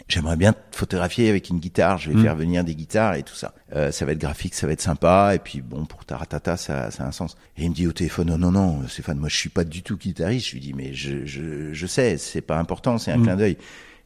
j'aimerais 0.08 0.36
bien 0.36 0.52
te 0.52 0.58
photographier 0.76 1.28
avec 1.28 1.48
une 1.48 1.58
guitare. 1.58 1.98
Je 1.98 2.10
vais 2.10 2.16
Mm. 2.18 2.22
faire 2.22 2.36
venir 2.36 2.64
des 2.64 2.74
guitares 2.74 3.14
et 3.14 3.22
tout 3.22 3.34
ça. 3.34 3.54
Euh, 3.74 3.90
ça 3.90 4.04
va 4.04 4.12
être 4.12 4.18
graphique, 4.18 4.54
ça 4.54 4.66
va 4.66 4.72
être 4.74 4.80
sympa. 4.82 5.32
Et 5.34 5.38
puis 5.38 5.60
bon, 5.62 5.84
pour 5.86 6.04
Taratata, 6.04 6.56
ça, 6.56 6.90
ça 6.90 7.04
a 7.04 7.06
un 7.08 7.12
sens. 7.12 7.36
Et 7.56 7.64
il 7.64 7.70
me 7.70 7.74
dit 7.74 7.86
au 7.86 7.92
téléphone, 7.92 8.28
non, 8.28 8.38
non, 8.38 8.50
non, 8.52 8.88
Stéphane, 8.88 9.18
moi 9.18 9.28
je 9.28 9.36
suis 9.36 9.48
pas 9.50 9.64
du 9.64 9.82
tout 9.82 9.96
guitariste. 9.96 10.48
Je 10.48 10.52
lui 10.54 10.60
dis, 10.60 10.74
mais 10.74 10.92
je, 10.92 11.24
je, 11.24 11.72
je 11.72 11.86
sais, 11.86 12.16
c'est 12.18 12.40
pas 12.42 12.58
important, 12.58 12.98
c'est 12.98 13.10
un 13.12 13.18
Mm. 13.18 13.22
clin 13.22 13.36
d'œil. 13.36 13.56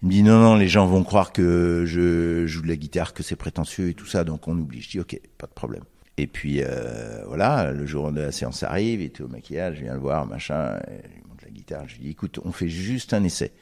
Il 0.02 0.06
me 0.08 0.12
dit, 0.12 0.22
non, 0.24 0.38
non, 0.40 0.56
les 0.56 0.66
gens 0.66 0.86
vont 0.86 1.04
croire 1.04 1.32
que 1.32 1.84
je 1.86 2.44
joue 2.46 2.62
de 2.62 2.66
la 2.68 2.74
guitare, 2.76 3.14
que 3.14 3.22
c'est 3.22 3.36
prétentieux 3.36 3.88
et 3.90 3.94
tout 3.94 4.06
ça, 4.06 4.24
donc 4.24 4.48
on 4.48 4.56
oublie. 4.58 4.80
Je 4.82 4.88
dis, 4.90 4.98
ok, 5.00 5.16
pas 5.38 5.46
de 5.46 5.52
problème. 5.52 5.82
Et 6.18 6.26
puis 6.26 6.58
euh, 6.60 7.22
voilà, 7.28 7.70
le 7.72 7.86
jour 7.86 8.10
de 8.12 8.20
la 8.20 8.32
séance 8.32 8.62
arrive, 8.64 9.00
il 9.00 9.06
était 9.06 9.22
au 9.22 9.28
maquillage, 9.28 9.76
je 9.76 9.82
viens 9.84 9.94
le 9.94 10.00
voir, 10.00 10.26
machin, 10.26 10.76
et 10.88 11.00
je 11.86 11.96
lui 11.96 12.04
dis, 12.04 12.10
écoute, 12.10 12.38
on 12.44 12.52
fait 12.52 12.68
juste 12.68 13.14
un 13.14 13.24
essai. 13.24 13.52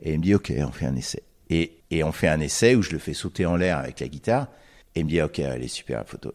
Et 0.00 0.12
il 0.12 0.18
me 0.18 0.24
dit, 0.24 0.34
ok, 0.34 0.52
on 0.58 0.72
fait 0.72 0.86
un 0.86 0.96
essai. 0.96 1.22
Et, 1.50 1.78
et 1.90 2.02
on 2.04 2.12
fait 2.12 2.28
un 2.28 2.40
essai 2.40 2.74
où 2.74 2.82
je 2.82 2.90
le 2.90 2.98
fais 2.98 3.14
sauter 3.14 3.46
en 3.46 3.56
l'air 3.56 3.78
avec 3.78 4.00
la 4.00 4.08
guitare. 4.08 4.48
Et 4.96 5.00
il 5.00 5.06
me 5.06 5.10
dit, 5.10 5.20
ok, 5.20 5.40
elle 5.40 5.64
est 5.64 5.68
super 5.68 5.98
la 5.98 6.04
photo. 6.04 6.32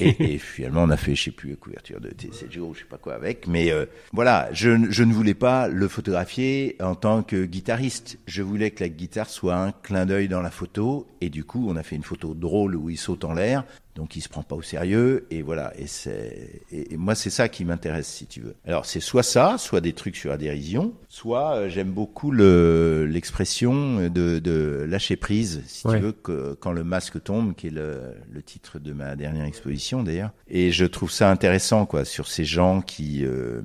Et, 0.00 0.38
finalement, 0.38 0.84
on 0.84 0.90
a 0.90 0.96
fait, 0.96 1.14
je 1.14 1.24
sais 1.24 1.30
plus, 1.30 1.56
couverture 1.58 2.00
de 2.00 2.08
T7 2.08 2.50
jours 2.50 2.70
ou 2.70 2.74
je 2.74 2.80
sais 2.80 2.86
pas 2.86 2.96
quoi 2.96 3.14
avec. 3.14 3.46
Mais 3.46 3.70
euh, 3.70 3.84
voilà, 4.12 4.48
je, 4.52 4.90
je 4.90 5.04
ne 5.04 5.12
voulais 5.12 5.34
pas 5.34 5.68
le 5.68 5.88
photographier 5.88 6.76
en 6.80 6.94
tant 6.94 7.22
que 7.22 7.44
guitariste. 7.44 8.18
Je 8.26 8.42
voulais 8.42 8.70
que 8.70 8.82
la 8.82 8.88
guitare 8.88 9.28
soit 9.28 9.56
un 9.56 9.72
clin 9.72 10.06
d'œil 10.06 10.28
dans 10.28 10.40
la 10.40 10.50
photo. 10.50 11.06
Et 11.20 11.28
du 11.28 11.44
coup, 11.44 11.66
on 11.68 11.76
a 11.76 11.82
fait 11.82 11.96
une 11.96 12.02
photo 12.02 12.32
drôle 12.32 12.76
où 12.76 12.88
il 12.88 12.96
saute 12.96 13.24
en 13.24 13.34
l'air 13.34 13.64
donc 13.94 14.16
il 14.16 14.20
se 14.20 14.28
prend 14.28 14.42
pas 14.42 14.56
au 14.56 14.62
sérieux 14.62 15.26
et 15.30 15.42
voilà 15.42 15.72
et 15.76 15.86
c'est 15.86 16.62
et, 16.70 16.96
moi 16.96 17.14
c'est 17.14 17.30
ça 17.30 17.48
qui 17.48 17.64
m'intéresse 17.64 18.08
si 18.08 18.26
tu 18.26 18.40
veux. 18.40 18.54
Alors 18.66 18.86
c'est 18.86 19.00
soit 19.00 19.22
ça, 19.22 19.56
soit 19.58 19.80
des 19.80 19.92
trucs 19.92 20.16
sur 20.16 20.30
la 20.30 20.38
dérision, 20.38 20.94
soit 21.08 21.56
euh, 21.56 21.68
j'aime 21.68 21.90
beaucoup 21.90 22.30
le 22.30 23.06
l'expression 23.06 24.08
de, 24.08 24.38
de 24.38 24.86
lâcher 24.88 25.16
prise 25.16 25.62
si 25.66 25.86
tu 25.86 25.98
veux 25.98 26.12
que 26.12 26.56
quand 26.60 26.72
le 26.72 26.84
masque 26.84 27.22
tombe 27.22 27.54
qui 27.54 27.66
est 27.66 27.70
le, 27.70 28.14
le 28.30 28.42
titre 28.42 28.78
de 28.78 28.92
ma 28.92 29.16
dernière 29.16 29.44
exposition 29.44 30.02
d'ailleurs 30.02 30.30
et 30.48 30.70
je 30.70 30.84
trouve 30.84 31.10
ça 31.10 31.30
intéressant 31.30 31.86
quoi 31.86 32.04
sur 32.04 32.28
ces 32.28 32.44
gens 32.44 32.80
qui 32.80 33.24
euh, 33.24 33.60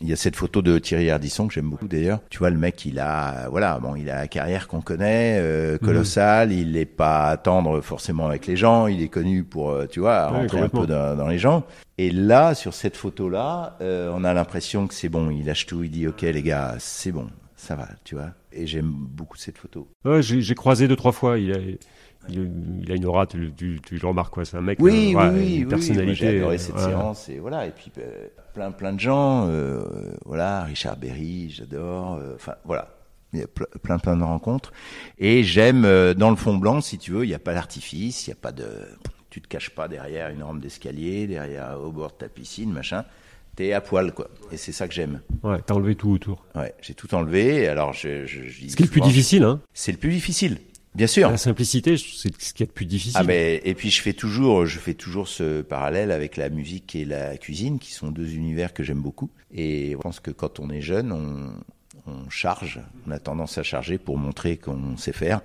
il 0.00 0.08
y 0.08 0.12
a 0.12 0.16
cette 0.16 0.36
photo 0.36 0.62
de 0.62 0.78
Thierry 0.78 1.10
Ardisson 1.10 1.48
que 1.48 1.54
j'aime 1.54 1.70
beaucoup 1.70 1.88
d'ailleurs. 1.88 2.20
Tu 2.30 2.38
vois 2.38 2.50
le 2.50 2.58
mec 2.58 2.84
il 2.84 3.00
a 3.00 3.48
voilà 3.50 3.78
bon 3.80 3.96
il 3.96 4.08
a 4.10 4.16
la 4.16 4.28
carrière 4.28 4.68
qu'on 4.68 4.80
connaît 4.80 5.38
euh, 5.40 5.78
colossale, 5.78 6.52
il 6.52 6.76
est 6.76 6.84
pas 6.84 7.36
tendre 7.36 7.80
forcément 7.80 8.26
avec 8.26 8.46
les 8.46 8.56
gens, 8.56 8.86
il 8.86 9.02
est 9.02 9.08
connu 9.08 9.44
pour, 9.48 9.70
euh, 9.70 9.86
tu 9.86 10.00
vois, 10.00 10.28
rentrer 10.28 10.60
un 10.60 10.68
peu 10.68 10.86
dans, 10.86 11.28
les 11.28 11.38
gens. 11.38 11.64
Et 11.96 12.10
là, 12.10 12.54
sur 12.54 12.74
cette 12.74 12.96
photo-là, 12.96 13.76
euh, 13.80 14.12
on 14.14 14.24
a 14.24 14.32
l'impression 14.32 14.86
que 14.86 14.94
c'est 14.94 15.08
bon. 15.08 15.30
Il 15.30 15.46
lâche 15.46 15.66
tout, 15.66 15.82
il 15.82 15.90
dit, 15.90 16.06
OK, 16.06 16.22
les 16.22 16.42
gars, 16.42 16.76
c'est 16.78 17.12
bon, 17.12 17.28
ça 17.56 17.74
va, 17.74 17.88
tu 18.04 18.14
vois. 18.14 18.30
Et 18.52 18.66
j'aime 18.66 18.90
beaucoup 18.90 19.36
cette 19.36 19.58
photo. 19.58 19.88
Ouais, 20.04 20.22
j'ai 20.22 20.54
croisé 20.54 20.88
deux, 20.88 20.96
trois 20.96 21.12
fois. 21.12 21.38
Il 21.38 21.52
a, 21.52 21.58
il, 22.28 22.90
a 22.90 22.94
une 22.94 23.06
aura, 23.06 23.26
tu, 23.26 23.52
tu, 23.56 23.80
le 23.90 24.06
remarques, 24.06 24.32
quoi. 24.32 24.44
C'est 24.44 24.56
un 24.56 24.60
mec, 24.60 24.78
oui, 24.80 25.14
euh, 25.16 25.32
oui, 25.32 25.56
une 25.56 25.68
personnalité. 25.68 26.14
j'ai 26.14 26.38
adoré 26.38 26.58
cette 26.58 26.78
séance. 26.78 27.28
Et 27.28 27.38
voilà. 27.38 27.66
Et 27.66 27.70
puis, 27.70 27.90
plein, 28.54 28.70
plein 28.70 28.92
de 28.92 29.00
gens. 29.00 29.48
voilà, 30.24 30.62
Richard 30.64 30.96
Berry, 30.96 31.50
j'adore. 31.50 32.20
Enfin, 32.34 32.54
voilà 32.64 32.88
il 33.32 33.40
y 33.40 33.42
a 33.42 33.46
plein 33.46 33.98
plein 33.98 34.16
de 34.16 34.22
rencontres 34.22 34.72
et 35.18 35.42
j'aime 35.42 35.84
euh, 35.84 36.14
dans 36.14 36.30
le 36.30 36.36
fond 36.36 36.56
blanc 36.56 36.80
si 36.80 36.98
tu 36.98 37.12
veux 37.12 37.24
il 37.24 37.28
n'y 37.28 37.34
a 37.34 37.38
pas 37.38 37.54
d'artifice 37.54 38.26
il 38.26 38.30
n'y 38.30 38.34
a 38.34 38.40
pas 38.40 38.52
de 38.52 38.66
tu 39.30 39.40
te 39.40 39.48
caches 39.48 39.70
pas 39.70 39.88
derrière 39.88 40.30
une 40.30 40.42
rampe 40.42 40.60
d'escalier 40.60 41.26
derrière 41.26 41.78
au 41.80 41.90
bord 41.90 42.10
de 42.10 42.14
ta 42.14 42.28
piscine 42.28 42.72
machin 42.72 43.04
t'es 43.56 43.72
à 43.72 43.80
poil 43.80 44.12
quoi 44.12 44.28
et 44.52 44.56
c'est 44.56 44.72
ça 44.72 44.88
que 44.88 44.94
j'aime 44.94 45.20
ouais 45.42 45.58
t'as 45.64 45.74
enlevé 45.74 45.94
tout 45.94 46.10
autour 46.10 46.44
ouais 46.54 46.74
j'ai 46.80 46.94
tout 46.94 47.14
enlevé 47.14 47.68
alors 47.68 47.92
je, 47.92 48.26
je, 48.26 48.42
ce 48.48 48.76
qui 48.76 48.82
est 48.82 48.86
le 48.86 48.90
plus 48.90 49.00
difficile 49.00 49.44
hein 49.44 49.60
c'est 49.74 49.92
le 49.92 49.98
plus 49.98 50.10
difficile 50.10 50.58
Bien 50.94 51.06
sûr. 51.06 51.30
La 51.30 51.36
simplicité, 51.36 51.96
c'est 51.96 52.32
ce 52.42 52.52
qui 52.52 52.62
est 52.64 52.66
le 52.66 52.72
plus 52.72 52.86
difficile. 52.86 53.20
Ah 53.20 53.22
mais 53.22 53.60
et 53.64 53.74
puis 53.74 53.88
je 53.88 54.02
fais 54.02 54.14
toujours, 54.14 54.66
je 54.66 54.80
fais 54.80 54.94
toujours 54.94 55.28
ce 55.28 55.62
parallèle 55.62 56.10
avec 56.10 56.36
la 56.36 56.48
musique 56.48 56.96
et 56.96 57.04
la 57.04 57.36
cuisine, 57.36 57.78
qui 57.78 57.92
sont 57.92 58.10
deux 58.10 58.34
univers 58.34 58.72
que 58.72 58.82
j'aime 58.82 59.00
beaucoup. 59.00 59.30
Et 59.54 59.92
je 59.92 59.96
pense 59.98 60.18
que 60.18 60.32
quand 60.32 60.58
on 60.58 60.70
est 60.70 60.80
jeune, 60.80 61.12
on, 61.12 61.52
on 62.10 62.28
charge, 62.30 62.80
on 63.06 63.12
a 63.12 63.20
tendance 63.20 63.58
à 63.58 63.62
charger 63.62 63.98
pour 63.98 64.18
montrer 64.18 64.56
qu'on 64.56 64.96
sait 64.96 65.12
faire. 65.12 65.40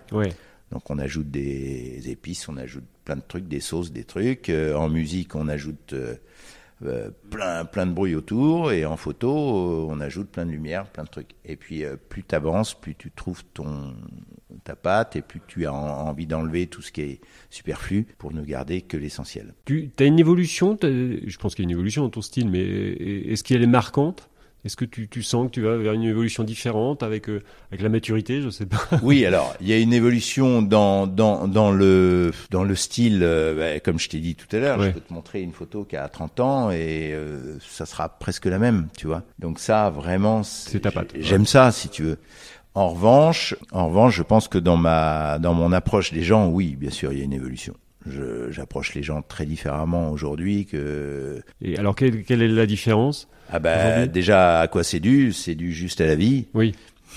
Donc 0.74 0.90
on 0.90 0.98
ajoute 0.98 1.30
des 1.30 2.10
épices, 2.10 2.50
on 2.50 2.58
ajoute 2.58 2.86
plein 3.06 3.16
de 3.16 3.22
trucs, 3.22 3.48
des 3.48 3.60
sauces, 3.60 3.92
des 3.92 4.04
trucs. 4.04 4.50
Euh, 4.50 4.74
en 4.74 4.90
musique, 4.90 5.36
on 5.36 5.48
ajoute 5.48 5.94
euh, 5.94 6.16
euh, 6.84 7.12
plein 7.30 7.64
plein 7.64 7.86
de 7.86 7.92
bruit 7.92 8.16
autour 8.16 8.72
et 8.72 8.84
en 8.84 8.98
photo, 8.98 9.30
on 9.30 10.02
ajoute 10.02 10.30
plein 10.30 10.48
de 10.48 10.52
lumière, 10.52 10.88
plein 10.88 11.04
de 11.04 11.10
trucs. 11.10 11.36
Et 11.46 11.58
puis 11.58 11.84
plus 12.10 12.24
tu 12.24 12.34
avances, 12.34 12.74
plus 12.74 12.96
tu 12.96 13.12
trouves 13.12 13.44
ton 13.54 13.94
ta 14.64 14.76
pâte 14.76 15.16
et 15.16 15.22
plus 15.22 15.42
tu 15.46 15.66
as 15.68 15.74
envie 15.74 16.26
d'enlever 16.26 16.68
tout 16.68 16.82
ce 16.82 16.92
qui 16.92 17.02
est 17.02 17.22
superflu 17.52 18.08
pour 18.18 18.34
ne 18.34 18.44
garder 18.44 18.82
que 18.82 18.98
l'essentiel. 18.98 19.54
Tu 19.66 19.92
as 20.00 20.06
une 20.06 20.20
évolution, 20.20 20.78
je 20.82 21.38
pense 21.38 21.54
qu'il 21.54 21.64
y 21.64 21.68
a 21.68 21.70
une 21.70 21.78
évolution 21.78 22.02
dans 22.04 22.10
ton 22.10 22.22
style, 22.22 22.50
mais 22.50 22.64
est-ce 22.64 23.44
qu'elle 23.44 23.62
est 23.62 23.68
marquante 23.68 24.30
est-ce 24.65 24.78
que 24.78 24.86
tu, 24.86 25.10
tu, 25.10 25.23
sens 25.23 25.47
que 25.47 25.52
tu 25.52 25.62
vas 25.62 25.76
vers 25.76 25.91
une 25.93 26.04
évolution 26.04 26.43
différente 26.43 27.04
avec, 27.04 27.30
euh, 27.30 27.43
avec 27.69 27.82
la 27.82 27.89
maturité 27.89 28.41
Je 28.41 28.49
sais 28.49 28.65
pas. 28.65 28.82
Oui, 29.02 29.26
alors 29.28 29.54
il 29.60 29.67
y 29.67 29.73
a 29.73 29.78
une 29.78 29.93
évolution 29.93 30.62
dans, 30.62 31.06
dans, 31.06 31.47
dans, 31.49 31.71
le, 31.71 32.32
dans 32.49 32.63
le 32.63 32.76
style, 32.76 33.19
euh, 33.23 33.56
bah, 33.56 33.80
comme 33.82 33.99
je 33.99 34.08
t'ai 34.08 34.19
dit 34.19 34.36
tout 34.36 34.54
à 34.56 34.60
l'heure. 34.60 34.82
Je 34.82 34.91
peux 34.91 35.02
te 35.02 35.13
montrer 35.13 35.41
une 35.41 35.52
photo 35.52 35.84
qui 35.84 35.97
a 35.97 36.08
30 36.08 36.39
ans 36.39 36.71
et 36.71 37.12
euh, 37.12 37.58
ça 37.60 37.86
sera 37.86 38.08
presque 38.08 38.45
la 38.45 38.58
même, 38.58 38.88
tu 38.97 39.08
vois. 39.08 39.23
Donc 39.39 39.60
ça, 39.60 39.89
vraiment, 39.89 40.43
c'est 40.43 40.80
ta 40.80 40.91
patte. 40.91 41.12
J'aime 41.19 41.45
ça, 41.45 41.71
si 41.71 41.89
tu 41.89 42.04
veux. 42.04 42.17
En 42.76 42.89
revanche, 42.89 43.56
en 43.71 43.88
revanche, 43.88 44.15
je 44.15 44.23
pense 44.23 44.47
que 44.47 44.58
dans 44.58 44.78
ma, 44.78 45.39
dans 45.39 45.54
mon 45.54 45.71
approche 45.73 46.13
des 46.13 46.23
gens, 46.23 46.47
oui, 46.47 46.76
bien 46.76 46.89
sûr, 46.89 47.12
il 47.12 47.19
y 47.19 47.21
a 47.21 47.26
une 47.26 47.34
évolution. 47.34 47.76
J'approche 48.50 48.94
les 48.96 49.04
gens 49.04 49.22
très 49.22 49.46
différemment 49.46 50.12
aujourd'hui 50.12 50.66
que. 50.66 51.42
Et 51.62 51.78
alors, 51.78 51.96
quelle, 51.96 52.24
quelle 52.24 52.42
est 52.42 52.48
la 52.48 52.66
différence 52.66 53.28
ah 53.50 53.60
bah 53.60 54.08
déjà 54.08 54.62
à 54.62 54.68
quoi 54.68 54.84
c'est 54.84 55.00
dû? 55.00 55.32
C'est 55.32 55.54
dû 55.54 55.74
juste 55.74 56.02
à 56.02 56.06
la 56.06 56.16
vie. 56.16 56.48
Oui. 56.54 56.74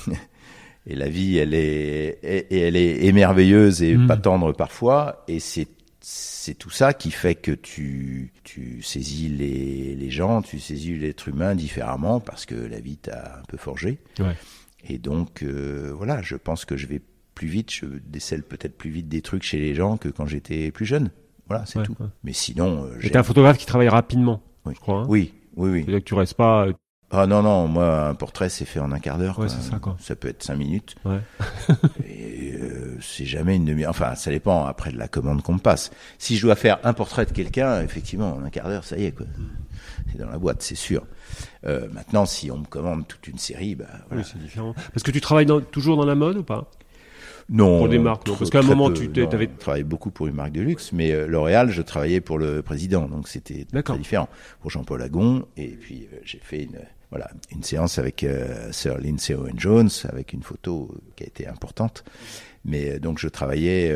et 0.87 0.95
la 0.95 1.09
vie, 1.09 1.39
elle 1.39 1.55
est, 1.55 2.19
et 2.23 2.59
elle 2.59 2.77
est 2.77 3.05
émerveilleuse 3.05 3.83
et 3.83 3.97
hmm. 3.97 4.07
pas 4.07 4.17
tendre 4.17 4.53
parfois. 4.53 5.25
Et 5.29 5.41
c'est 5.41 5.69
c'est 6.09 6.55
tout 6.55 6.71
ça 6.71 6.93
qui 6.93 7.11
fait 7.11 7.35
que 7.35 7.51
tu, 7.51 8.33
tu 8.45 8.81
saisis 8.81 9.29
les, 9.29 9.97
les 9.97 10.11
gens, 10.11 10.41
tu 10.41 10.61
saisis 10.61 10.97
l'être 10.97 11.27
humain 11.27 11.57
différemment 11.57 12.21
parce 12.21 12.47
que 12.47 12.55
la 12.55 12.79
vie 12.79 12.97
t'a 12.97 13.39
un 13.41 13.45
peu 13.49 13.57
forgé. 13.57 13.99
Ouais. 14.21 14.37
Et 14.89 14.99
donc, 14.99 15.43
euh, 15.43 15.93
voilà, 15.97 16.23
je 16.23 16.37
pense 16.37 16.65
que 16.65 16.77
je 16.77 16.87
vais 16.87 17.01
plus 17.37 17.47
vite, 17.47 17.71
je 17.73 17.87
décèle 18.07 18.43
peut-être 18.43 18.77
plus 18.77 18.91
vite 18.91 19.09
des 19.09 19.23
trucs 19.23 19.45
chez 19.45 19.59
les 19.59 19.75
gens 19.75 19.99
que 19.99 20.09
quand 20.09 20.27
j'étais 20.27 20.73
plus 20.73 20.87
jeune. 20.87 21.11
Voilà, 21.49 21.65
c'est 21.67 21.81
tout. 21.85 21.95
Mais 22.25 22.33
sinon. 22.33 22.87
Euh, 22.87 22.97
J'étais 22.99 23.19
un 23.19 23.23
photographe 23.23 23.59
qui 23.59 23.67
travaille 23.67 23.89
rapidement, 23.89 24.43
oui. 24.65 24.73
je 24.75 24.81
crois. 24.81 25.03
Hein. 25.03 25.07
oui, 25.09 25.35
oui, 25.55 25.71
oui. 25.71 25.83
C'est-à-dire 25.83 26.01
que 26.01 26.09
tu 26.09 26.15
restes 26.15 26.35
pas. 26.35 26.67
Euh, 26.67 26.73
ah 27.13 27.27
non, 27.29 27.43
non, 27.43 27.69
moi, 27.69 28.09
un 28.09 28.15
portrait, 28.15 28.49
c'est 28.49 28.65
fait 28.65 28.81
en 28.81 28.91
un 28.91 28.99
quart 28.99 29.19
d'heure. 29.19 29.39
Ouais, 29.39 29.49
c'est 29.49 29.61
ça, 29.61 29.79
quoi. 29.79 29.97
Ça 30.01 30.17
peut 30.17 30.27
être 30.27 30.43
cinq 30.43 30.57
minutes. 30.57 30.97
Ouais. 31.05 31.21
et 32.05 32.55
euh, 32.55 32.99
c'est 33.01 33.27
jamais 33.27 33.55
une 33.55 33.65
demi-heure. 33.65 33.91
Enfin, 33.91 34.17
ça 34.17 34.31
dépend 34.33 34.65
après 34.65 34.91
de 34.91 34.99
la 34.99 35.07
commande 35.07 35.43
qu'on 35.43 35.55
me 35.55 35.61
passe. 35.61 35.93
Si 36.19 36.37
je 36.37 36.43
dois 36.43 36.57
faire 36.57 36.79
un 36.83 36.95
portrait 36.95 37.27
de 37.27 37.31
quelqu'un, 37.31 37.81
effectivement, 37.83 38.35
en 38.35 38.43
un 38.43 38.51
quart 38.51 38.69
d'heure, 38.69 38.83
ça 38.83 38.97
y 38.97 39.05
est, 39.05 39.13
quoi. 39.13 39.27
C'est 40.11 40.19
dans 40.19 40.31
la 40.31 40.39
boîte, 40.39 40.63
c'est 40.63 40.75
sûr. 40.75 41.07
Euh, 41.65 41.87
maintenant, 41.93 42.27
si 42.27 42.51
on 42.51 42.59
me 42.59 42.67
commande 42.67 43.07
toute 43.07 43.29
une 43.29 43.39
série, 43.39 43.77
bah 43.77 43.87
voilà. 44.09 44.25
Oui, 44.25 44.29
c'est 44.31 44.43
différent. 44.43 44.75
Parce 44.93 45.05
que 45.05 45.13
tu 45.13 45.21
travailles 45.21 45.47
dans, 45.47 45.61
toujours 45.61 45.97
dans 45.97 46.07
la 46.07 46.15
mode 46.17 46.39
ou 46.39 46.43
pas? 46.43 46.71
Non. 47.49 47.79
Pour 47.79 47.89
des 47.89 47.99
marques. 47.99 48.27
Parce 48.27 48.51
qu'à 48.51 48.61
un 48.61 48.63
moment, 48.63 48.91
tu 48.91 49.11
avais 49.21 49.47
travaillé 49.47 49.85
beaucoup 49.85 50.11
pour 50.11 50.27
une 50.27 50.35
marque 50.35 50.53
de 50.53 50.63
luxe, 50.63 50.93
mais 50.93 51.13
euh, 51.13 51.27
L'Oréal, 51.27 51.71
je 51.71 51.83
travaillais 51.83 52.21
pour 52.21 52.39
le 52.39 52.63
président, 52.63 53.09
donc 53.09 53.29
c'était 53.29 53.67
très 53.83 53.99
différent. 53.99 54.29
Pour 54.61 54.71
Jean-Paul 54.71 55.03
Agon, 55.03 55.47
et 55.57 55.69
puis 55.69 56.09
euh, 56.13 56.17
j'ai 56.25 56.41
fait 56.43 56.65
une 56.65 56.79
voilà 57.17 57.31
une 57.51 57.63
séance 57.63 57.99
avec 57.99 58.25
euh, 58.25 58.71
Sir 58.73 58.99
Lindsay 58.99 59.35
Owen 59.35 59.59
Jones, 59.59 59.89
avec 60.09 60.33
une 60.33 60.43
photo 60.43 60.95
qui 61.17 61.25
a 61.25 61.27
été 61.27 61.47
importante. 61.47 62.05
Mais 62.69 62.99
donc 62.99 63.21
je 63.21 63.29
travaillais 63.29 63.95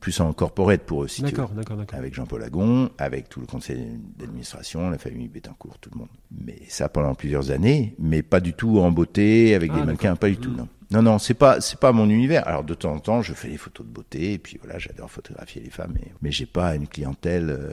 plus 0.00 0.18
en 0.18 0.32
corporate 0.32 0.82
pour 0.82 1.04
eux, 1.04 1.08
si 1.08 1.22
tu 1.22 1.32
veux. 1.36 1.44
Avec 1.92 2.14
Jean-Paul 2.14 2.42
Agon, 2.42 2.90
avec 2.98 3.28
tout 3.28 3.38
le 3.38 3.46
conseil 3.46 3.78
d'administration, 4.18 4.90
la 4.90 4.98
famille 4.98 5.28
Bettencourt, 5.28 5.78
tout 5.78 5.90
le 5.92 6.00
monde. 6.00 6.08
Mais 6.32 6.58
ça 6.68 6.88
pendant 6.88 7.14
plusieurs 7.14 7.52
années, 7.52 7.94
mais 8.00 8.22
pas 8.22 8.40
du 8.40 8.54
tout 8.54 8.80
en 8.80 8.90
beauté, 8.90 9.54
avec 9.54 9.72
des 9.72 9.78
ah, 9.80 9.84
mannequins, 9.84 10.16
pas 10.16 10.28
du 10.28 10.36
tout, 10.36 10.50
non. 10.50 10.66
Non, 10.90 11.02
non, 11.02 11.18
c'est 11.18 11.34
pas, 11.34 11.60
c'est 11.60 11.80
pas 11.80 11.92
mon 11.92 12.08
univers. 12.08 12.46
Alors 12.46 12.62
de 12.62 12.74
temps 12.74 12.92
en 12.92 13.00
temps, 13.00 13.22
je 13.22 13.34
fais 13.34 13.48
des 13.48 13.56
photos 13.56 13.86
de 13.86 13.92
beauté, 13.92 14.34
et 14.34 14.38
puis 14.38 14.58
voilà, 14.62 14.78
j'adore 14.78 15.10
photographier 15.10 15.62
les 15.62 15.70
femmes, 15.70 15.92
mais, 15.94 16.12
mais 16.22 16.30
j'ai 16.30 16.46
pas 16.46 16.76
une 16.76 16.86
clientèle 16.86 17.50
euh, 17.50 17.72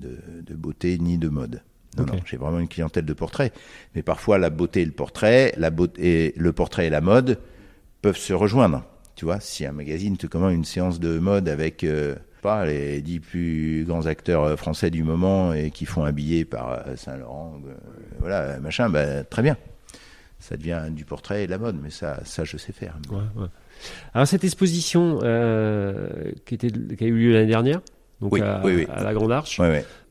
de, 0.00 0.18
de, 0.42 0.54
beauté 0.54 0.98
ni 0.98 1.18
de 1.18 1.28
mode. 1.28 1.62
Non, 1.96 2.06
non, 2.06 2.14
j'ai 2.24 2.36
vraiment 2.36 2.58
une 2.58 2.68
clientèle 2.68 3.04
de 3.04 3.12
portrait. 3.12 3.52
Mais 3.94 4.02
parfois, 4.02 4.38
la 4.38 4.50
beauté 4.50 4.82
et 4.82 4.84
le 4.84 4.92
portrait, 4.92 5.52
la 5.58 5.70
beauté, 5.70 6.32
le 6.36 6.52
portrait 6.52 6.86
et 6.86 6.90
la 6.90 7.00
mode 7.00 7.38
peuvent 8.00 8.16
se 8.16 8.32
rejoindre. 8.32 8.84
Tu 9.14 9.24
vois, 9.26 9.40
si 9.40 9.66
un 9.66 9.72
magazine 9.72 10.16
te 10.16 10.26
commande 10.26 10.54
une 10.54 10.64
séance 10.64 11.00
de 11.00 11.18
mode 11.18 11.48
avec 11.48 11.84
euh, 11.84 12.14
pas 12.40 12.64
les 12.64 13.02
dix 13.02 13.20
plus 13.20 13.84
grands 13.86 14.06
acteurs 14.06 14.44
euh, 14.44 14.56
français 14.56 14.90
du 14.90 15.04
moment 15.04 15.52
et 15.52 15.70
qui 15.70 15.84
font 15.84 16.04
habiller 16.04 16.44
par 16.44 16.82
Saint 16.96 17.16
Laurent, 17.16 17.60
voilà, 18.20 18.58
machin, 18.58 18.88
bah, 18.88 19.22
très 19.24 19.42
bien 19.42 19.56
ça 20.42 20.56
devient 20.56 20.82
du 20.90 21.04
portrait 21.04 21.44
et 21.44 21.46
de 21.46 21.52
la 21.52 21.58
mode, 21.58 21.78
mais 21.80 21.90
ça, 21.90 22.20
ça 22.24 22.42
je 22.44 22.56
sais 22.56 22.72
faire. 22.72 22.98
Alors 24.12 24.26
cette 24.26 24.42
exposition 24.42 25.20
euh, 25.22 26.32
qui, 26.44 26.54
était, 26.54 26.70
qui 26.70 27.04
a 27.04 27.06
eu 27.06 27.16
lieu 27.16 27.32
l'année 27.32 27.46
dernière, 27.46 27.80
donc 28.22 28.40
à, 28.40 29.02
la 29.02 29.14
Grande 29.14 29.32
Arche, 29.32 29.60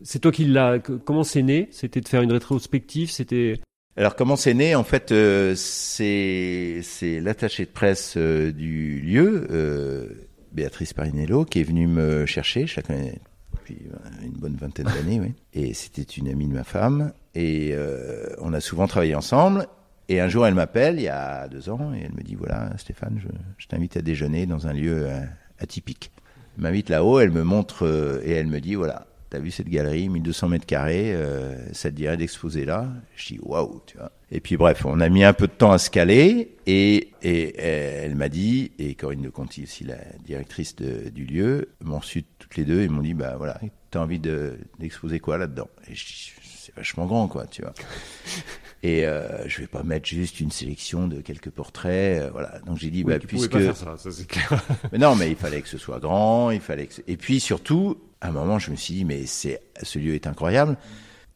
c'est 0.03 0.19
toi 0.19 0.31
qui 0.31 0.45
l'as. 0.45 0.79
Comment 0.79 1.23
c'est 1.23 1.41
né? 1.41 1.69
C'était 1.71 2.01
de 2.01 2.07
faire 2.07 2.21
une 2.21 2.31
rétrospective 2.31 3.09
C'était 3.09 3.59
alors 3.97 4.15
comment 4.15 4.35
c'est 4.35 4.53
né? 4.53 4.75
En 4.75 4.83
fait, 4.83 5.11
euh, 5.11 5.53
c'est 5.55 6.79
c'est 6.81 7.19
l'attaché 7.19 7.65
de 7.65 7.71
presse 7.71 8.15
euh, 8.15 8.51
du 8.53 9.01
lieu, 9.01 9.47
euh, 9.51 10.07
Béatrice 10.53 10.93
Parinello, 10.93 11.43
qui 11.43 11.59
est 11.59 11.63
venue 11.63 11.87
me 11.87 12.25
chercher. 12.25 12.67
Je 12.67 12.77
la 12.77 12.83
connais 12.83 13.19
depuis 13.53 13.79
une 14.23 14.31
bonne 14.31 14.55
vingtaine 14.55 14.85
d'années, 14.95 15.19
oui. 15.19 15.33
Et 15.53 15.73
c'était 15.73 16.03
une 16.03 16.29
amie 16.29 16.47
de 16.47 16.53
ma 16.53 16.63
femme. 16.63 17.11
Et 17.35 17.75
on 18.39 18.53
a 18.53 18.59
souvent 18.59 18.87
travaillé 18.87 19.15
ensemble. 19.15 19.67
Et 20.09 20.19
un 20.19 20.27
jour, 20.27 20.45
elle 20.45 20.55
m'appelle, 20.55 20.95
il 20.95 21.03
y 21.03 21.07
a 21.07 21.47
deux 21.47 21.69
ans, 21.69 21.93
et 21.93 22.01
elle 22.03 22.11
me 22.11 22.21
dit, 22.21 22.35
voilà, 22.35 22.75
Stéphane, 22.77 23.21
je, 23.57 23.67
t'invite 23.67 23.95
à 23.95 24.01
déjeuner 24.01 24.45
dans 24.45 24.67
un 24.67 24.73
lieu 24.73 25.07
atypique. 25.57 26.11
M'invite 26.57 26.89
là-haut, 26.89 27.19
elle 27.19 27.31
me 27.31 27.43
montre, 27.43 27.85
euh, 27.85 28.21
et 28.23 28.31
elle 28.31 28.47
me 28.47 28.59
dit, 28.59 28.75
voilà, 28.75 29.07
t'as 29.29 29.39
vu 29.39 29.51
cette 29.51 29.69
galerie, 29.69 30.09
1200 30.09 30.49
mètres 30.49 30.65
carrés, 30.65 31.13
euh, 31.13 31.55
ça 31.73 31.89
te 31.89 31.95
dirait 31.95 32.17
d'exposer 32.17 32.65
là? 32.65 32.87
Je 33.15 33.33
dis 33.33 33.39
waouh, 33.41 33.81
tu 33.85 33.97
vois. 33.97 34.11
Et 34.29 34.41
puis 34.41 34.57
bref, 34.57 34.85
on 34.85 34.99
a 34.99 35.09
mis 35.09 35.23
un 35.23 35.33
peu 35.33 35.47
de 35.47 35.53
temps 35.53 35.71
à 35.71 35.77
se 35.77 35.89
caler 35.89 36.55
et, 36.67 37.09
et, 37.21 37.57
elle 37.57 38.15
m'a 38.15 38.29
dit, 38.29 38.71
et 38.79 38.95
Corinne 38.95 39.21
de 39.21 39.29
Conti 39.29 39.63
aussi, 39.63 39.85
la 39.85 39.97
directrice 40.25 40.75
du 40.75 41.25
lieu, 41.25 41.69
m'ont 41.81 41.99
reçu 41.99 42.25
toutes 42.39 42.57
les 42.57 42.65
deux 42.65 42.81
et 42.81 42.87
m'ont 42.89 43.01
dit, 43.01 43.13
bah 43.13 43.35
voilà, 43.37 43.59
t'as 43.89 43.99
envie 43.99 44.19
de, 44.19 44.57
d'exposer 44.79 45.19
quoi 45.19 45.37
là-dedans? 45.37 45.69
Et 45.89 45.95
je 45.95 46.05
dis, 46.05 46.31
c'est 46.63 46.75
vachement 46.75 47.05
grand, 47.05 47.27
quoi, 47.27 47.45
tu 47.47 47.61
vois. 47.61 47.73
Et 48.83 49.05
euh, 49.05 49.47
je 49.47 49.61
vais 49.61 49.67
pas 49.67 49.83
mettre 49.83 50.07
juste 50.07 50.39
une 50.39 50.49
sélection 50.49 51.07
de 51.07 51.21
quelques 51.21 51.51
portraits, 51.51 52.21
euh, 52.23 52.29
voilà. 52.31 52.59
Donc 52.65 52.77
j'ai 52.77 52.89
dit, 52.89 53.03
Oui, 53.05 53.13
bah 53.13 53.19
tu 53.19 53.27
puisque. 53.27 53.51
pas 53.51 53.59
faire 53.59 53.75
ça, 53.77 53.95
ça 53.97 54.09
c'est 54.11 54.27
clair. 54.27 54.63
Mais 54.91 54.97
non, 54.97 55.15
mais 55.15 55.29
il 55.29 55.35
fallait 55.35 55.61
que 55.61 55.67
ce 55.67 55.77
soit 55.77 55.99
grand, 55.99 56.49
il 56.49 56.61
fallait 56.61 56.87
que. 56.87 56.95
Et 57.07 57.15
puis 57.17 57.39
surtout, 57.39 57.97
à 58.21 58.29
un 58.29 58.31
moment, 58.31 58.57
je 58.57 58.71
me 58.71 58.75
suis 58.75 58.95
dit, 58.95 59.05
mais 59.05 59.25
c'est, 59.27 59.61
ce 59.83 59.99
lieu 59.99 60.15
est 60.15 60.25
incroyable. 60.25 60.77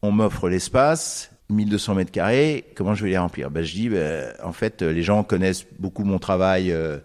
On 0.02 0.10
m'offre 0.10 0.48
l'espace, 0.48 1.30
1200 1.50 1.94
mètres 1.94 2.10
carrés, 2.10 2.64
comment 2.74 2.94
je 2.94 3.04
vais 3.04 3.10
les 3.10 3.18
remplir? 3.18 3.50
Ben 3.52 3.62
je 3.64 3.72
dis, 3.74 3.88
ben, 3.88 4.32
en 4.42 4.52
fait, 4.52 4.82
les 4.82 5.02
gens 5.04 5.22
connaissent 5.22 5.66
beaucoup 5.78 6.02
mon 6.04 6.18
travail 6.18 6.72
euh, 6.72 6.98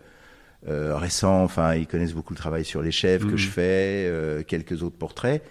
euh, 0.67 0.97
récent, 0.97 1.43
enfin, 1.43 1.75
ils 1.75 1.86
connaissent 1.88 2.13
beaucoup 2.13 2.34
le 2.34 2.39
travail 2.39 2.65
sur 2.65 2.81
les 2.81 2.91
chefs 2.91 3.21
que 3.21 3.31
Mhm. 3.31 3.38
je 3.38 3.47
fais, 3.49 4.05
euh, 4.07 4.41
quelques 4.43 4.81
autres 4.81 4.97
portraits. 4.97 5.43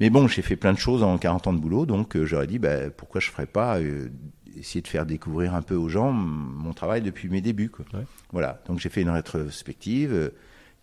Mais 0.00 0.10
bon, 0.10 0.28
j'ai 0.28 0.42
fait 0.42 0.56
plein 0.56 0.72
de 0.72 0.78
choses 0.78 1.02
en 1.02 1.18
40 1.18 1.46
ans 1.48 1.52
de 1.52 1.58
boulot, 1.58 1.86
donc 1.86 2.16
euh, 2.16 2.24
j'aurais 2.24 2.46
dit, 2.46 2.58
ben, 2.58 2.90
pourquoi 2.90 3.20
je 3.20 3.30
ferais 3.30 3.46
pas 3.46 3.78
euh, 3.78 4.08
essayer 4.56 4.80
de 4.80 4.88
faire 4.88 5.06
découvrir 5.06 5.54
un 5.54 5.62
peu 5.62 5.74
aux 5.74 5.88
gens 5.88 6.12
mon 6.12 6.72
travail 6.72 7.02
depuis 7.02 7.28
mes 7.28 7.40
débuts. 7.40 7.68
Quoi. 7.70 7.84
Ouais. 7.94 8.04
Voilà, 8.32 8.60
donc 8.68 8.78
j'ai 8.78 8.88
fait 8.88 9.02
une 9.02 9.10
rétrospective 9.10 10.12
euh, 10.12 10.28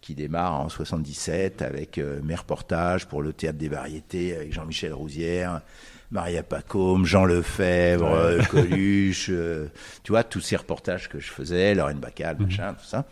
qui 0.02 0.16
démarre 0.16 0.60
en 0.60 0.70
77 0.70 1.62
avec 1.62 1.98
euh, 1.98 2.20
mes 2.24 2.36
reportages 2.36 3.08
pour 3.08 3.22
le 3.22 3.32
Théâtre 3.34 3.58
des 3.58 3.70
Variétés 3.70 4.36
avec 4.36 4.54
Jean-Michel 4.54 4.94
Rousière, 4.94 5.62
Maria 6.12 6.44
Pacôme, 6.44 7.06
Jean 7.06 7.26
Lefebvre, 7.26 8.06
Ouais. 8.06 8.18
euh, 8.18 8.44
Coluche, 8.50 9.28
euh, 9.32 9.68
tu 10.04 10.12
vois, 10.12 10.24
tous 10.24 10.42
ces 10.42 10.56
reportages 10.58 11.10
que 11.10 11.20
je 11.20 11.32
faisais, 11.32 11.74
Lorraine 11.74 12.00
Bacal, 12.00 12.36
Mhm. 12.38 12.46
machin, 12.46 12.74
tout 12.74 12.86
ça. 12.86 13.06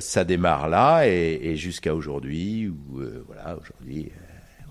Ça 0.00 0.24
démarre 0.24 0.68
là 0.68 1.06
et, 1.06 1.38
et 1.42 1.56
jusqu'à 1.56 1.94
aujourd'hui, 1.94 2.68
où, 2.68 3.00
voilà, 3.26 3.56
aujourd'hui, 3.60 4.10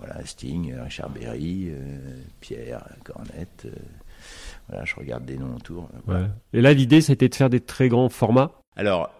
voilà, 0.04 0.24
Sting, 0.26 0.74
Richard 0.78 1.10
Berry, 1.10 1.68
euh, 1.68 2.18
Pierre, 2.40 2.84
Cornette, 3.04 3.66
euh, 3.66 3.70
voilà, 4.68 4.84
je 4.84 4.94
regarde 4.96 5.24
des 5.24 5.36
noms 5.36 5.56
autour. 5.56 5.84
euh, 5.94 5.98
voilà. 6.06 6.20
Ouais. 6.22 6.30
Et 6.52 6.60
là, 6.60 6.72
l'idée, 6.72 7.00
c'était 7.00 7.28
de 7.28 7.34
faire 7.34 7.50
des 7.50 7.60
très 7.60 7.88
grands 7.88 8.08
formats. 8.08 8.52
Alors, 8.76 9.10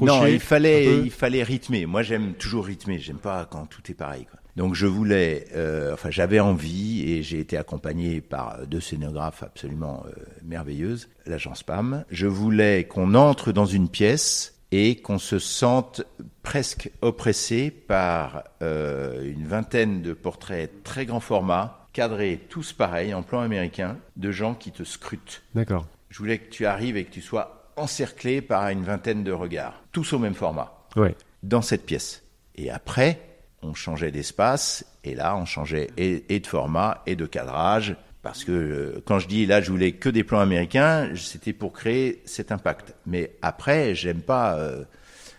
non, 0.00 0.26
il 0.26 0.40
fallait, 0.40 0.98
il 0.98 1.10
fallait 1.10 1.42
rythmer. 1.42 1.86
Moi, 1.86 2.02
j'aime 2.02 2.34
toujours 2.34 2.66
rythmer. 2.66 2.98
J'aime 2.98 3.16
pas 3.18 3.46
quand 3.50 3.66
tout 3.66 3.82
est 3.90 3.94
pareil. 3.94 4.26
Quoi. 4.30 4.38
Donc, 4.56 4.74
je 4.74 4.86
voulais, 4.86 5.46
euh, 5.54 5.94
enfin, 5.94 6.10
j'avais 6.10 6.40
envie 6.40 7.10
et 7.10 7.22
j'ai 7.22 7.40
été 7.40 7.56
accompagné 7.56 8.20
par 8.20 8.66
deux 8.66 8.80
scénographes 8.80 9.42
absolument 9.42 10.04
euh, 10.06 10.12
merveilleuses, 10.44 11.08
l'agence 11.26 11.62
PAM. 11.62 12.04
Je 12.10 12.26
voulais 12.26 12.84
qu'on 12.84 13.14
entre 13.14 13.52
dans 13.52 13.64
une 13.64 13.88
pièce 13.88 14.51
et 14.72 14.96
qu'on 14.96 15.18
se 15.18 15.38
sente 15.38 16.02
presque 16.42 16.90
oppressé 17.02 17.70
par 17.70 18.42
euh, 18.62 19.22
une 19.30 19.46
vingtaine 19.46 20.02
de 20.02 20.12
portraits 20.14 20.82
très 20.82 21.06
grand 21.06 21.20
format, 21.20 21.86
cadrés 21.92 22.40
tous 22.48 22.72
pareils, 22.72 23.12
en 23.14 23.22
plan 23.22 23.40
américain, 23.40 23.98
de 24.16 24.32
gens 24.32 24.54
qui 24.54 24.72
te 24.72 24.82
scrutent. 24.82 25.42
D'accord. 25.54 25.86
Je 26.08 26.18
voulais 26.18 26.38
que 26.38 26.50
tu 26.50 26.64
arrives 26.66 26.96
et 26.96 27.04
que 27.04 27.12
tu 27.12 27.20
sois 27.20 27.70
encerclé 27.76 28.40
par 28.40 28.66
une 28.70 28.82
vingtaine 28.82 29.22
de 29.24 29.32
regards, 29.32 29.82
tous 29.92 30.12
au 30.14 30.18
même 30.18 30.34
format, 30.34 30.72
Ouais. 30.96 31.14
dans 31.42 31.62
cette 31.62 31.84
pièce. 31.86 32.22
Et 32.54 32.70
après, 32.70 33.20
on 33.62 33.74
changeait 33.74 34.10
d'espace, 34.10 34.84
et 35.04 35.14
là, 35.14 35.36
on 35.36 35.44
changeait 35.44 35.90
et, 35.96 36.24
et 36.34 36.40
de 36.40 36.46
format 36.46 37.02
et 37.06 37.14
de 37.16 37.26
cadrage, 37.26 37.96
parce 38.22 38.44
que 38.44 38.52
euh, 38.52 39.02
quand 39.04 39.18
je 39.18 39.28
dis 39.28 39.46
là, 39.46 39.60
je 39.60 39.70
voulais 39.70 39.92
que 39.92 40.08
des 40.08 40.24
plans 40.24 40.40
américains, 40.40 41.10
c'était 41.16 41.52
pour 41.52 41.72
créer 41.72 42.22
cet 42.24 42.52
impact. 42.52 42.94
Mais 43.06 43.32
après, 43.42 43.94
j'aime 43.94 44.22
pas 44.22 44.56
euh, 44.56 44.84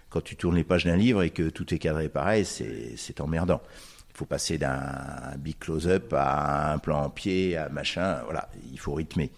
quand 0.09 0.21
tu 0.21 0.35
tournes 0.35 0.55
les 0.55 0.63
pages 0.63 0.85
d'un 0.85 0.97
livre 0.97 1.23
et 1.23 1.29
que 1.29 1.49
tout 1.49 1.73
est 1.73 1.79
cadré 1.79 2.09
pareil, 2.09 2.45
c'est 2.45 3.21
emmerdant. 3.21 3.61
Il 4.13 4.17
faut 4.17 4.25
passer 4.25 4.59
d'un 4.59 5.35
big 5.39 5.57
close-up 5.57 6.13
à 6.15 6.73
un 6.73 6.77
plan 6.77 7.03
en 7.03 7.09
pied, 7.09 7.57
à 7.57 7.69
machin, 7.69 8.21
voilà, 8.25 8.47
il 8.71 8.79
faut 8.79 8.93
rythmer. 8.93 9.31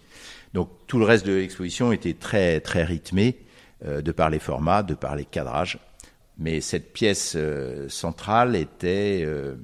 Donc 0.52 0.68
tout 0.86 0.98
le 0.98 1.06
reste 1.06 1.26
de 1.26 1.32
l'exposition 1.32 1.92
était 1.92 2.14
très 2.14 2.60
très 2.60 2.84
rythmé 2.84 3.38
euh, 3.84 4.02
de 4.02 4.12
par 4.12 4.30
les 4.30 4.38
formats, 4.38 4.82
de 4.82 4.94
par 4.94 5.16
les 5.16 5.24
cadrages. 5.24 5.78
Mais 6.38 6.60
cette 6.60 6.92
pièce 6.92 7.34
euh, 7.36 7.88
centrale 7.88 8.56
était, 8.56 9.22
euh, 9.24 9.54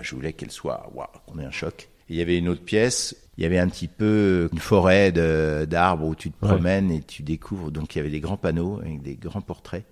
je 0.00 0.14
voulais 0.14 0.32
qu'elle 0.32 0.50
soit, 0.50 0.90
waouh, 0.94 1.06
qu'on 1.26 1.38
ait 1.38 1.44
un 1.44 1.50
choc. 1.50 1.88
Il 2.10 2.16
y 2.16 2.20
avait 2.20 2.36
une 2.36 2.48
autre 2.48 2.62
pièce, 2.64 3.16
il 3.38 3.44
y 3.44 3.46
avait 3.46 3.58
un 3.58 3.68
petit 3.68 3.88
peu 3.88 4.48
une 4.52 4.58
forêt 4.58 5.12
de- 5.12 5.64
d'arbres 5.64 6.06
où 6.06 6.14
tu 6.14 6.30
te 6.30 6.44
Ouais. 6.44 6.50
promènes 6.52 6.90
et 6.90 7.00
tu 7.02 7.22
découvres. 7.22 7.70
Donc 7.70 7.94
il 7.94 7.98
y 7.98 8.00
avait 8.00 8.10
des 8.10 8.20
grands 8.20 8.36
panneaux 8.36 8.80
avec 8.80 9.00
des 9.00 9.14
grands 9.14 9.40
portraits, 9.40 9.84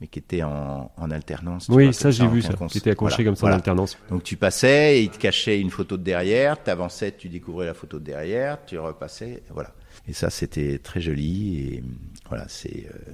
mais 0.00 0.06
qui 0.06 0.18
étaient 0.20 0.42
en, 0.44 0.90
en 0.96 1.10
alternance. 1.10 1.66
tu 1.66 1.72
Oui, 1.72 1.84
vois, 1.84 1.92
ça, 1.92 2.10
j'ai 2.10 2.26
vu 2.28 2.40
ça. 2.40 2.54
Qui 2.70 2.78
était 2.78 2.90
accroché 2.90 3.16
Voilà, 3.16 3.24
comme 3.28 3.36
ça 3.36 3.40
voilà. 3.40 3.54
en 3.56 3.58
alternance. 3.58 3.98
Donc 4.10 4.22
tu 4.22 4.36
passais, 4.36 4.98
et 4.98 5.02
il 5.02 5.10
te 5.10 5.18
cachait 5.18 5.60
une 5.60 5.70
photo 5.70 5.96
de 5.96 6.02
derrière, 6.04 6.62
t'avançais, 6.62 7.12
tu 7.18 7.28
découvrais 7.28 7.66
la 7.66 7.74
photo 7.74 7.98
de 7.98 8.04
derrière, 8.04 8.64
tu 8.64 8.78
repassais, 8.78 9.42
voilà. 9.50 9.74
Et 10.08 10.12
ça, 10.12 10.30
c'était 10.30 10.78
très 10.78 11.00
joli. 11.00 11.58
Et 11.74 11.84
voilà, 12.28 12.46
c'est 12.48 12.86
euh, 12.88 13.12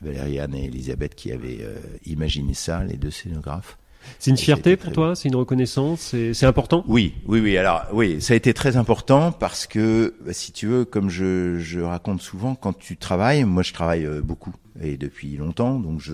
Valériane 0.00 0.54
et 0.54 0.64
Elisabeth 0.66 1.14
qui 1.14 1.30
avaient 1.32 1.58
euh, 1.60 1.76
imaginé 2.06 2.54
ça, 2.54 2.84
les 2.84 2.96
deux 2.96 3.10
scénographes. 3.10 3.76
C'est 4.18 4.30
une 4.30 4.36
fierté 4.36 4.76
pour 4.76 4.92
toi 4.92 5.14
C'est 5.14 5.28
une 5.28 5.36
reconnaissance 5.36 6.14
C'est 6.32 6.46
important 6.46 6.84
Oui, 6.88 7.14
oui, 7.26 7.40
oui. 7.40 7.56
Alors, 7.56 7.82
oui, 7.92 8.20
ça 8.20 8.34
a 8.34 8.36
été 8.36 8.54
très 8.54 8.76
important 8.76 9.32
parce 9.32 9.66
que, 9.66 10.14
bah, 10.24 10.32
si 10.32 10.52
tu 10.52 10.66
veux, 10.66 10.84
comme 10.84 11.10
je, 11.10 11.58
je 11.58 11.80
raconte 11.80 12.22
souvent, 12.22 12.54
quand 12.54 12.72
tu 12.76 12.96
travailles, 12.96 13.44
moi 13.44 13.62
je 13.62 13.72
travaille 13.72 14.04
euh, 14.06 14.20
beaucoup 14.22 14.52
et 14.82 14.96
depuis 14.98 15.36
longtemps, 15.36 15.78
donc 15.78 16.00
je 16.00 16.12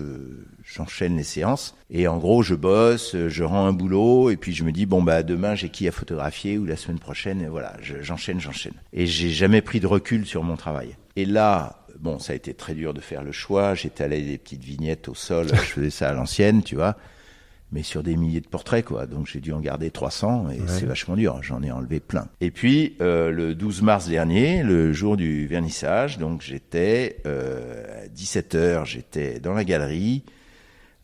j'enchaîne 0.63 1.17
les 1.17 1.23
séances 1.23 1.75
et 1.89 2.07
en 2.07 2.17
gros 2.17 2.43
je 2.43 2.55
bosse, 2.55 3.13
euh, 3.15 3.27
je 3.27 3.43
rends 3.43 3.65
un 3.65 3.73
boulot 3.73 4.29
et 4.29 4.37
puis 4.37 4.53
je 4.53 4.63
me 4.63 4.71
dis 4.71 4.85
bon 4.85 5.01
bah 5.03 5.21
demain 5.23 5.53
j'ai 5.55 5.67
qui 5.67 5.85
à 5.87 5.91
photographier 5.91 6.57
ou 6.57 6.65
la 6.65 6.77
semaine 6.77 6.99
prochaine, 6.99 7.41
et 7.41 7.47
voilà, 7.47 7.73
je- 7.81 8.01
j'enchaîne, 8.01 8.39
j'enchaîne. 8.39 8.73
Et 8.93 9.05
j'ai 9.05 9.29
jamais 9.31 9.61
pris 9.61 9.79
de 9.81 9.87
recul 9.87 10.25
sur 10.25 10.43
mon 10.43 10.55
travail. 10.55 10.95
Et 11.17 11.25
là, 11.25 11.85
bon, 11.99 12.19
ça 12.19 12.31
a 12.33 12.35
été 12.37 12.53
très 12.53 12.73
dur 12.73 12.93
de 12.93 13.01
faire 13.01 13.23
le 13.23 13.31
choix. 13.33 13.75
J'étalais 13.75 14.21
des 14.21 14.37
petites 14.37 14.63
vignettes 14.63 15.09
au 15.09 15.13
sol, 15.15 15.47
je 15.49 15.55
faisais 15.55 15.89
ça 15.89 16.09
à 16.09 16.13
l'ancienne, 16.13 16.63
tu 16.63 16.75
vois 16.75 16.95
mais 17.73 17.83
sur 17.83 18.03
des 18.03 18.15
milliers 18.15 18.39
de 18.41 18.47
portraits, 18.47 18.85
quoi. 18.85 19.07
Donc 19.07 19.27
j'ai 19.27 19.39
dû 19.39 19.51
en 19.51 19.59
garder 19.59 19.89
300 19.91 20.49
et 20.51 20.59
Ouais. 20.61 20.67
c'est 20.67 20.85
vachement 20.85 21.15
dur. 21.15 21.39
J'en 21.41 21.61
ai 21.63 21.71
enlevé 21.71 21.99
plein. 21.99 22.27
Et 22.39 22.51
puis 22.51 22.95
euh, 23.01 23.31
le 23.31 23.55
12 23.55 23.81
mars 23.81 24.07
dernier, 24.07 24.63
le 24.63 24.93
jour 24.93 25.17
du 25.17 25.47
vernissage, 25.47 26.19
donc 26.19 26.41
j'étais 26.41 27.17
euh, 27.25 28.05
à 28.05 28.07
17 28.07 28.55
h 28.55 28.85
j'étais 28.85 29.39
dans 29.39 29.53
la 29.53 29.63
galerie. 29.63 30.23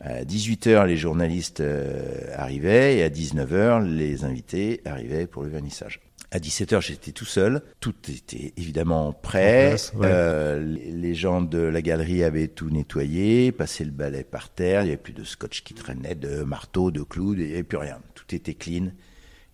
À 0.02 0.24
18 0.24 0.68
h 0.68 0.86
les 0.86 0.96
journalistes 0.96 1.60
euh, 1.60 2.34
arrivaient 2.38 2.98
et 3.00 3.04
à 3.04 3.10
19 3.10 3.52
h 3.52 3.84
les 3.84 4.24
invités 4.24 4.80
arrivaient 4.86 5.28
pour 5.28 5.44
le 5.44 5.50
vernissage. 5.50 6.00
À 6.32 6.40
17 6.40 6.74
h 6.74 6.82
j'étais 6.82 7.12
tout 7.12 7.26
seul. 7.26 7.62
Tout 7.80 7.96
était 8.08 8.54
évidemment 8.56 9.14
prêt. 9.14 9.66
En 9.66 9.70
place, 9.70 9.94
ouais. 9.96 10.08
Euh, 10.10 10.60
les 10.64 11.16
gens 11.16 11.42
de 11.42 11.58
la 11.58 11.82
galerie 11.82 12.24
avaient 12.24 12.48
tout 12.48 12.70
nettoyé, 12.70 13.52
passé 13.52 13.84
le 13.84 13.92
balai 13.92 14.24
par 14.24 14.50
terre. 14.50 14.82
Il 14.82 14.86
n'y 14.86 14.92
avait 14.92 14.98
plus 15.02 15.14
de 15.14 15.24
scotch 15.24 15.64
qui 15.64 15.74
traînait, 15.74 16.14
de 16.16 16.44
marteau, 16.44 16.92
de 16.92 17.02
clous, 17.02 17.34
il 17.34 17.46
n'y 17.48 17.54
avait 17.54 17.64
plus 17.64 17.78
rien. 17.80 18.00
Tout 18.14 18.36
était 18.36 18.54
clean. 18.54 18.92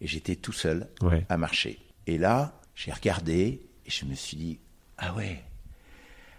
Et 0.01 0.07
j'étais 0.07 0.35
tout 0.35 0.51
seul 0.51 0.88
Ouais. 1.01 1.25
à 1.29 1.38
marcher. 1.38 1.79
Et 2.07 2.17
là, 2.17 2.59
j'ai 2.75 2.91
regardé 2.91 3.61
et 3.85 3.89
je 3.89 4.03
me 4.05 4.13
suis 4.13 4.35
dit, 4.35 4.59
ah 4.97 5.13
ouais, 5.15 5.41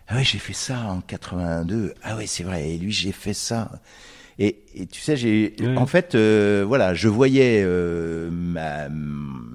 ah 0.09 0.17
ouais, 0.17 0.25
j'ai 0.25 0.39
fait 0.39 0.53
ça 0.53 0.81
en 0.83 1.01
82. 1.01 1.95
Ah 2.03 2.17
ouais, 2.17 2.27
c'est 2.27 2.45
vrai. 2.45 2.69
Et 2.71 2.79
lui, 2.79 2.93
j'ai 2.93 3.13
fait 3.13 3.33
ça. 3.35 3.81
Et, 4.39 4.59
et 4.75 4.87
tu 4.87 5.01
sais, 5.01 5.17
j'ai, 5.17 5.57
en 5.77 5.87
fait, 5.87 6.15
euh, 6.15 6.63
voilà, 6.69 6.93
je 6.93 7.09
voyais 7.09 7.63
euh, 7.65 8.29
ma, 8.31 8.89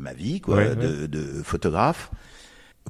ma 0.01 0.13
vie, 0.13 0.41
quoi, 0.41 0.57
Ouais, 0.57 0.69
ouais. 0.69 0.75
de, 0.75 1.05
de 1.07 1.41
photographe, 1.43 2.11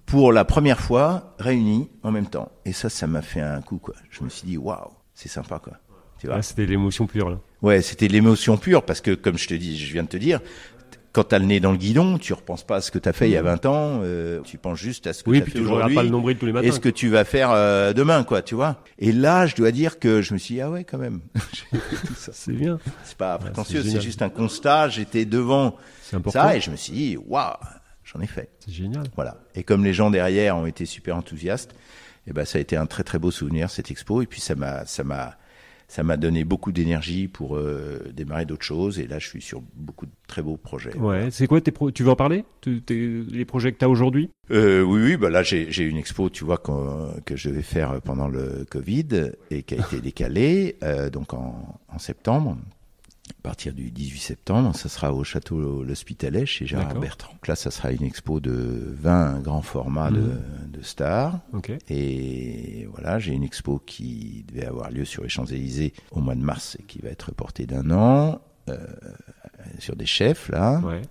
pour 0.05 0.31
la 0.31 0.45
première 0.45 0.79
fois 0.79 1.35
réunie 1.37 1.89
en 2.03 2.11
même 2.11 2.27
temps. 2.27 2.51
Et 2.65 2.73
ça, 2.73 2.89
ça 2.89 3.07
m'a 3.07 3.21
fait 3.21 3.41
un 3.41 3.61
coup, 3.61 3.77
quoi. 3.77 3.93
Je 4.09 4.23
me 4.23 4.29
suis 4.29 4.47
dit, 4.47 4.57
waouh, 4.57 4.89
c'est 5.13 5.29
sympa, 5.29 5.59
quoi. 5.59 5.73
Tu 6.19 6.27
vois 6.27 6.37
Ah, 6.37 6.41
C'était 6.41 6.65
l'émotion 6.65 7.07
pure 7.07 7.29
là. 7.29 7.39
Ouais, 7.61 7.81
c'était 7.81 8.07
l'émotion 8.07 8.57
pure 8.57 8.83
parce 8.83 9.01
que, 9.01 9.11
comme 9.11 9.37
je 9.37 9.47
te 9.47 9.53
dis, 9.53 9.77
je 9.77 9.91
viens 9.93 10.03
de 10.03 10.07
te 10.07 10.17
dire, 10.17 10.39
quand 11.13 11.25
t'as 11.25 11.39
le 11.39 11.45
nez 11.45 11.59
dans 11.59 11.71
le 11.71 11.77
guidon, 11.77 12.17
tu 12.17 12.31
repenses 12.33 12.63
pas 12.63 12.77
à 12.77 12.81
ce 12.81 12.89
que 12.89 12.97
t'as 12.97 13.11
fait 13.11 13.27
il 13.27 13.33
y 13.33 13.37
a 13.37 13.41
20 13.41 13.65
ans, 13.65 13.99
euh, 14.03 14.39
tu 14.43 14.57
penses 14.57 14.79
juste 14.79 15.07
à 15.07 15.13
ce 15.13 15.23
que 15.23 15.29
Oui, 15.29 15.39
t'as 15.39 15.43
puis 15.43 15.51
fait 15.53 15.59
tu 15.59 15.63
ne 15.65 15.67
regardes 15.69 15.79
aujourd'hui 15.91 15.95
pas 15.95 16.03
le 16.03 16.09
nombril 16.09 16.37
tous 16.37 16.45
les 16.45 16.53
matins. 16.53 16.67
et 16.67 16.71
ce 16.71 16.79
que 16.79 16.87
tu 16.89 17.09
vas 17.09 17.25
faire 17.25 17.51
euh, 17.51 17.91
demain, 17.91 18.23
quoi, 18.23 18.41
tu 18.41 18.55
vois. 18.55 18.81
Et 18.97 19.11
là, 19.11 19.45
je 19.45 19.55
dois 19.55 19.71
dire 19.71 19.99
que 19.99 20.21
je 20.21 20.33
me 20.33 20.39
suis 20.39 20.55
dit, 20.55 20.61
ah 20.61 20.69
ouais, 20.71 20.85
quand 20.85 20.97
même. 20.99 21.19
C'est 22.15 22.53
bien. 22.53 22.79
c'est 23.03 23.17
pas 23.17 23.37
prétentieux, 23.39 23.83
c'est 23.83 23.99
juste 24.01 24.21
un 24.21 24.29
constat. 24.29 24.87
J'étais 24.89 25.25
devant. 25.25 25.75
Ça 26.29 26.55
et 26.55 26.61
je 26.61 26.71
me 26.71 26.75
suis 26.75 26.93
dit, 26.93 27.17
waouh, 27.17 27.55
j'en 28.03 28.19
ai 28.21 28.27
fait. 28.27 28.49
C'est 28.59 28.71
génial. 28.73 29.03
Voilà. 29.15 29.37
Et 29.55 29.63
comme 29.63 29.83
les 29.83 29.93
gens 29.93 30.11
derrière 30.11 30.57
ont 30.57 30.65
été 30.65 30.85
super 30.85 31.15
enthousiastes, 31.15 31.73
eh 32.27 32.33
ben 32.33 32.45
ça 32.45 32.57
a 32.57 32.61
été 32.61 32.75
un 32.75 32.85
très 32.85 33.03
très 33.03 33.19
beau 33.19 33.31
souvenir 33.31 33.69
cette 33.69 33.91
expo. 33.91 34.21
Et 34.21 34.25
puis 34.27 34.41
ça 34.41 34.55
m'a 34.55 34.85
ça 34.85 35.03
m'a 35.03 35.37
ça 35.87 36.03
m'a 36.03 36.15
donné 36.15 36.45
beaucoup 36.45 36.71
d'énergie 36.71 37.27
pour 37.27 37.57
euh, 37.57 37.99
démarrer 38.13 38.45
d'autres 38.45 38.63
choses. 38.63 38.97
Et 38.97 39.07
là, 39.07 39.19
je 39.19 39.27
suis 39.27 39.41
sur 39.41 39.61
beaucoup 39.75 40.05
de 40.05 40.11
très 40.25 40.41
beaux 40.41 40.55
projets. 40.55 40.95
Ouais, 40.95 41.29
c'est 41.31 41.47
quoi 41.47 41.59
tes 41.59 41.71
pro 41.71 41.91
tu 41.91 42.03
veux 42.03 42.11
en 42.11 42.15
parler? 42.15 42.45
Les 42.65 43.43
projets 43.43 43.73
que 43.73 43.77
tu 43.77 43.83
as 43.83 43.89
aujourd'hui? 43.89 44.29
Euh, 44.51 44.81
oui, 44.83 45.01
oui, 45.03 45.17
bah 45.17 45.29
là 45.29 45.43
j'ai 45.43 45.69
j'ai 45.69 45.83
une 45.83 45.97
expo, 45.97 46.29
tu 46.29 46.45
vois, 46.45 46.59
que 47.25 47.35
je 47.35 47.49
vais 47.49 47.61
faire 47.61 48.01
pendant 48.01 48.29
le 48.29 48.65
Covid 48.69 49.31
et 49.49 49.63
qui 49.63 49.75
a 49.75 49.79
été 49.79 49.99
décalée, 49.99 50.77
euh, 50.81 51.09
donc 51.09 51.33
en, 51.33 51.79
en 51.89 51.99
septembre. 51.99 52.57
À 53.39 53.41
partir 53.43 53.73
du 53.73 53.89
18 53.91 54.19
septembre, 54.19 54.75
ça 54.75 54.87
sera 54.87 55.13
au 55.13 55.23
château 55.23 55.83
L'Hospitalet 55.83 56.45
chez 56.45 56.67
Gérard. 56.67 56.93
Bertrand. 56.99 57.31
Donc 57.33 57.47
là, 57.47 57.55
ça 57.55 57.71
sera 57.71 57.91
une 57.91 58.03
expo 58.03 58.39
de 58.39 58.95
20 59.01 59.39
grands 59.39 59.61
formats 59.63 60.11
de, 60.11 60.19
Mhm. 60.19 60.71
de 60.71 60.81
stars. 60.83 61.39
Ok. 61.53 61.71
Et 61.89 62.87
voilà, 62.91 63.17
j'ai 63.19 63.33
une 63.33 63.43
expo 63.43 63.81
qui 63.85 64.45
devait 64.51 64.65
avoir 64.67 64.91
lieu 64.91 65.05
sur 65.05 65.23
les 65.23 65.29
Champs-Élysées 65.29 65.93
au 66.11 66.19
mois 66.21 66.35
de 66.35 66.41
mars 66.43 66.77
et 66.79 66.83
qui 66.83 66.99
va 66.99 67.09
être 67.09 67.23
reportée 67.29 67.65
d'un 67.65 67.89
an. 67.91 68.41
euh, 68.69 68.77
sur 69.79 69.95
des 69.95 70.05
chefs 70.05 70.47
là 70.49 70.79
Ouais. 70.85 71.01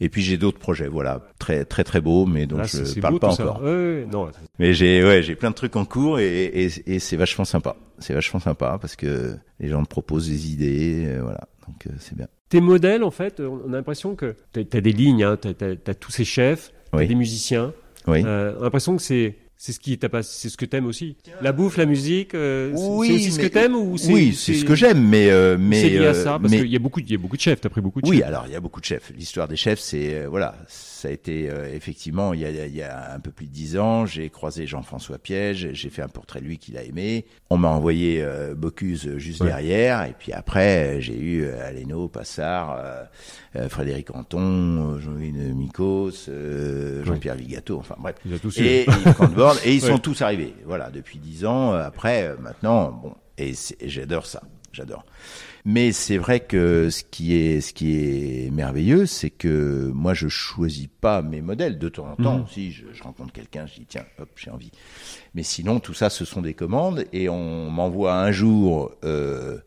et 0.00 0.08
puis 0.08 0.22
j'ai 0.22 0.38
d'autres 0.38 0.60
projets 0.60 0.86
voilà 0.86 1.20
très 1.40 1.64
très 1.64 1.82
très 1.82 2.00
beaux 2.00 2.26
mais 2.26 2.46
dont 2.46 2.58
Là, 2.58 2.64
je 2.64 3.00
parle 3.00 3.14
beau 3.14 3.18
pas 3.18 3.32
encore 3.32 3.60
non, 3.60 4.30
mais 4.60 4.72
j'ai 4.72 5.04
ouais, 5.04 5.20
j'ai 5.22 5.34
plein 5.34 5.50
de 5.50 5.54
trucs 5.56 5.74
en 5.74 5.84
cours 5.84 6.20
et, 6.20 6.44
et, 6.44 6.70
et 6.86 6.98
c'est 7.00 7.16
vachement 7.16 7.44
sympa. 7.44 7.74
C'est 7.98 8.14
vachement 8.14 8.38
sympa 8.40 8.78
parce 8.80 8.94
que 8.94 9.36
les 9.58 9.68
gens 9.68 9.82
te 9.82 9.88
proposent 9.88 10.28
des 10.28 10.52
idées, 10.52 11.04
euh, 11.06 11.22
voilà. 11.22 11.48
Donc 11.66 11.86
euh, 11.86 11.90
c'est 11.98 12.16
bien. 12.16 12.26
Tes 12.48 12.60
modèles, 12.60 13.02
en 13.02 13.10
fait, 13.10 13.40
on 13.40 13.72
a 13.72 13.76
l'impression 13.76 14.14
que 14.14 14.36
tu 14.52 14.60
as, 14.60 14.80
des 14.80 14.92
lignes, 14.92 15.24
hein, 15.24 15.36
tu 15.40 15.48
as, 15.48 15.94
tous 15.94 16.10
ces 16.10 16.24
chefs, 16.24 16.72
t'as 16.90 16.98
Oui. 16.98 17.08
des 17.08 17.14
musiciens. 17.14 17.72
Oui. 18.06 18.22
Euh, 18.26 18.54
on 18.56 18.60
a 18.60 18.64
l'impression 18.64 18.96
que 18.96 19.02
c'est 19.02 19.36
c'est 19.64 19.70
ce 19.70 19.78
qui 19.78 19.96
t'a 19.96 20.08
pas, 20.08 20.24
c'est 20.24 20.48
ce 20.48 20.56
que 20.56 20.64
t'aimes 20.64 20.86
aussi. 20.86 21.14
La 21.40 21.52
bouffe, 21.52 21.76
la 21.76 21.86
musique, 21.86 22.34
euh, 22.34 22.72
c'est- 22.74 22.82
Oui, 22.88 23.06
c'est 23.06 23.14
aussi 23.14 23.30
ce 23.30 23.38
que 23.38 23.46
t'aimes 23.46 23.76
ou 23.76 23.96
c'est 23.96 24.12
oui, 24.12 24.34
c'est 24.34 24.54
ce 24.54 24.64
que 24.64 24.74
j'aime, 24.74 25.06
mais 25.08 25.30
euh, 25.30 25.56
mais 25.56 25.80
c'est 25.82 25.88
lié 25.90 25.98
à 25.98 26.08
euh, 26.08 26.14
ça 26.14 26.38
parce 26.40 26.50
mais- 26.50 26.58
qu'il 26.62 26.66
y 26.72 26.74
a 26.74 26.80
beaucoup, 26.80 26.98
il 26.98 27.08
y 27.08 27.14
a 27.14 27.18
beaucoup 27.18 27.36
de 27.36 27.40
chefs. 27.42 27.60
T'as 27.60 27.68
pris 27.68 27.80
beaucoup 27.80 28.02
de 28.02 28.08
Oui, 28.08 28.16
chefs. 28.18 28.26
alors 28.26 28.44
il 28.48 28.52
y 28.52 28.56
a 28.56 28.60
beaucoup 28.60 28.80
de 28.80 28.84
chefs. 28.86 29.12
L'histoire 29.16 29.46
des 29.46 29.54
chefs, 29.54 29.78
c'est 29.78 30.14
euh, 30.24 30.28
voilà, 30.28 30.56
ça 30.66 31.06
a 31.06 31.10
été 31.12 31.48
euh, 31.48 31.72
effectivement 31.72 32.34
il 32.34 32.40
y, 32.40 32.44
a, 32.44 32.50
il 32.66 32.74
y 32.74 32.82
a 32.82 33.12
un 33.14 33.20
peu 33.20 33.30
plus 33.30 33.46
de 33.46 33.52
dix 33.52 33.78
ans, 33.78 34.04
j'ai 34.04 34.30
croisé 34.30 34.66
Jean-François 34.66 35.18
Piège, 35.18 35.68
j'ai 35.74 35.90
fait 35.90 36.02
un 36.02 36.08
portrait 36.08 36.40
de 36.40 36.46
lui 36.46 36.58
qu'il 36.58 36.76
a 36.76 36.82
aimé. 36.82 37.24
On 37.48 37.56
m'a 37.56 37.68
envoyé 37.68 38.20
euh, 38.20 38.56
Bocuse 38.56 39.16
juste 39.18 39.42
Ouais. 39.42 39.46
derrière, 39.46 40.02
et 40.06 40.14
puis 40.18 40.32
après 40.32 41.00
j'ai 41.00 41.16
eu 41.16 41.44
euh, 41.44 41.64
Aleno, 41.68 42.08
Passard, 42.08 42.76
euh, 42.80 43.04
euh, 43.54 43.68
Frédéric 43.68 44.12
Anton, 44.12 44.98
Jean-Louis 44.98 45.30
Mikos, 45.32 46.28
euh, 46.28 47.04
Jean-Pierre 47.04 47.36
Vigato, 47.36 47.78
enfin 47.78 47.94
bref. 48.00 48.16
Il 48.26 48.34
a 48.34 48.38
tous 48.40 48.56
eu. 48.58 48.64
Et 48.64 48.86
Et 49.64 49.74
ils 49.74 49.80
sont 49.80 49.98
tous 49.98 50.22
arrivés. 50.22 50.54
Voilà, 50.66 50.90
depuis 50.90 51.18
dix 51.18 51.44
ans. 51.44 51.74
euh, 51.74 51.84
Après, 51.84 52.28
euh, 52.28 52.36
maintenant, 52.38 52.90
bon, 52.92 53.14
et, 53.38 53.52
j'adore 53.84 54.26
ça, 54.26 54.42
j'adore. 54.72 55.04
Mais 55.64 55.92
c'est 55.92 56.16
vrai 56.18 56.40
que 56.40 56.90
ce 56.90 57.04
qui 57.04 57.34
est 57.36 57.60
ce 57.60 57.72
qui 57.72 57.94
est 57.96 58.50
merveilleux, 58.50 59.06
c'est 59.06 59.30
que 59.30 59.92
moi 59.94 60.12
je 60.12 60.26
choisis 60.26 60.88
pas 61.00 61.22
mes 61.22 61.40
modèles 61.40 61.78
de 61.78 61.88
temps 61.88 62.08
en 62.10 62.16
temps. 62.16 62.38
Mhm. 62.38 62.46
Si 62.50 62.72
je, 62.72 62.86
je 62.92 63.02
rencontre 63.02 63.32
quelqu'un, 63.32 63.66
je 63.66 63.74
dis 63.74 63.86
tiens, 63.86 64.04
hop, 64.18 64.28
j'ai 64.34 64.50
envie. 64.50 64.72
Mais 65.34 65.44
sinon, 65.44 65.78
tout 65.78 65.94
ça, 65.94 66.10
ce 66.10 66.24
sont 66.24 66.42
des 66.42 66.54
commandes 66.54 67.04
et 67.12 67.28
on 67.28 67.70
m'envoie 67.70 68.14
un 68.16 68.32
jour. 68.32 68.90
Euh, 69.04 69.58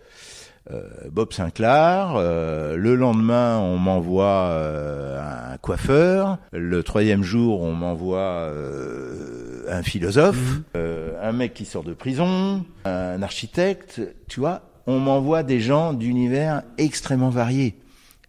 Bob 1.11 1.32
Sinclair. 1.34 2.16
euh, 2.16 2.76
le 2.76 2.95
lendemain, 2.95 3.59
on 3.59 3.78
m'envoie 3.78 4.49
euh, 4.49 5.53
un 5.53 5.57
coiffeur. 5.57 6.38
Le 6.51 6.82
troisième 6.84 7.24
jour, 7.24 7.61
on 7.61 7.74
m'envoie 7.74 8.20
euh, 8.20 9.63
un 9.70 9.84
philosophe, 9.84 10.59
euh, 10.76 11.13
un 11.22 11.32
mec 11.32 11.53
qui 11.53 11.66
sort 11.66 11.84
de 11.84 11.93
prison, 11.93 12.66
un 12.86 13.22
architecte. 13.22 14.01
Tu 14.28 14.39
vois, 14.39 14.61
on 14.88 14.99
m'envoie 14.99 15.43
des 15.43 15.59
gens 15.59 15.93
d'univers 15.93 16.63
extrêmement 16.78 17.30
variés. 17.30 17.76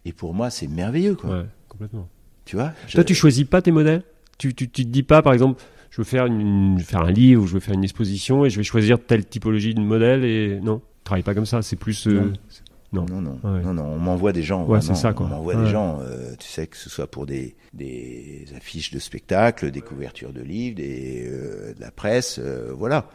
Et 0.05 0.13
pour 0.13 0.33
moi, 0.33 0.49
c'est 0.49 0.67
merveilleux, 0.67 1.15
quoi. 1.15 1.29
Ouais, 1.39 1.45
complètement. 1.67 2.07
Tu 2.45 2.55
vois 2.55 2.71
Toi, 2.91 3.03
tu 3.03 3.13
choisis 3.13 3.43
pas 3.43 3.61
tes 3.61 3.71
modèles? 3.71 4.03
Tu, 4.37 4.53
tu, 4.53 4.69
tu 4.69 4.83
te 4.85 4.89
dis 4.89 5.03
pas, 5.03 5.21
par 5.21 5.33
exemple, 5.33 5.61
je 5.89 5.97
veux 6.01 6.05
faire, 6.05 6.27
une, 6.27 6.79
faire 6.79 7.01
un 7.01 7.11
livre 7.11 7.43
ou 7.43 7.47
je 7.47 7.53
veux 7.55 7.59
faire 7.59 7.73
une 7.73 7.83
exposition 7.83 8.45
et 8.45 8.49
je 8.49 8.57
vais 8.57 8.63
choisir 8.63 8.99
telle 9.03 9.25
typologie 9.25 9.73
de 9.73 9.81
modèle 9.81 10.23
et 10.23 10.59
non, 10.61 10.81
tu 11.07 11.09
travailles 11.09 11.23
pas 11.23 11.33
comme 11.33 11.45
ça. 11.45 11.61
C'est 11.61 11.75
plus. 11.77 12.05
euh, 12.07 12.33
Non. 12.91 13.05
Non, 13.05 13.05
non, 13.05 13.21
non, 13.21 13.39
Ouais. 13.53 13.61
non, 13.63 13.73
non, 13.73 13.83
on 13.83 13.97
m'envoie 13.99 14.31
des 14.33 14.43
gens. 14.43 14.65
Ouais, 14.65 14.79
c'est 14.81 14.95
ça, 14.95 15.11
quoi. 15.13 15.25
On 15.25 15.29
m'envoie 15.29 15.55
Ouais. 15.55 15.63
des 15.65 15.69
gens, 15.69 15.99
euh, 16.01 16.33
tu 16.39 16.47
sais, 16.47 16.67
que 16.67 16.77
ce 16.77 16.89
soit 16.89 17.07
pour 17.07 17.25
des, 17.25 17.55
des 17.73 18.45
affiches 18.55 18.91
de 18.91 18.99
spectacles, 18.99 19.71
des 19.71 19.81
couvertures 19.81 20.31
de 20.31 20.41
livres, 20.41 20.77
des, 20.77 21.27
euh, 21.29 21.73
de 21.73 21.81
la 21.81 21.91
presse, 21.91 22.39
euh, 22.41 22.71
voilà. 22.73 23.09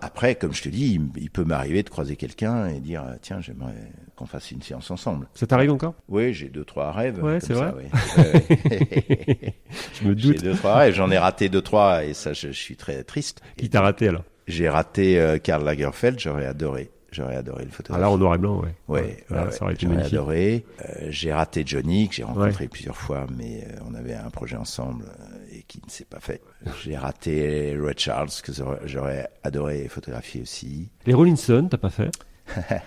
Après, 0.00 0.34
comme 0.34 0.52
je 0.52 0.62
te 0.62 0.68
dis, 0.68 0.94
il, 0.94 1.22
il 1.22 1.30
peut 1.30 1.44
m'arriver 1.44 1.82
de 1.84 1.88
croiser 1.90 2.16
quelqu'un 2.16 2.66
et 2.66 2.80
dire, 2.80 3.04
euh, 3.04 3.14
tiens, 3.22 3.40
j'aimerais 3.40 3.74
qu'on 4.16 4.26
fasse 4.26 4.50
une 4.50 4.62
séance 4.62 4.90
ensemble. 4.90 5.28
Ça 5.34 5.46
t'arrive 5.46 5.70
encore? 5.70 5.94
Oui, 6.08 6.34
j'ai 6.34 6.48
deux, 6.48 6.64
trois 6.64 6.90
rêves. 6.92 7.22
Ouais, 7.22 7.38
c'est 7.40 7.52
vrai 7.54 7.72
ouais. 7.72 7.88
Je 10.00 10.08
me 10.08 10.16
J'ai 10.16 10.32
doute. 10.32 10.42
deux, 10.42 10.54
trois 10.54 10.74
rêves. 10.76 10.94
J'en 10.94 11.10
ai 11.10 11.18
raté 11.18 11.48
deux, 11.48 11.62
trois 11.62 12.04
et 12.04 12.14
ça, 12.14 12.32
je, 12.32 12.48
je 12.48 12.52
suis 12.60 12.76
très 12.76 13.04
triste. 13.04 13.40
Qui 13.56 13.70
t'a 13.70 13.80
raté 13.80 14.08
alors? 14.08 14.24
J'ai 14.48 14.68
raté 14.68 15.18
euh, 15.20 15.38
Karl 15.38 15.64
Lagerfeld, 15.64 16.18
j'aurais 16.18 16.46
adoré. 16.46 16.90
J'aurais 17.14 17.36
adoré 17.36 17.64
le 17.64 17.70
photographe. 17.70 18.00
Alors 18.02 18.14
en 18.14 18.18
noir 18.18 18.34
et 18.34 18.38
blanc, 18.38 18.60
ouais. 18.60 18.74
Ouais, 18.88 19.00
Ouais, 19.00 19.36
ouais, 19.38 19.44
ouais, 19.44 19.50
ça 19.52 19.64
aurait 19.64 19.74
été 19.74 19.86
j'aurais 19.86 20.02
adoré. 20.04 20.64
Euh, 20.84 21.06
j'ai 21.10 21.32
raté 21.32 21.62
Johnny, 21.64 22.08
que 22.08 22.14
j'ai 22.16 22.24
rencontré 22.24 22.66
plusieurs 22.66 22.96
fois, 22.96 23.26
mais 23.38 23.64
euh, 23.68 23.76
on 23.88 23.94
avait 23.94 24.14
un 24.14 24.30
projet 24.30 24.56
ensemble 24.56 25.04
euh, 25.08 25.36
et 25.56 25.62
qui 25.68 25.80
ne 25.84 25.90
s'est 25.90 26.04
pas 26.06 26.18
fait. 26.20 26.40
J'ai 26.82 26.96
raté 26.96 27.76
Red 27.80 28.00
Charles, 28.00 28.30
que 28.42 28.50
j'aurais- 28.84 29.28
adoré 29.44 29.86
photographier 29.88 30.42
aussi. 30.42 30.88
Les 31.06 31.14
Rolling 31.14 31.36
Stones, 31.36 31.68
t'as 31.68 31.76
pas 31.78 31.90
fait? 31.90 32.10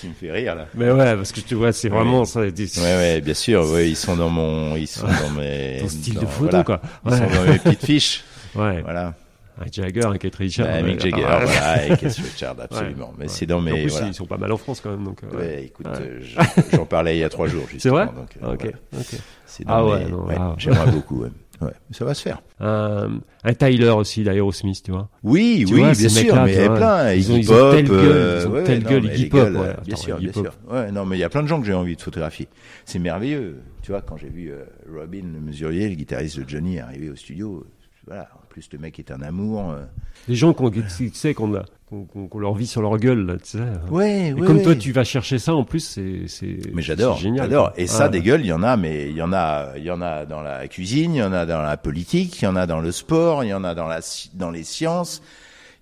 Qui 0.00 0.08
me 0.08 0.12
fait 0.14 0.30
rire 0.30 0.54
là. 0.54 0.66
Mais 0.74 0.90
ouais, 0.90 1.16
parce 1.16 1.32
que 1.32 1.40
tu 1.40 1.54
vois, 1.54 1.72
c'est 1.72 1.88
vraiment 1.88 2.24
ça. 2.24 2.50
des- 2.50 2.78
Ouais, 2.78 2.82
ouais, 2.96 3.20
bien 3.20 3.34
sûr. 3.34 3.70
Ouais, 3.70 3.88
ils 3.88 3.96
sont 3.96 4.16
dans 4.16 4.28
mon, 4.28 4.76
ils 4.76 4.86
sont 4.86 5.06
dans 5.06 5.30
mes, 5.38 5.78
Ton 5.80 5.88
style 5.88 6.14
dans- 6.14 6.20
de 6.22 6.26
photo, 6.26 6.50
voilà. 6.50 6.64
quoi. 6.64 6.80
Ils 7.06 7.10
Ouais. 7.10 7.18
sont 7.18 7.26
dans 7.34 7.52
mes 7.52 7.58
petites 7.58 7.84
fiches. 7.86 8.24
Ouais. 8.54 8.82
Voilà. 8.82 9.14
Un 9.56 9.66
Jagger, 9.70 10.04
un 10.06 10.16
Kate 10.18 10.34
Richards. 10.34 10.66
Bah, 10.66 10.72
ouais, 10.74 10.82
Mick 10.82 11.00
Jagger, 11.00 11.24
ah, 11.28 11.38
ouais. 11.38 11.44
voilà, 11.44 11.86
et 11.86 11.96
Keith 11.96 12.16
Richards, 12.16 12.56
absolument. 12.60 13.12
Mais 13.16 13.24
Ouais. 13.24 13.28
c'est 13.28 13.46
dans 13.46 13.58
En 13.58 13.62
mes, 13.62 13.82
plus, 13.82 13.90
voilà. 13.90 14.06
ils 14.08 14.14
sont 14.14 14.26
pas 14.26 14.36
mal 14.36 14.50
en 14.52 14.56
France 14.56 14.80
quand 14.80 14.90
même. 14.90 15.04
Donc, 15.04 15.20
euh, 15.22 15.36
Ouais, 15.38 15.64
écoute, 15.66 15.86
Ouais. 15.86 15.92
euh, 16.00 16.18
je- 16.20 16.76
j'en 16.76 16.86
parlais 16.86 17.16
il 17.16 17.20
y 17.20 17.24
a 17.24 17.28
trois 17.28 17.46
jours, 17.46 17.64
C'est 17.78 17.88
vrai 17.88 18.06
donc, 18.06 18.36
euh, 18.42 18.52
Ok. 18.54 18.60
voilà. 18.62 18.76
ok. 18.98 19.20
C'est 19.46 19.64
Ah 19.68 19.86
ouais, 19.86 20.06
mes- 20.06 20.12
ouais, 20.12 20.34
ah. 20.36 20.54
J'aimerais 20.58 20.90
beaucoup, 20.92 21.22
ouais. 21.22 21.28
Ouais, 21.60 21.70
ça 21.92 22.04
va 22.04 22.14
se 22.14 22.22
faire. 22.22 22.42
Un, 22.58 23.20
un 23.44 23.54
Tyler 23.54 23.88
aussi, 23.90 24.24
d'Aerosmith, 24.24 24.82
tu 24.82 24.90
vois. 24.90 25.08
Oui, 25.22 25.64
Tu 25.68 25.74
oui, 25.74 25.80
vois, 25.82 25.92
bien 25.92 26.08
sûr, 26.08 26.34
mais 26.34 26.50
tu 26.50 26.56
il 26.56 26.58
y 26.58 26.62
a 26.64 26.66
vois, 26.68 26.76
plein. 26.76 27.12
ils 27.12 27.30
ont- 27.30 27.36
Iggy 27.36 27.40
ils 27.46 27.52
ont 27.52 27.70
telle 27.70 27.84
gueule, 27.88 27.98
euh, 28.02 28.40
ils 28.42 28.48
ont 28.48 28.50
ouais, 28.50 28.64
telle 28.64 28.82
non, 28.82 28.90
gueule, 28.90 29.04
Iggy 29.04 29.26
Pop, 29.26 29.40
ouais. 29.40 29.46
euh, 29.56 29.70
Attends, 29.70 29.82
Bien 29.86 29.96
sûr, 29.96 30.18
bien 30.18 30.32
sûr. 30.32 30.52
Ouais, 30.68 30.90
non, 30.90 31.04
mais 31.06 31.16
il 31.16 31.20
y 31.20 31.24
a 31.24 31.28
plein 31.28 31.44
de 31.44 31.48
gens 31.48 31.60
que 31.60 31.66
j'ai 31.66 31.72
envie 31.72 31.94
de 31.94 32.02
photographier. 32.02 32.48
C'est 32.84 32.98
merveilleux. 32.98 33.60
Tu 33.82 33.92
vois, 33.92 34.00
quand 34.02 34.16
j'ai 34.16 34.28
vu 34.30 34.50
euh, 34.50 34.64
Robin 34.92 35.22
mesurier, 35.40 35.88
le 35.88 35.94
guitariste 35.94 36.40
de 36.40 36.48
Johnny, 36.48 36.80
arriver 36.80 37.08
au 37.10 37.16
studio, 37.16 37.64
voilà. 38.06 38.28
En 38.34 38.46
plus, 38.48 38.68
le 38.72 38.78
mec 38.78 38.98
est 38.98 39.10
un 39.10 39.20
amour. 39.22 39.70
euh. 39.72 39.84
Les 40.28 40.34
gens 40.34 40.52
qu'on, 40.52 40.70
tu 40.70 41.10
sais, 41.14 41.34
qu'on 41.34 41.54
a, 41.54 41.64
qu'on, 41.88 42.04
qu'on- 42.04 42.38
leur 42.38 42.54
vit 42.54 42.66
sur 42.66 42.82
leur 42.82 42.96
gueule, 42.98 43.26
là, 43.26 43.34
tu 43.36 43.58
sais. 43.58 43.58
Ouais, 43.90 44.28
Et 44.28 44.32
ouais, 44.32 44.46
comme 44.46 44.58
ouais. 44.58 44.62
toi, 44.62 44.76
tu 44.76 44.92
vas 44.92 45.04
chercher 45.04 45.38
ça, 45.38 45.54
en 45.54 45.64
plus, 45.64 45.80
c'est, 45.80 46.28
c'est. 46.28 46.58
Mais 46.72 46.82
j'adore, 46.82 47.16
c'est 47.16 47.22
génial. 47.24 47.46
j'adore. 47.46 47.72
quoi. 47.72 47.80
Et 47.80 47.86
ça, 47.86 48.04
Ouais. 48.04 48.10
des 48.10 48.20
gueules, 48.20 48.40
il 48.42 48.46
y 48.48 48.52
en 48.52 48.62
a, 48.62 48.76
mais 48.76 49.08
il 49.10 49.16
y 49.16 49.22
en 49.22 49.32
a, 49.32 49.70
il 49.76 49.82
y 49.84 49.90
en 49.90 50.00
a 50.02 50.24
dans 50.26 50.40
la 50.40 50.66
cuisine, 50.68 51.14
il 51.14 51.18
y 51.18 51.22
en 51.22 51.32
a 51.32 51.46
dans 51.46 51.62
la 51.62 51.76
politique, 51.76 52.40
il 52.40 52.44
y 52.44 52.48
en 52.48 52.56
a 52.56 52.66
dans 52.66 52.80
le 52.80 52.92
sport, 52.92 53.42
il 53.44 53.48
y 53.48 53.54
en 53.54 53.64
a 53.64 53.74
dans 53.74 53.86
la, 53.86 54.00
dans 54.34 54.50
les 54.50 54.62
sciences, 54.64 55.22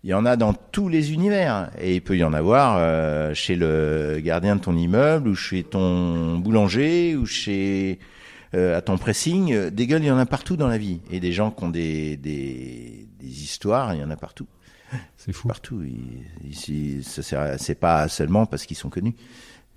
il 0.05 0.11
y 0.11 0.15
en 0.15 0.25
a 0.27 0.37
dans 0.37 0.53
tous 0.55 0.89
les 0.89 1.13
univers. 1.13 1.71
Et 1.81 1.95
il 1.97 2.01
peut 2.03 2.17
y 2.17 2.25
en 2.25 2.33
avoir 2.33 2.77
euh, 2.79 3.35
chez 3.35 3.55
le 3.55 4.19
gardien 4.21 4.57
de 4.57 4.61
ton 4.61 4.77
immeuble, 4.77 5.29
ou 5.29 5.35
chez 5.35 5.63
ton 5.63 6.39
boulanger, 6.39 7.17
ou 7.17 7.27
chez 7.27 7.99
euh, 8.55 8.77
à 8.77 8.81
ton 8.83 8.99
pressing. 8.99 9.53
Euh, 9.53 9.71
Des 9.71 9.87
gueules, 9.87 10.03
il 10.03 10.07
y 10.09 10.11
en 10.11 10.19
a 10.19 10.27
partout 10.27 10.57
dans 10.57 10.69
la 10.69 10.79
vie. 10.79 11.01
Et 11.11 11.21
des 11.21 11.33
gens 11.33 11.51
qui 11.51 11.65
ont 11.65 11.71
des, 11.71 12.17
des, 12.17 13.07
des 13.21 13.43
histoires, 13.43 13.95
il 13.95 14.01
y 14.01 14.05
en 14.05 14.11
a 14.11 14.17
partout, 14.17 14.47
C'est 15.17 15.33
fou. 15.33 15.49
partout. 15.49 15.83
Ici, 16.49 16.99
c'est 17.03 17.79
pas 17.79 18.09
seulement 18.09 18.47
parce 18.47 18.67
qu'ils 18.67 18.77
sont 18.77 18.91
connus. 18.91 19.15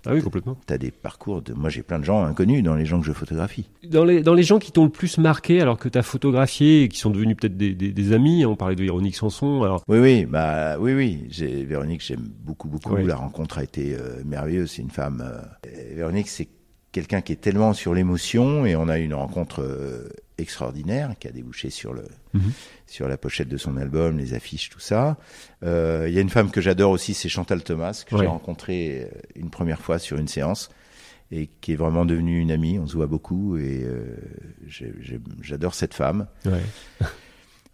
Ah 0.08 0.14
oui, 0.14 0.22
complètement. 0.22 0.56
T'as 0.66 0.78
des 0.78 0.92
parcours 0.92 1.42
de. 1.42 1.52
Moi, 1.52 1.68
j'ai 1.68 1.82
plein 1.82 1.98
de 1.98 2.04
gens 2.04 2.22
inconnus 2.22 2.62
dans 2.62 2.76
les 2.76 2.86
gens 2.86 3.00
que 3.00 3.06
je 3.06 3.12
photographie. 3.12 3.68
Dans 3.88 4.04
les, 4.04 4.22
dans 4.22 4.34
les 4.34 4.44
gens 4.44 4.60
qui 4.60 4.70
t'ont 4.70 4.84
le 4.84 4.90
plus 4.90 5.18
marqué, 5.18 5.60
alors 5.60 5.78
que 5.78 5.88
t'as 5.88 6.02
photographié 6.02 6.84
et 6.84 6.88
qui 6.88 7.00
sont 7.00 7.10
devenus 7.10 7.36
peut-être 7.36 7.56
des, 7.56 7.74
des, 7.74 7.90
des 7.90 8.12
amis, 8.12 8.46
on 8.46 8.54
parlait 8.54 8.76
de 8.76 8.82
Véronique 8.84 9.16
Sanson, 9.16 9.64
alors. 9.64 9.82
Oui, 9.88 9.98
oui, 9.98 10.24
bah, 10.24 10.76
oui, 10.78 10.92
oui. 10.94 11.24
J'ai 11.30 11.64
Véronique, 11.64 12.02
j'aime 12.06 12.28
beaucoup, 12.44 12.68
beaucoup. 12.68 12.94
Oui. 12.94 13.04
La 13.04 13.16
rencontre 13.16 13.58
a 13.58 13.64
été 13.64 13.96
euh, 13.96 14.22
merveilleuse. 14.24 14.70
C'est 14.70 14.82
une 14.82 14.90
femme. 14.90 15.24
euh, 15.26 15.40
Véronique, 15.96 16.28
c'est 16.28 16.46
quelqu'un 16.96 17.20
qui 17.20 17.32
est 17.32 17.36
tellement 17.40 17.74
sur 17.74 17.92
l'émotion 17.92 18.64
et 18.64 18.74
on 18.74 18.88
a 18.88 18.98
eu 18.98 19.04
une 19.04 19.12
rencontre 19.14 19.60
euh, 19.62 20.08
extraordinaire 20.38 21.14
qui 21.20 21.28
a 21.28 21.30
débouché 21.30 21.68
sur 21.70 21.92
le 21.92 22.04
Mhm. 22.32 22.52
sur 22.86 23.06
la 23.08 23.16
pochette 23.18 23.48
de 23.48 23.56
son 23.58 23.76
album, 23.76 24.16
les 24.18 24.32
affiches, 24.34 24.70
tout 24.70 24.80
ça. 24.80 25.18
Euh, 25.62 26.06
Il 26.08 26.14
y 26.14 26.18
a 26.18 26.20
une 26.22 26.30
femme 26.30 26.50
que 26.50 26.60
j'adore 26.62 26.90
aussi, 26.92 27.12
c'est 27.12 27.28
Chantal 27.28 27.62
Thomas 27.62 28.02
que 28.06 28.14
Ouais. 28.14 28.22
j'ai 28.22 28.26
rencontrée 28.26 29.02
euh, 29.02 29.18
une 29.34 29.50
première 29.50 29.80
fois 29.80 29.98
sur 29.98 30.16
une 30.16 30.28
séance 30.28 30.70
et 31.30 31.48
qui 31.60 31.72
est 31.72 31.76
vraiment 31.76 32.04
devenue 32.06 32.40
une 32.40 32.50
amie. 32.50 32.78
On 32.78 32.86
se 32.86 32.94
voit 32.96 33.06
beaucoup 33.08 33.56
et 33.58 33.82
euh, 33.84 34.16
j'adore 35.42 35.74
cette 35.74 35.92
femme. 35.94 36.26
Ouais. 36.46 36.62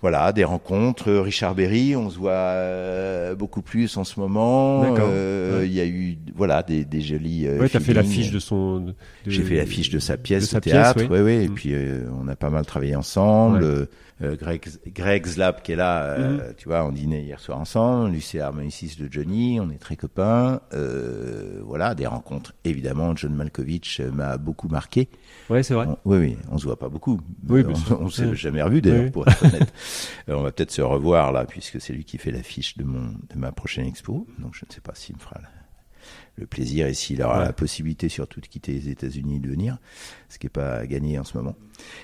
Voilà, 0.03 0.33
des 0.33 0.45
rencontres. 0.45 1.11
Richard 1.13 1.55
Berry, 1.55 1.97
on 1.97 2.11
se 2.11 2.19
voit 2.19 2.33
euh, 2.33 3.35
beaucoup 3.35 3.63
plus 3.63 3.97
en 3.97 4.05
ce 4.05 4.19
moment. 4.21 4.83
D'accord, 4.83 5.09
Euh, 5.11 5.61
ouais. 5.61 5.67
Il 5.69 5.73
y 5.73 5.81
a 5.81 5.87
eu, 5.87 6.19
voilà, 6.35 6.63
des, 6.63 6.85
des 6.85 7.01
jolis. 7.01 7.47
Euh, 7.47 7.59
Ouais, 7.61 7.69
t'as 7.69 7.81
fait 7.81 7.95
l'affiche 7.95 8.31
de 8.31 8.39
son. 8.39 8.81
de- 8.81 8.95
J'ai 9.27 9.43
fait 9.43 9.57
l'affiche 9.57 9.91
de 9.91 9.99
sa 10.01 10.17
pièce 10.17 10.43
de 10.45 10.49
sa 10.49 10.59
au 10.59 10.61
théâtre, 10.61 10.95
pièce, 10.97 11.09
oui. 11.09 11.17
ouais, 11.17 11.23
ouais, 11.23 11.45
et 11.45 11.49
Mm. 11.49 11.55
puis 11.55 11.71
euh, 11.73 12.05
on 12.23 12.29
a 12.29 12.37
pas 12.37 12.51
mal 12.51 12.67
travaillé 12.67 12.97
ensemble. 12.97 13.63
Ouais. 13.65 13.85
Euh, 14.23 14.37
Greg, 14.37 14.65
Greg 14.87 15.27
Zlap 15.27 15.63
qui 15.63 15.73
est 15.73 15.77
là, 15.77 16.05
euh, 16.05 16.39
Mm-hmm. 16.53 16.55
tu 16.57 16.69
vois, 16.69 16.85
on 16.85 16.93
dînait 16.93 17.23
hier 17.23 17.41
soir 17.41 17.59
ensemble. 17.59 18.11
Lui 18.13 18.21
c'est 18.21 18.41
harmoniciste 18.41 19.01
de 19.01 19.09
Johnny, 19.13 19.59
on 19.61 19.71
est 19.71 19.79
très 19.79 19.97
copains. 19.97 20.61
Euh, 20.73 21.61
voilà, 21.65 21.95
des 21.95 22.07
rencontres. 22.07 22.53
Évidemment, 22.65 23.17
John 23.17 23.35
Malkovich 23.35 24.01
m'a 24.01 24.37
beaucoup 24.39 24.69
marqué. 24.69 25.09
Ouais, 25.51 25.63
c'est 25.63 25.75
vrai. 25.75 25.87
On- 25.89 25.99
oui, 26.05 26.19
oui, 26.19 26.37
on 26.51 26.59
se 26.59 26.65
voit 26.65 26.79
pas 26.79 26.89
beaucoup. 26.89 27.21
Oui, 27.49 27.65
on, 27.91 27.95
on 28.05 28.09
s'est 28.11 28.35
jamais 28.37 28.63
revu 28.63 28.81
d'ailleurs, 28.81 29.05
Oui. 29.05 29.11
pour 29.11 29.27
être 29.29 29.45
honnête. 29.45 29.73
On 30.29 30.43
va 30.43 30.53
peut-être 30.53 30.71
se 30.71 30.83
revoir 30.83 31.33
là, 31.33 31.45
puisque 31.45 31.81
c'est 31.81 31.93
lui 31.93 32.05
qui 32.05 32.17
fait 32.19 32.31
l'affiche 32.31 32.77
de 32.79 32.85
mon 32.85 33.03
de 33.29 33.37
ma 33.37 33.51
prochaine 33.53 33.87
expo. 33.87 34.27
Donc 34.39 34.55
je 34.55 34.65
ne 34.69 34.73
sais 34.73 34.81
pas 34.81 34.93
s'il 34.95 35.17
me 35.17 35.21
fera 35.21 35.41
le 36.37 36.47
plaisir 36.47 36.87
et 36.87 36.95
s'il 36.95 37.23
aura 37.23 37.39
Ouais. 37.41 37.45
la 37.47 37.53
possibilité 37.53 38.09
surtout 38.09 38.41
de 38.41 38.47
quitter 38.47 38.73
les 38.73 38.89
États-Unis 38.89 39.37
et 39.37 39.41
de 39.41 39.49
venir, 39.49 39.79
ce 40.29 40.39
qui 40.39 40.47
est 40.47 40.51
pas 40.51 40.87
gagné 40.87 41.19
en 41.19 41.25
ce 41.25 41.37
moment. 41.37 41.55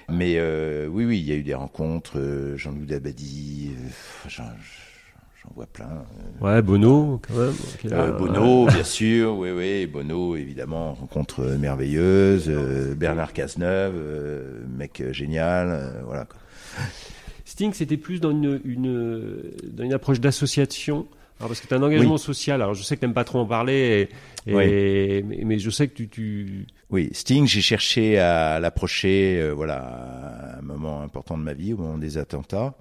Mais 0.09 0.35
euh, 0.37 0.87
oui, 0.89 1.05
oui, 1.05 1.19
il 1.19 1.25
y 1.25 1.33
a 1.33 1.35
eu 1.37 1.43
des 1.43 1.55
rencontres. 1.55 2.19
euh, 2.19 2.57
Jean-Loup 2.57 2.85
Dabadi, 2.85 3.71
euh, 3.77 3.89
j'en, 4.29 4.45
j'en 4.45 5.51
vois 5.55 5.67
plein. 5.67 6.05
Ouais, 6.41 6.61
Bono, 6.63 7.21
quand 7.27 7.35
même. 7.35 7.55
qui 7.81 7.87
est 7.87 7.91
là. 7.91 8.11
Bono, 8.13 8.67
bien 8.67 8.85
sûr, 8.85 9.37
oui, 9.39 9.51
oui, 9.51 9.87
Bono, 9.87 10.37
évidemment, 10.37 10.93
rencontre 10.95 11.43
merveilleuse. 11.45 12.49
Bernard 12.97 13.33
Cazeneuve, 13.33 13.95
mec 14.77 15.03
génial, 15.13 16.03
voilà. 16.05 16.25
Quoi. 16.27 16.39
Sting, 17.45 17.73
c'était 17.73 17.97
plus 17.97 18.21
dans 18.21 18.31
une, 18.31 18.61
une, 18.65 19.53
dans 19.73 19.85
une 19.85 19.93
approche 19.95 20.21
d'association. 20.21 21.07
Alors, 21.41 21.49
parce 21.51 21.61
que 21.61 21.67
tu 21.69 21.75
as 21.75 21.77
un 21.77 21.83
engagement 21.83 22.17
social. 22.19 22.61
Alors, 22.63 22.75
je 22.75 22.83
sais 22.83 22.97
que 22.97 23.01
tu 23.01 23.07
n'aimes 23.07 23.15
pas 23.15 23.25
trop 23.25 23.39
en 23.39 23.47
parler, 23.47 24.09
et, 24.47 24.53
et- 24.53 25.23
mais, 25.23 25.43
mais 25.45 25.59
je 25.59 25.71
sais 25.71 25.87
que 25.89 25.95
tu. 25.95 26.09
tu... 26.09 26.67
Oui, 26.91 27.11
Sting, 27.13 27.47
j'ai 27.47 27.61
cherché 27.61 28.19
à 28.19 28.59
l'approcher, 28.61 29.39
euh, 29.41 29.53
voilà, 29.53 29.77
à 29.77 30.59
un 30.59 30.63
moment 30.63 31.03
important 31.03 31.37
de 31.39 31.43
ma 31.43 31.53
vie, 31.55 31.75
au 31.75 31.77
moment 31.77 31.99
des 31.99 32.19
attentats. 32.19 32.75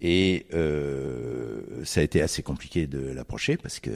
Et 0.00 0.46
euh, 0.52 1.60
ça 1.84 2.00
a 2.00 2.02
été 2.02 2.20
assez 2.20 2.42
compliqué 2.42 2.86
de 2.86 3.12
l'approcher 3.12 3.56
parce 3.56 3.80
que 3.80 3.90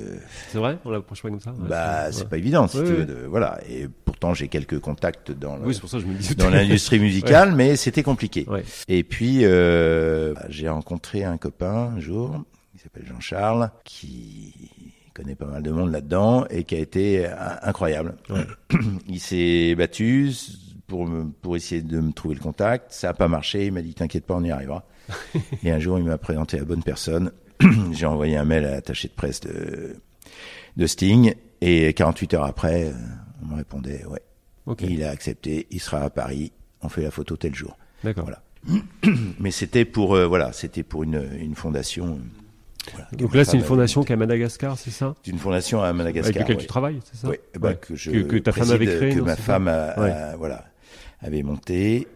C'est 0.49 0.57
vrai? 0.59 0.79
On 0.85 0.91
l'approche 0.91 1.21
pas 1.23 1.29
comme 1.29 1.41
ça? 1.41 1.51
Ouais, 1.51 1.69
bah 1.69 2.05
ouais. 2.07 2.13
c'est 2.13 2.29
pas 2.29 2.39
évident 2.39 2.67
si 2.67 2.79
Ouais, 2.79 2.85
tu 2.85 2.91
ouais. 2.93 2.97
veux 2.99 3.05
de- 3.05 3.27
voilà 3.27 3.59
et 3.69 3.89
pourtant 4.07 4.33
j'ai 4.33 4.49
quelques 4.49 4.79
contacts 4.79 5.33
dans 5.33 5.57
le- 5.57 5.67
Oui, 5.67 5.75
c'est 5.75 5.81
pour 5.81 5.91
ça 5.91 5.99
que 5.99 6.05
je 6.05 6.09
me 6.09 6.15
dis. 6.15 6.35
dans 6.37 6.49
l'industrie 6.49 6.99
musicale 7.01 7.55
mais 7.55 7.77
c'était 7.77 8.05
compliqué 8.05 8.47
Ouais. 8.49 8.63
Et 8.87 9.03
puis, 9.03 9.41
euh, 9.43 10.33
bah, 10.35 10.47
j'ai 10.49 10.69
rencontré 10.69 11.25
un 11.25 11.37
copain 11.37 11.93
un 11.97 12.01
jour, 12.01 12.43
qui 12.79 12.85
s'appelle 12.85 13.07
Jean-Charles, 13.07 13.71
qui 13.83 14.55
connaît 15.13 15.35
pas 15.35 15.47
mal 15.47 15.65
de 15.65 15.71
monde 15.73 15.91
là-dedans 15.91 16.47
et 16.49 16.63
qui 16.63 16.77
a 16.77 16.79
été 16.79 17.27
euh, 17.27 17.35
incroyable. 17.63 18.15
Il 19.09 19.19
s'est 19.19 19.75
battu 19.75 20.31
pour, 20.87 21.07
me- 21.07 21.29
pour 21.29 21.57
essayer 21.57 21.83
de 21.83 21.99
me 21.99 22.13
trouver 22.13 22.37
le 22.37 22.41
contact. 22.41 22.93
Ça 22.93 23.09
a 23.11 23.15
pas 23.15 23.27
marché. 23.27 23.67
Il 23.67 23.73
m'a 23.73 23.83
dit, 23.83 23.95
t'inquiète 23.95 24.25
pas, 24.27 24.35
on 24.37 24.45
y 24.45 24.53
arrivera. 24.53 24.85
et 25.65 25.73
un 25.73 25.81
jour, 25.81 25.99
il 25.99 26.05
m'a 26.05 26.19
présenté 26.19 26.57
la 26.59 26.65
bonne 26.65 26.85
personne. 26.85 27.33
j'ai 27.93 28.07
envoyé 28.07 28.37
un 28.37 28.45
mail 28.45 28.65
à 28.65 28.71
l'attaché 28.71 29.09
de 29.09 29.15
presse 29.15 29.41
de, 29.41 29.97
de 30.77 30.87
Sting 30.87 31.35
et 31.61 31.93
48 31.95 32.35
heures 32.35 32.45
après, 32.45 32.85
euh, 32.87 32.93
on 33.43 33.47
me 33.47 33.57
répondait, 33.57 34.05
ouais. 34.07 34.23
Il 34.83 35.03
a 35.03 35.11
accepté, 35.11 35.67
il 35.73 35.81
sera 35.81 36.03
à 36.03 36.11
Paris, 36.11 36.53
on 36.83 36.89
fait 36.89 37.03
la 37.03 37.11
photo 37.11 37.37
tel 37.37 37.55
jour. 37.57 37.77
d'accord. 38.05 38.25
Voilà. 38.27 38.43
Mais 39.41 39.51
c'était 39.51 39.85
pour 39.85 40.15
euh, 40.15 40.27
voilà, 40.27 40.53
c'était 40.53 40.83
pour 40.85 41.03
une, 41.05 41.27
une 41.41 41.55
fondation. 41.57 42.21
Euh, 42.89 42.93
voilà, 42.95 43.09
Donc 43.13 43.35
là, 43.35 43.45
c'est 43.45 43.57
une 43.57 43.63
fondation 43.65 44.03
qui 44.03 44.13
est 44.13 44.15
à 44.15 44.17
Madagascar, 44.19 44.79
c'est 44.79 44.91
ça 44.91 45.15
C'est 45.25 45.31
une 45.31 45.39
fondation 45.39 45.83
à 45.83 45.93
Madagascar. 45.93 46.27
Avec 46.29 46.37
laquelle 46.41 46.57
ouais. 46.57 46.63
tu 46.63 46.67
travailles, 46.69 47.01
c'est 47.05 47.17
ça 47.21 47.29
Oui, 47.29 47.37
bah, 47.59 47.69
Ouais. 47.71 47.79
que, 47.81 47.95
je 47.97 48.11
Que- 48.11 48.23
que 48.23 48.37
ta 48.39 48.53
femme 48.53 48.71
avait 48.71 48.87
créé, 48.87 49.15
que 49.15 49.19
non, 49.21 49.25
ma 49.27 49.37
femme 49.37 49.67
ça 49.67 49.93
a, 49.93 50.01
Ouais. 50.01 50.11
a- 50.11 50.37
voilà 50.37 50.65
avait 51.21 51.43
monté 51.43 52.07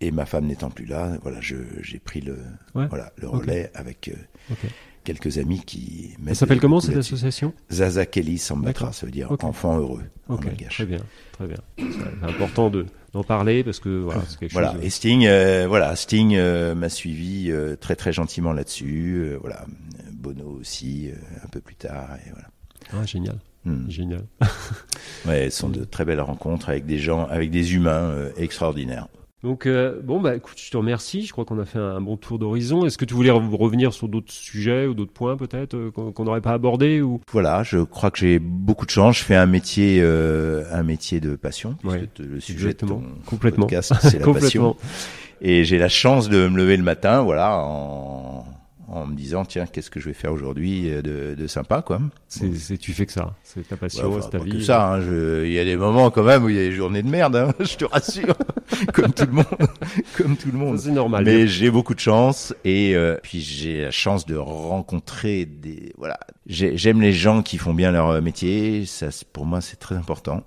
et 0.00 0.10
ma 0.12 0.26
femme 0.26 0.46
n'étant 0.46 0.70
plus 0.70 0.86
là, 0.86 1.10
voilà, 1.22 1.38
j'ai 1.40 1.98
pris 1.98 2.20
le 2.20 2.38
voilà 2.74 3.12
le 3.16 3.28
relais 3.28 3.70
avec 3.74 4.08
euh, 4.08 4.54
quelques 5.02 5.38
amis 5.38 5.62
qui. 5.64 6.14
Mettent 6.20 6.36
s'appelle 6.36 6.60
comment 6.60 6.80
cette 6.80 6.96
association 6.96 7.52
Zaza 7.72 8.06
Kelly 8.06 8.38
Sambatra, 8.38 8.92
ça 8.92 9.06
veut 9.06 9.12
dire 9.12 9.30
Ok. 9.30 9.44
enfant 9.44 9.76
heureux 9.78 10.02
en 10.28 10.36
très 10.36 10.50
bien, 10.86 10.98
très 11.32 11.46
bien. 11.46 11.58
C'est 11.78 12.26
important 12.28 12.70
de 12.70 12.86
d'en 13.12 13.22
parler 13.22 13.62
parce 13.62 13.78
que 13.78 13.88
voilà, 14.00 14.22
quelque 14.40 14.52
Voilà. 14.52 14.72
chose. 14.72 14.80
Et 14.84 14.90
Sting, 14.90 15.24
euh, 15.26 15.66
voilà, 15.68 15.94
Sting 15.94 16.34
euh, 16.34 16.74
m'a 16.74 16.88
suivi 16.88 17.50
euh, 17.50 17.76
très 17.76 17.94
très 17.94 18.12
gentiment 18.12 18.52
là-dessus. 18.52 19.14
euh, 19.16 19.38
voilà, 19.40 19.64
Bono 20.24 20.58
aussi 20.60 21.10
euh, 21.10 21.14
un 21.44 21.48
peu 21.48 21.60
plus 21.60 21.76
tard. 21.76 22.08
Et 22.26 22.30
voilà. 22.30 22.48
Ah, 22.92 23.06
génial, 23.06 23.36
Hmm. 23.64 23.88
génial. 23.88 24.24
Ouais, 25.26 25.48
ce 25.50 25.58
sont 25.60 25.68
de 25.70 25.84
très 25.84 26.04
belles 26.04 26.20
rencontres 26.20 26.68
avec 26.68 26.84
des 26.86 26.98
gens, 26.98 27.24
avec 27.26 27.50
des 27.50 27.74
humains 27.74 28.10
euh, 28.10 28.30
extraordinaires. 28.36 29.08
Donc 29.42 29.66
euh, 29.66 30.00
bon 30.02 30.20
bah 30.22 30.34
écoute, 30.36 30.58
je 30.58 30.70
te 30.70 30.76
remercie. 30.76 31.24
Je 31.26 31.32
crois 31.32 31.44
qu'on 31.44 31.58
a 31.58 31.64
fait 31.66 31.78
un 31.78 32.00
bon 32.00 32.16
tour 32.16 32.38
d'horizon. 32.38 32.84
Est-ce 32.86 32.96
que 32.98 33.04
tu 33.04 33.12
voulais 33.14 33.30
re- 33.30 33.54
revenir 33.56 33.92
sur 33.92 34.08
d'autres 34.08 34.32
sujets 34.32 34.86
ou 34.86 34.94
d'autres 34.94 35.12
points 35.12 35.36
peut-être 35.36 35.74
euh, 35.74 35.90
qu'on 35.90 36.24
n'aurait 36.24 36.40
pas 36.40 36.52
abordé 36.52 37.00
ou? 37.02 37.20
Voilà, 37.30 37.62
je 37.62 37.78
crois 37.78 38.10
que 38.10 38.18
j'ai 38.18 38.38
beaucoup 38.38 38.86
de 38.86 38.90
chance. 38.90 39.18
Je 39.18 39.24
fais 39.24 39.36
un 39.36 39.44
métier, 39.46 40.02
un 40.02 40.82
métier 40.82 41.20
de 41.20 41.36
passion. 41.36 41.76
Ouais, 41.84 42.08
le 42.18 42.40
sujet 42.40 42.68
exactement. 42.70 42.96
de 43.00 43.04
ton 43.04 43.10
Complètement. 43.26 43.66
podcast, 43.66 43.92
c'est 44.00 44.18
la 44.18 44.32
passion. 44.32 44.76
Et 45.42 45.64
j'ai 45.64 45.76
la 45.78 45.88
chance 45.90 46.28
de 46.30 46.48
me 46.48 46.56
lever 46.56 46.76
le 46.78 46.82
matin, 46.84 47.20
voilà, 47.22 47.58
en, 47.58 48.46
en 48.88 49.06
me 49.06 49.14
disant 49.14 49.44
tiens, 49.44 49.66
qu'est-ce 49.66 49.90
que 49.90 50.00
je 50.00 50.06
vais 50.06 50.14
faire 50.14 50.32
aujourd'hui 50.32 50.90
euh, 50.90 51.02
de, 51.02 51.34
de 51.40 51.46
sympa, 51.46 51.82
quoi. 51.82 52.00
C'est 52.28 52.54
c'est- 52.56 52.76
tu 52.78 52.92
fais 52.92 53.06
que 53.06 53.12
ça. 53.12 53.34
C'est 53.42 53.66
ta 53.66 53.74
Ouais, 53.74 53.80
passion, 53.80 54.08
enfin, 54.12 54.20
c'est 54.22 54.38
ta 54.38 54.44
vie. 54.44 54.50
que 54.52 54.60
ça, 54.60 54.94
hein, 54.94 55.00
il 55.44 55.52
y 55.52 55.58
a 55.58 55.64
des 55.64 55.76
moments 55.76 56.10
quand 56.10 56.22
même 56.24 56.44
où 56.44 56.48
il 56.48 56.56
y 56.56 56.58
a 56.58 56.62
des 56.62 56.72
journées 56.72 57.02
de 57.02 57.08
merde, 57.08 57.36
hein, 57.36 57.52
je 57.60 57.76
te 57.76 57.84
rassure, 57.84 58.34
comme 58.92 59.12
tout 59.12 59.26
le 59.26 59.32
monde, 59.32 59.46
comme 60.16 60.36
tout 60.36 60.50
le 60.52 60.58
monde. 60.58 60.78
C'est 60.78 60.90
normal. 60.90 61.24
Mais 61.24 61.46
j'ai 61.46 61.70
beaucoup 61.70 61.94
de 61.94 62.00
chance 62.00 62.54
et 62.64 62.94
euh, 62.94 63.16
puis 63.22 63.40
j'ai 63.40 63.82
la 63.82 63.90
chance 63.90 64.26
de 64.26 64.36
rencontrer 64.36 65.44
des 65.46 65.92
voilà. 65.98 66.18
J'ai- 66.46 66.76
J'aime 66.76 67.00
les 67.00 67.12
gens 67.12 67.42
qui 67.42 67.56
font 67.58 67.72
bien 67.74 67.90
leur 67.92 68.08
euh, 68.10 68.20
métier. 68.20 68.84
Ça, 68.86 69.08
pour 69.32 69.46
moi, 69.46 69.60
c'est 69.60 69.76
très 69.76 69.94
important, 69.94 70.42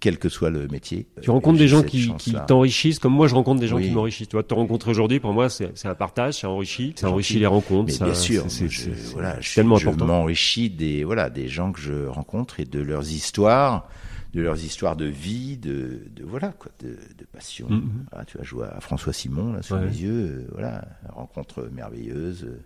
quel 0.00 0.18
que 0.18 0.28
soit 0.28 0.50
le 0.50 0.68
métier. 0.68 1.06
Tu 1.20 1.30
rencontres 1.30 1.58
des 1.58 1.68
gens 1.68 1.82
qui, 1.82 2.10
t'enrichissent, 2.46 2.98
comme 2.98 3.12
moi 3.12 3.26
je 3.28 3.34
rencontre 3.34 3.60
des 3.60 3.66
gens 3.66 3.76
Oui. 3.76 3.88
qui 3.88 3.90
m'enrichissent. 3.90 4.28
Tu 4.28 4.36
vois, 4.36 4.42
te 4.42 4.54
rencontrer 4.54 4.90
aujourd'hui, 4.90 5.20
pour 5.20 5.32
moi, 5.32 5.48
c'est 5.48 5.72
un 5.86 5.94
partage, 5.94 6.34
ça 6.40 6.48
enrichit, 6.48 6.92
ça 6.96 7.10
enrichit 7.10 7.38
les 7.38 7.46
rencontres. 7.46 7.86
Mais 7.86 7.92
ça- 7.92 8.04
bien 8.04 8.14
sûr, 8.14 8.44
c'est- 8.48 8.68
je, 8.68 8.90
voilà, 9.12 9.40
je, 9.40 9.54
tellement 9.54 9.76
je 9.76 9.88
important. 9.88 10.06
m'enrichis 10.06 10.70
des 10.70 11.04
voilà 11.04 11.30
des 11.30 11.48
gens 11.48 11.72
que 11.72 11.80
je 11.80 12.06
rencontre 12.06 12.60
et 12.60 12.64
de 12.64 12.80
leurs 12.80 13.10
histoires, 13.10 13.88
de 14.32 14.42
leurs 14.42 14.62
histoires 14.64 14.96
de 14.96 15.04
vie, 15.06 15.56
de, 15.56 16.02
de 16.14 16.24
voilà 16.24 16.48
quoi, 16.52 16.70
de, 16.80 16.88
de 16.90 17.24
passion. 17.32 17.66
Mhm. 17.70 18.04
Voilà, 18.10 18.24
tu 18.24 18.38
vas 18.38 18.44
jouer 18.44 18.66
à 18.74 18.80
François 18.80 19.12
Simon 19.12 19.52
là 19.52 19.62
sous 19.62 19.74
Ouais. 19.74 19.80
mes 19.86 19.96
yeux, 19.96 20.10
euh, 20.12 20.48
voilà, 20.52 20.84
rencontre 21.12 21.68
merveilleuse. 21.72 22.44
euh, 22.44 22.60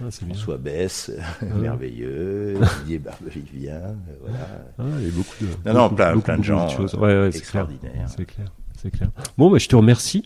Ah, 0.00 0.04
bien. 0.08 0.34
François 0.34 0.58
Bess, 0.58 1.10
merveilleux, 1.42 2.58
Didier 2.80 2.98
Barbevivien, 2.98 3.74
euh, 3.74 3.94
voilà. 4.20 4.38
Ah, 4.78 4.82
il 4.98 5.04
y 5.04 5.08
a 5.08 5.12
beaucoup 5.12 5.34
de, 5.40 5.72
Non, 5.72 5.88
plein, 5.90 6.10
beaucoup, 6.14 6.24
plein 6.24 6.38
de 6.38 6.44
gens 6.44 6.68
choses. 6.68 6.94
Ouais, 6.94 7.00
ouais, 7.02 7.30
c'est 7.32 7.40
clair. 7.40 7.66
extraordinaires. 7.68 8.08
C'est 8.08 8.24
clair, 8.24 8.52
c'est 8.80 8.90
clair. 8.90 9.10
Bon, 9.38 9.50
bah, 9.50 9.58
je 9.58 9.68
te 9.68 9.76
remercie. 9.76 10.24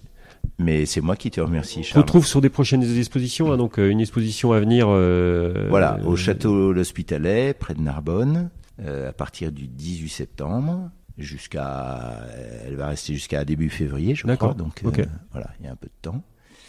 Mais 0.61 0.87
c'est 0.87 1.01
moi 1.01 1.15
qui 1.17 1.31
te 1.31 1.41
remercie, 1.41 1.81
On 1.81 1.83
se 1.83 1.89
Charles. 1.91 2.03
retrouve 2.03 2.27
sur 2.27 2.41
des 2.41 2.49
prochaines 2.49 2.83
expositions, 2.99 3.53
hein, 3.53 3.57
donc 3.57 3.79
euh, 3.79 3.91
une 3.91 4.01
exposition 4.01 4.53
à 4.53 4.61
venir. 4.61 4.87
euh, 4.89 5.67
Voilà, 5.69 5.99
au 6.05 6.17
château 6.17 6.73
l'Hospitalet, 6.73 7.55
près 7.55 7.75
de 7.75 7.81
Narbonne, 7.81 8.49
euh, 8.81 9.09
à 9.11 9.13
partir 9.13 9.53
du 9.53 9.67
18 9.69 10.09
septembre 10.09 10.91
jusqu'à, 11.19 12.25
elle 12.67 12.77
va 12.77 12.89
rester 12.89 13.13
jusqu'à 13.15 13.45
début 13.45 13.69
février, 13.69 14.15
je 14.15 14.27
crois. 14.35 14.55
Donc 14.55 14.83
euh, 14.85 15.05
voilà, 15.33 15.51
il 15.61 15.67
y 15.67 15.69
a 15.69 15.73
un 15.73 15.77
peu 15.77 15.87
de 15.89 15.93
temps. 16.03 16.23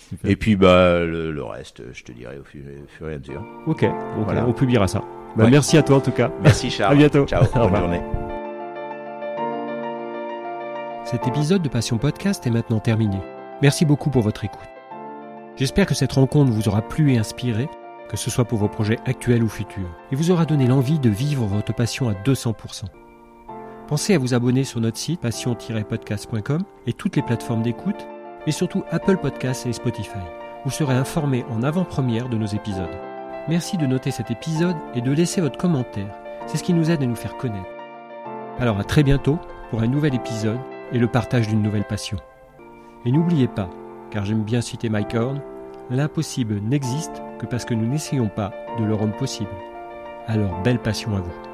Super. 0.09 0.31
Et 0.31 0.35
puis 0.35 0.55
bah 0.55 0.99
le, 1.05 1.31
le 1.31 1.43
reste, 1.43 1.83
je 1.93 2.03
te 2.03 2.11
dirai 2.11 2.37
au 2.39 2.43
fur, 2.43 2.61
au 2.65 2.87
fur 2.87 3.09
et 3.09 3.13
à 3.15 3.19
mesure. 3.19 3.43
Ok, 3.67 3.85
Voilà. 4.25 4.45
on 4.47 4.53
publiera 4.53 4.87
ça. 4.87 5.03
Bah, 5.35 5.43
Ouais. 5.45 5.51
Merci 5.51 5.77
à 5.77 5.83
toi 5.83 5.97
en 5.97 6.01
tout 6.01 6.11
cas. 6.11 6.31
Merci 6.41 6.69
Charles. 6.71 6.93
À 6.93 6.97
bientôt. 6.97 7.25
Ciao. 7.25 7.43
Au 7.43 7.47
Bonne 7.53 7.61
revoir. 7.63 7.81
journée. 7.81 8.01
Cet 11.05 11.27
épisode 11.27 11.61
de 11.61 11.69
Passion 11.69 11.97
Podcast 11.97 12.45
est 12.45 12.51
maintenant 12.51 12.79
terminé. 12.79 13.17
Merci 13.61 13.85
beaucoup 13.85 14.09
pour 14.09 14.21
votre 14.21 14.45
écoute. 14.45 14.59
J'espère 15.55 15.85
que 15.87 15.95
cette 15.95 16.13
rencontre 16.13 16.51
vous 16.51 16.67
aura 16.67 16.81
plu 16.81 17.13
et 17.13 17.17
inspiré, 17.17 17.67
que 18.09 18.15
ce 18.17 18.29
soit 18.29 18.45
pour 18.45 18.59
vos 18.59 18.67
projets 18.69 18.99
actuels 19.05 19.43
ou 19.43 19.49
futurs, 19.49 19.89
et 20.11 20.15
vous 20.15 20.31
aura 20.31 20.45
donné 20.45 20.67
l'envie 20.67 20.99
de 20.99 21.09
vivre 21.09 21.45
votre 21.45 21.73
passion 21.73 22.09
à 22.09 22.13
200%. 22.13 22.85
Pensez 23.87 24.13
à 24.13 24.19
vous 24.19 24.33
abonner 24.35 24.63
sur 24.63 24.79
notre 24.79 24.97
site 24.97 25.19
passion-podcast.com 25.21 26.61
et 26.85 26.93
toutes 26.93 27.15
les 27.15 27.23
plateformes 27.23 27.63
d'écoute, 27.63 28.07
mais 28.45 28.51
surtout 28.51 28.83
Apple 28.91 29.17
Podcasts 29.17 29.65
et 29.65 29.73
Spotify. 29.73 30.19
Vous 30.65 30.71
serez 30.71 30.93
informé 30.93 31.45
en 31.49 31.63
avant-première 31.63 32.29
de 32.29 32.37
nos 32.37 32.45
épisodes. 32.45 32.87
Merci 33.47 33.77
de 33.77 33.85
noter 33.85 34.11
cet 34.11 34.31
épisode 34.31 34.75
et 34.93 35.01
de 35.01 35.11
laisser 35.11 35.41
votre 35.41 35.57
commentaire. 35.57 36.13
C'est 36.47 36.57
ce 36.57 36.63
qui 36.63 36.73
nous 36.73 36.91
aide 36.91 37.01
à 37.01 37.05
nous 37.05 37.15
faire 37.15 37.37
connaître. 37.37 37.69
Alors 38.59 38.79
à 38.79 38.83
très 38.83 39.03
bientôt 39.03 39.39
pour 39.69 39.81
un 39.81 39.87
nouvel 39.87 40.15
épisode 40.15 40.59
et 40.91 40.97
le 40.97 41.07
partage 41.07 41.47
d'une 41.47 41.61
nouvelle 41.61 41.85
passion. 41.85 42.17
Et 43.05 43.11
n'oubliez 43.11 43.47
pas, 43.47 43.69
car 44.11 44.25
j'aime 44.25 44.43
bien 44.43 44.61
citer 44.61 44.89
Mike 44.89 45.15
Horn, 45.15 45.41
l'impossible 45.89 46.59
n'existe 46.59 47.21
que 47.39 47.45
parce 47.45 47.65
que 47.65 47.73
nous 47.73 47.87
n'essayons 47.87 48.27
pas 48.27 48.51
de 48.77 48.83
le 48.83 48.93
rendre 48.93 49.15
possible. 49.15 49.49
Alors 50.27 50.61
belle 50.61 50.79
passion 50.79 51.15
à 51.15 51.21
vous. 51.21 51.48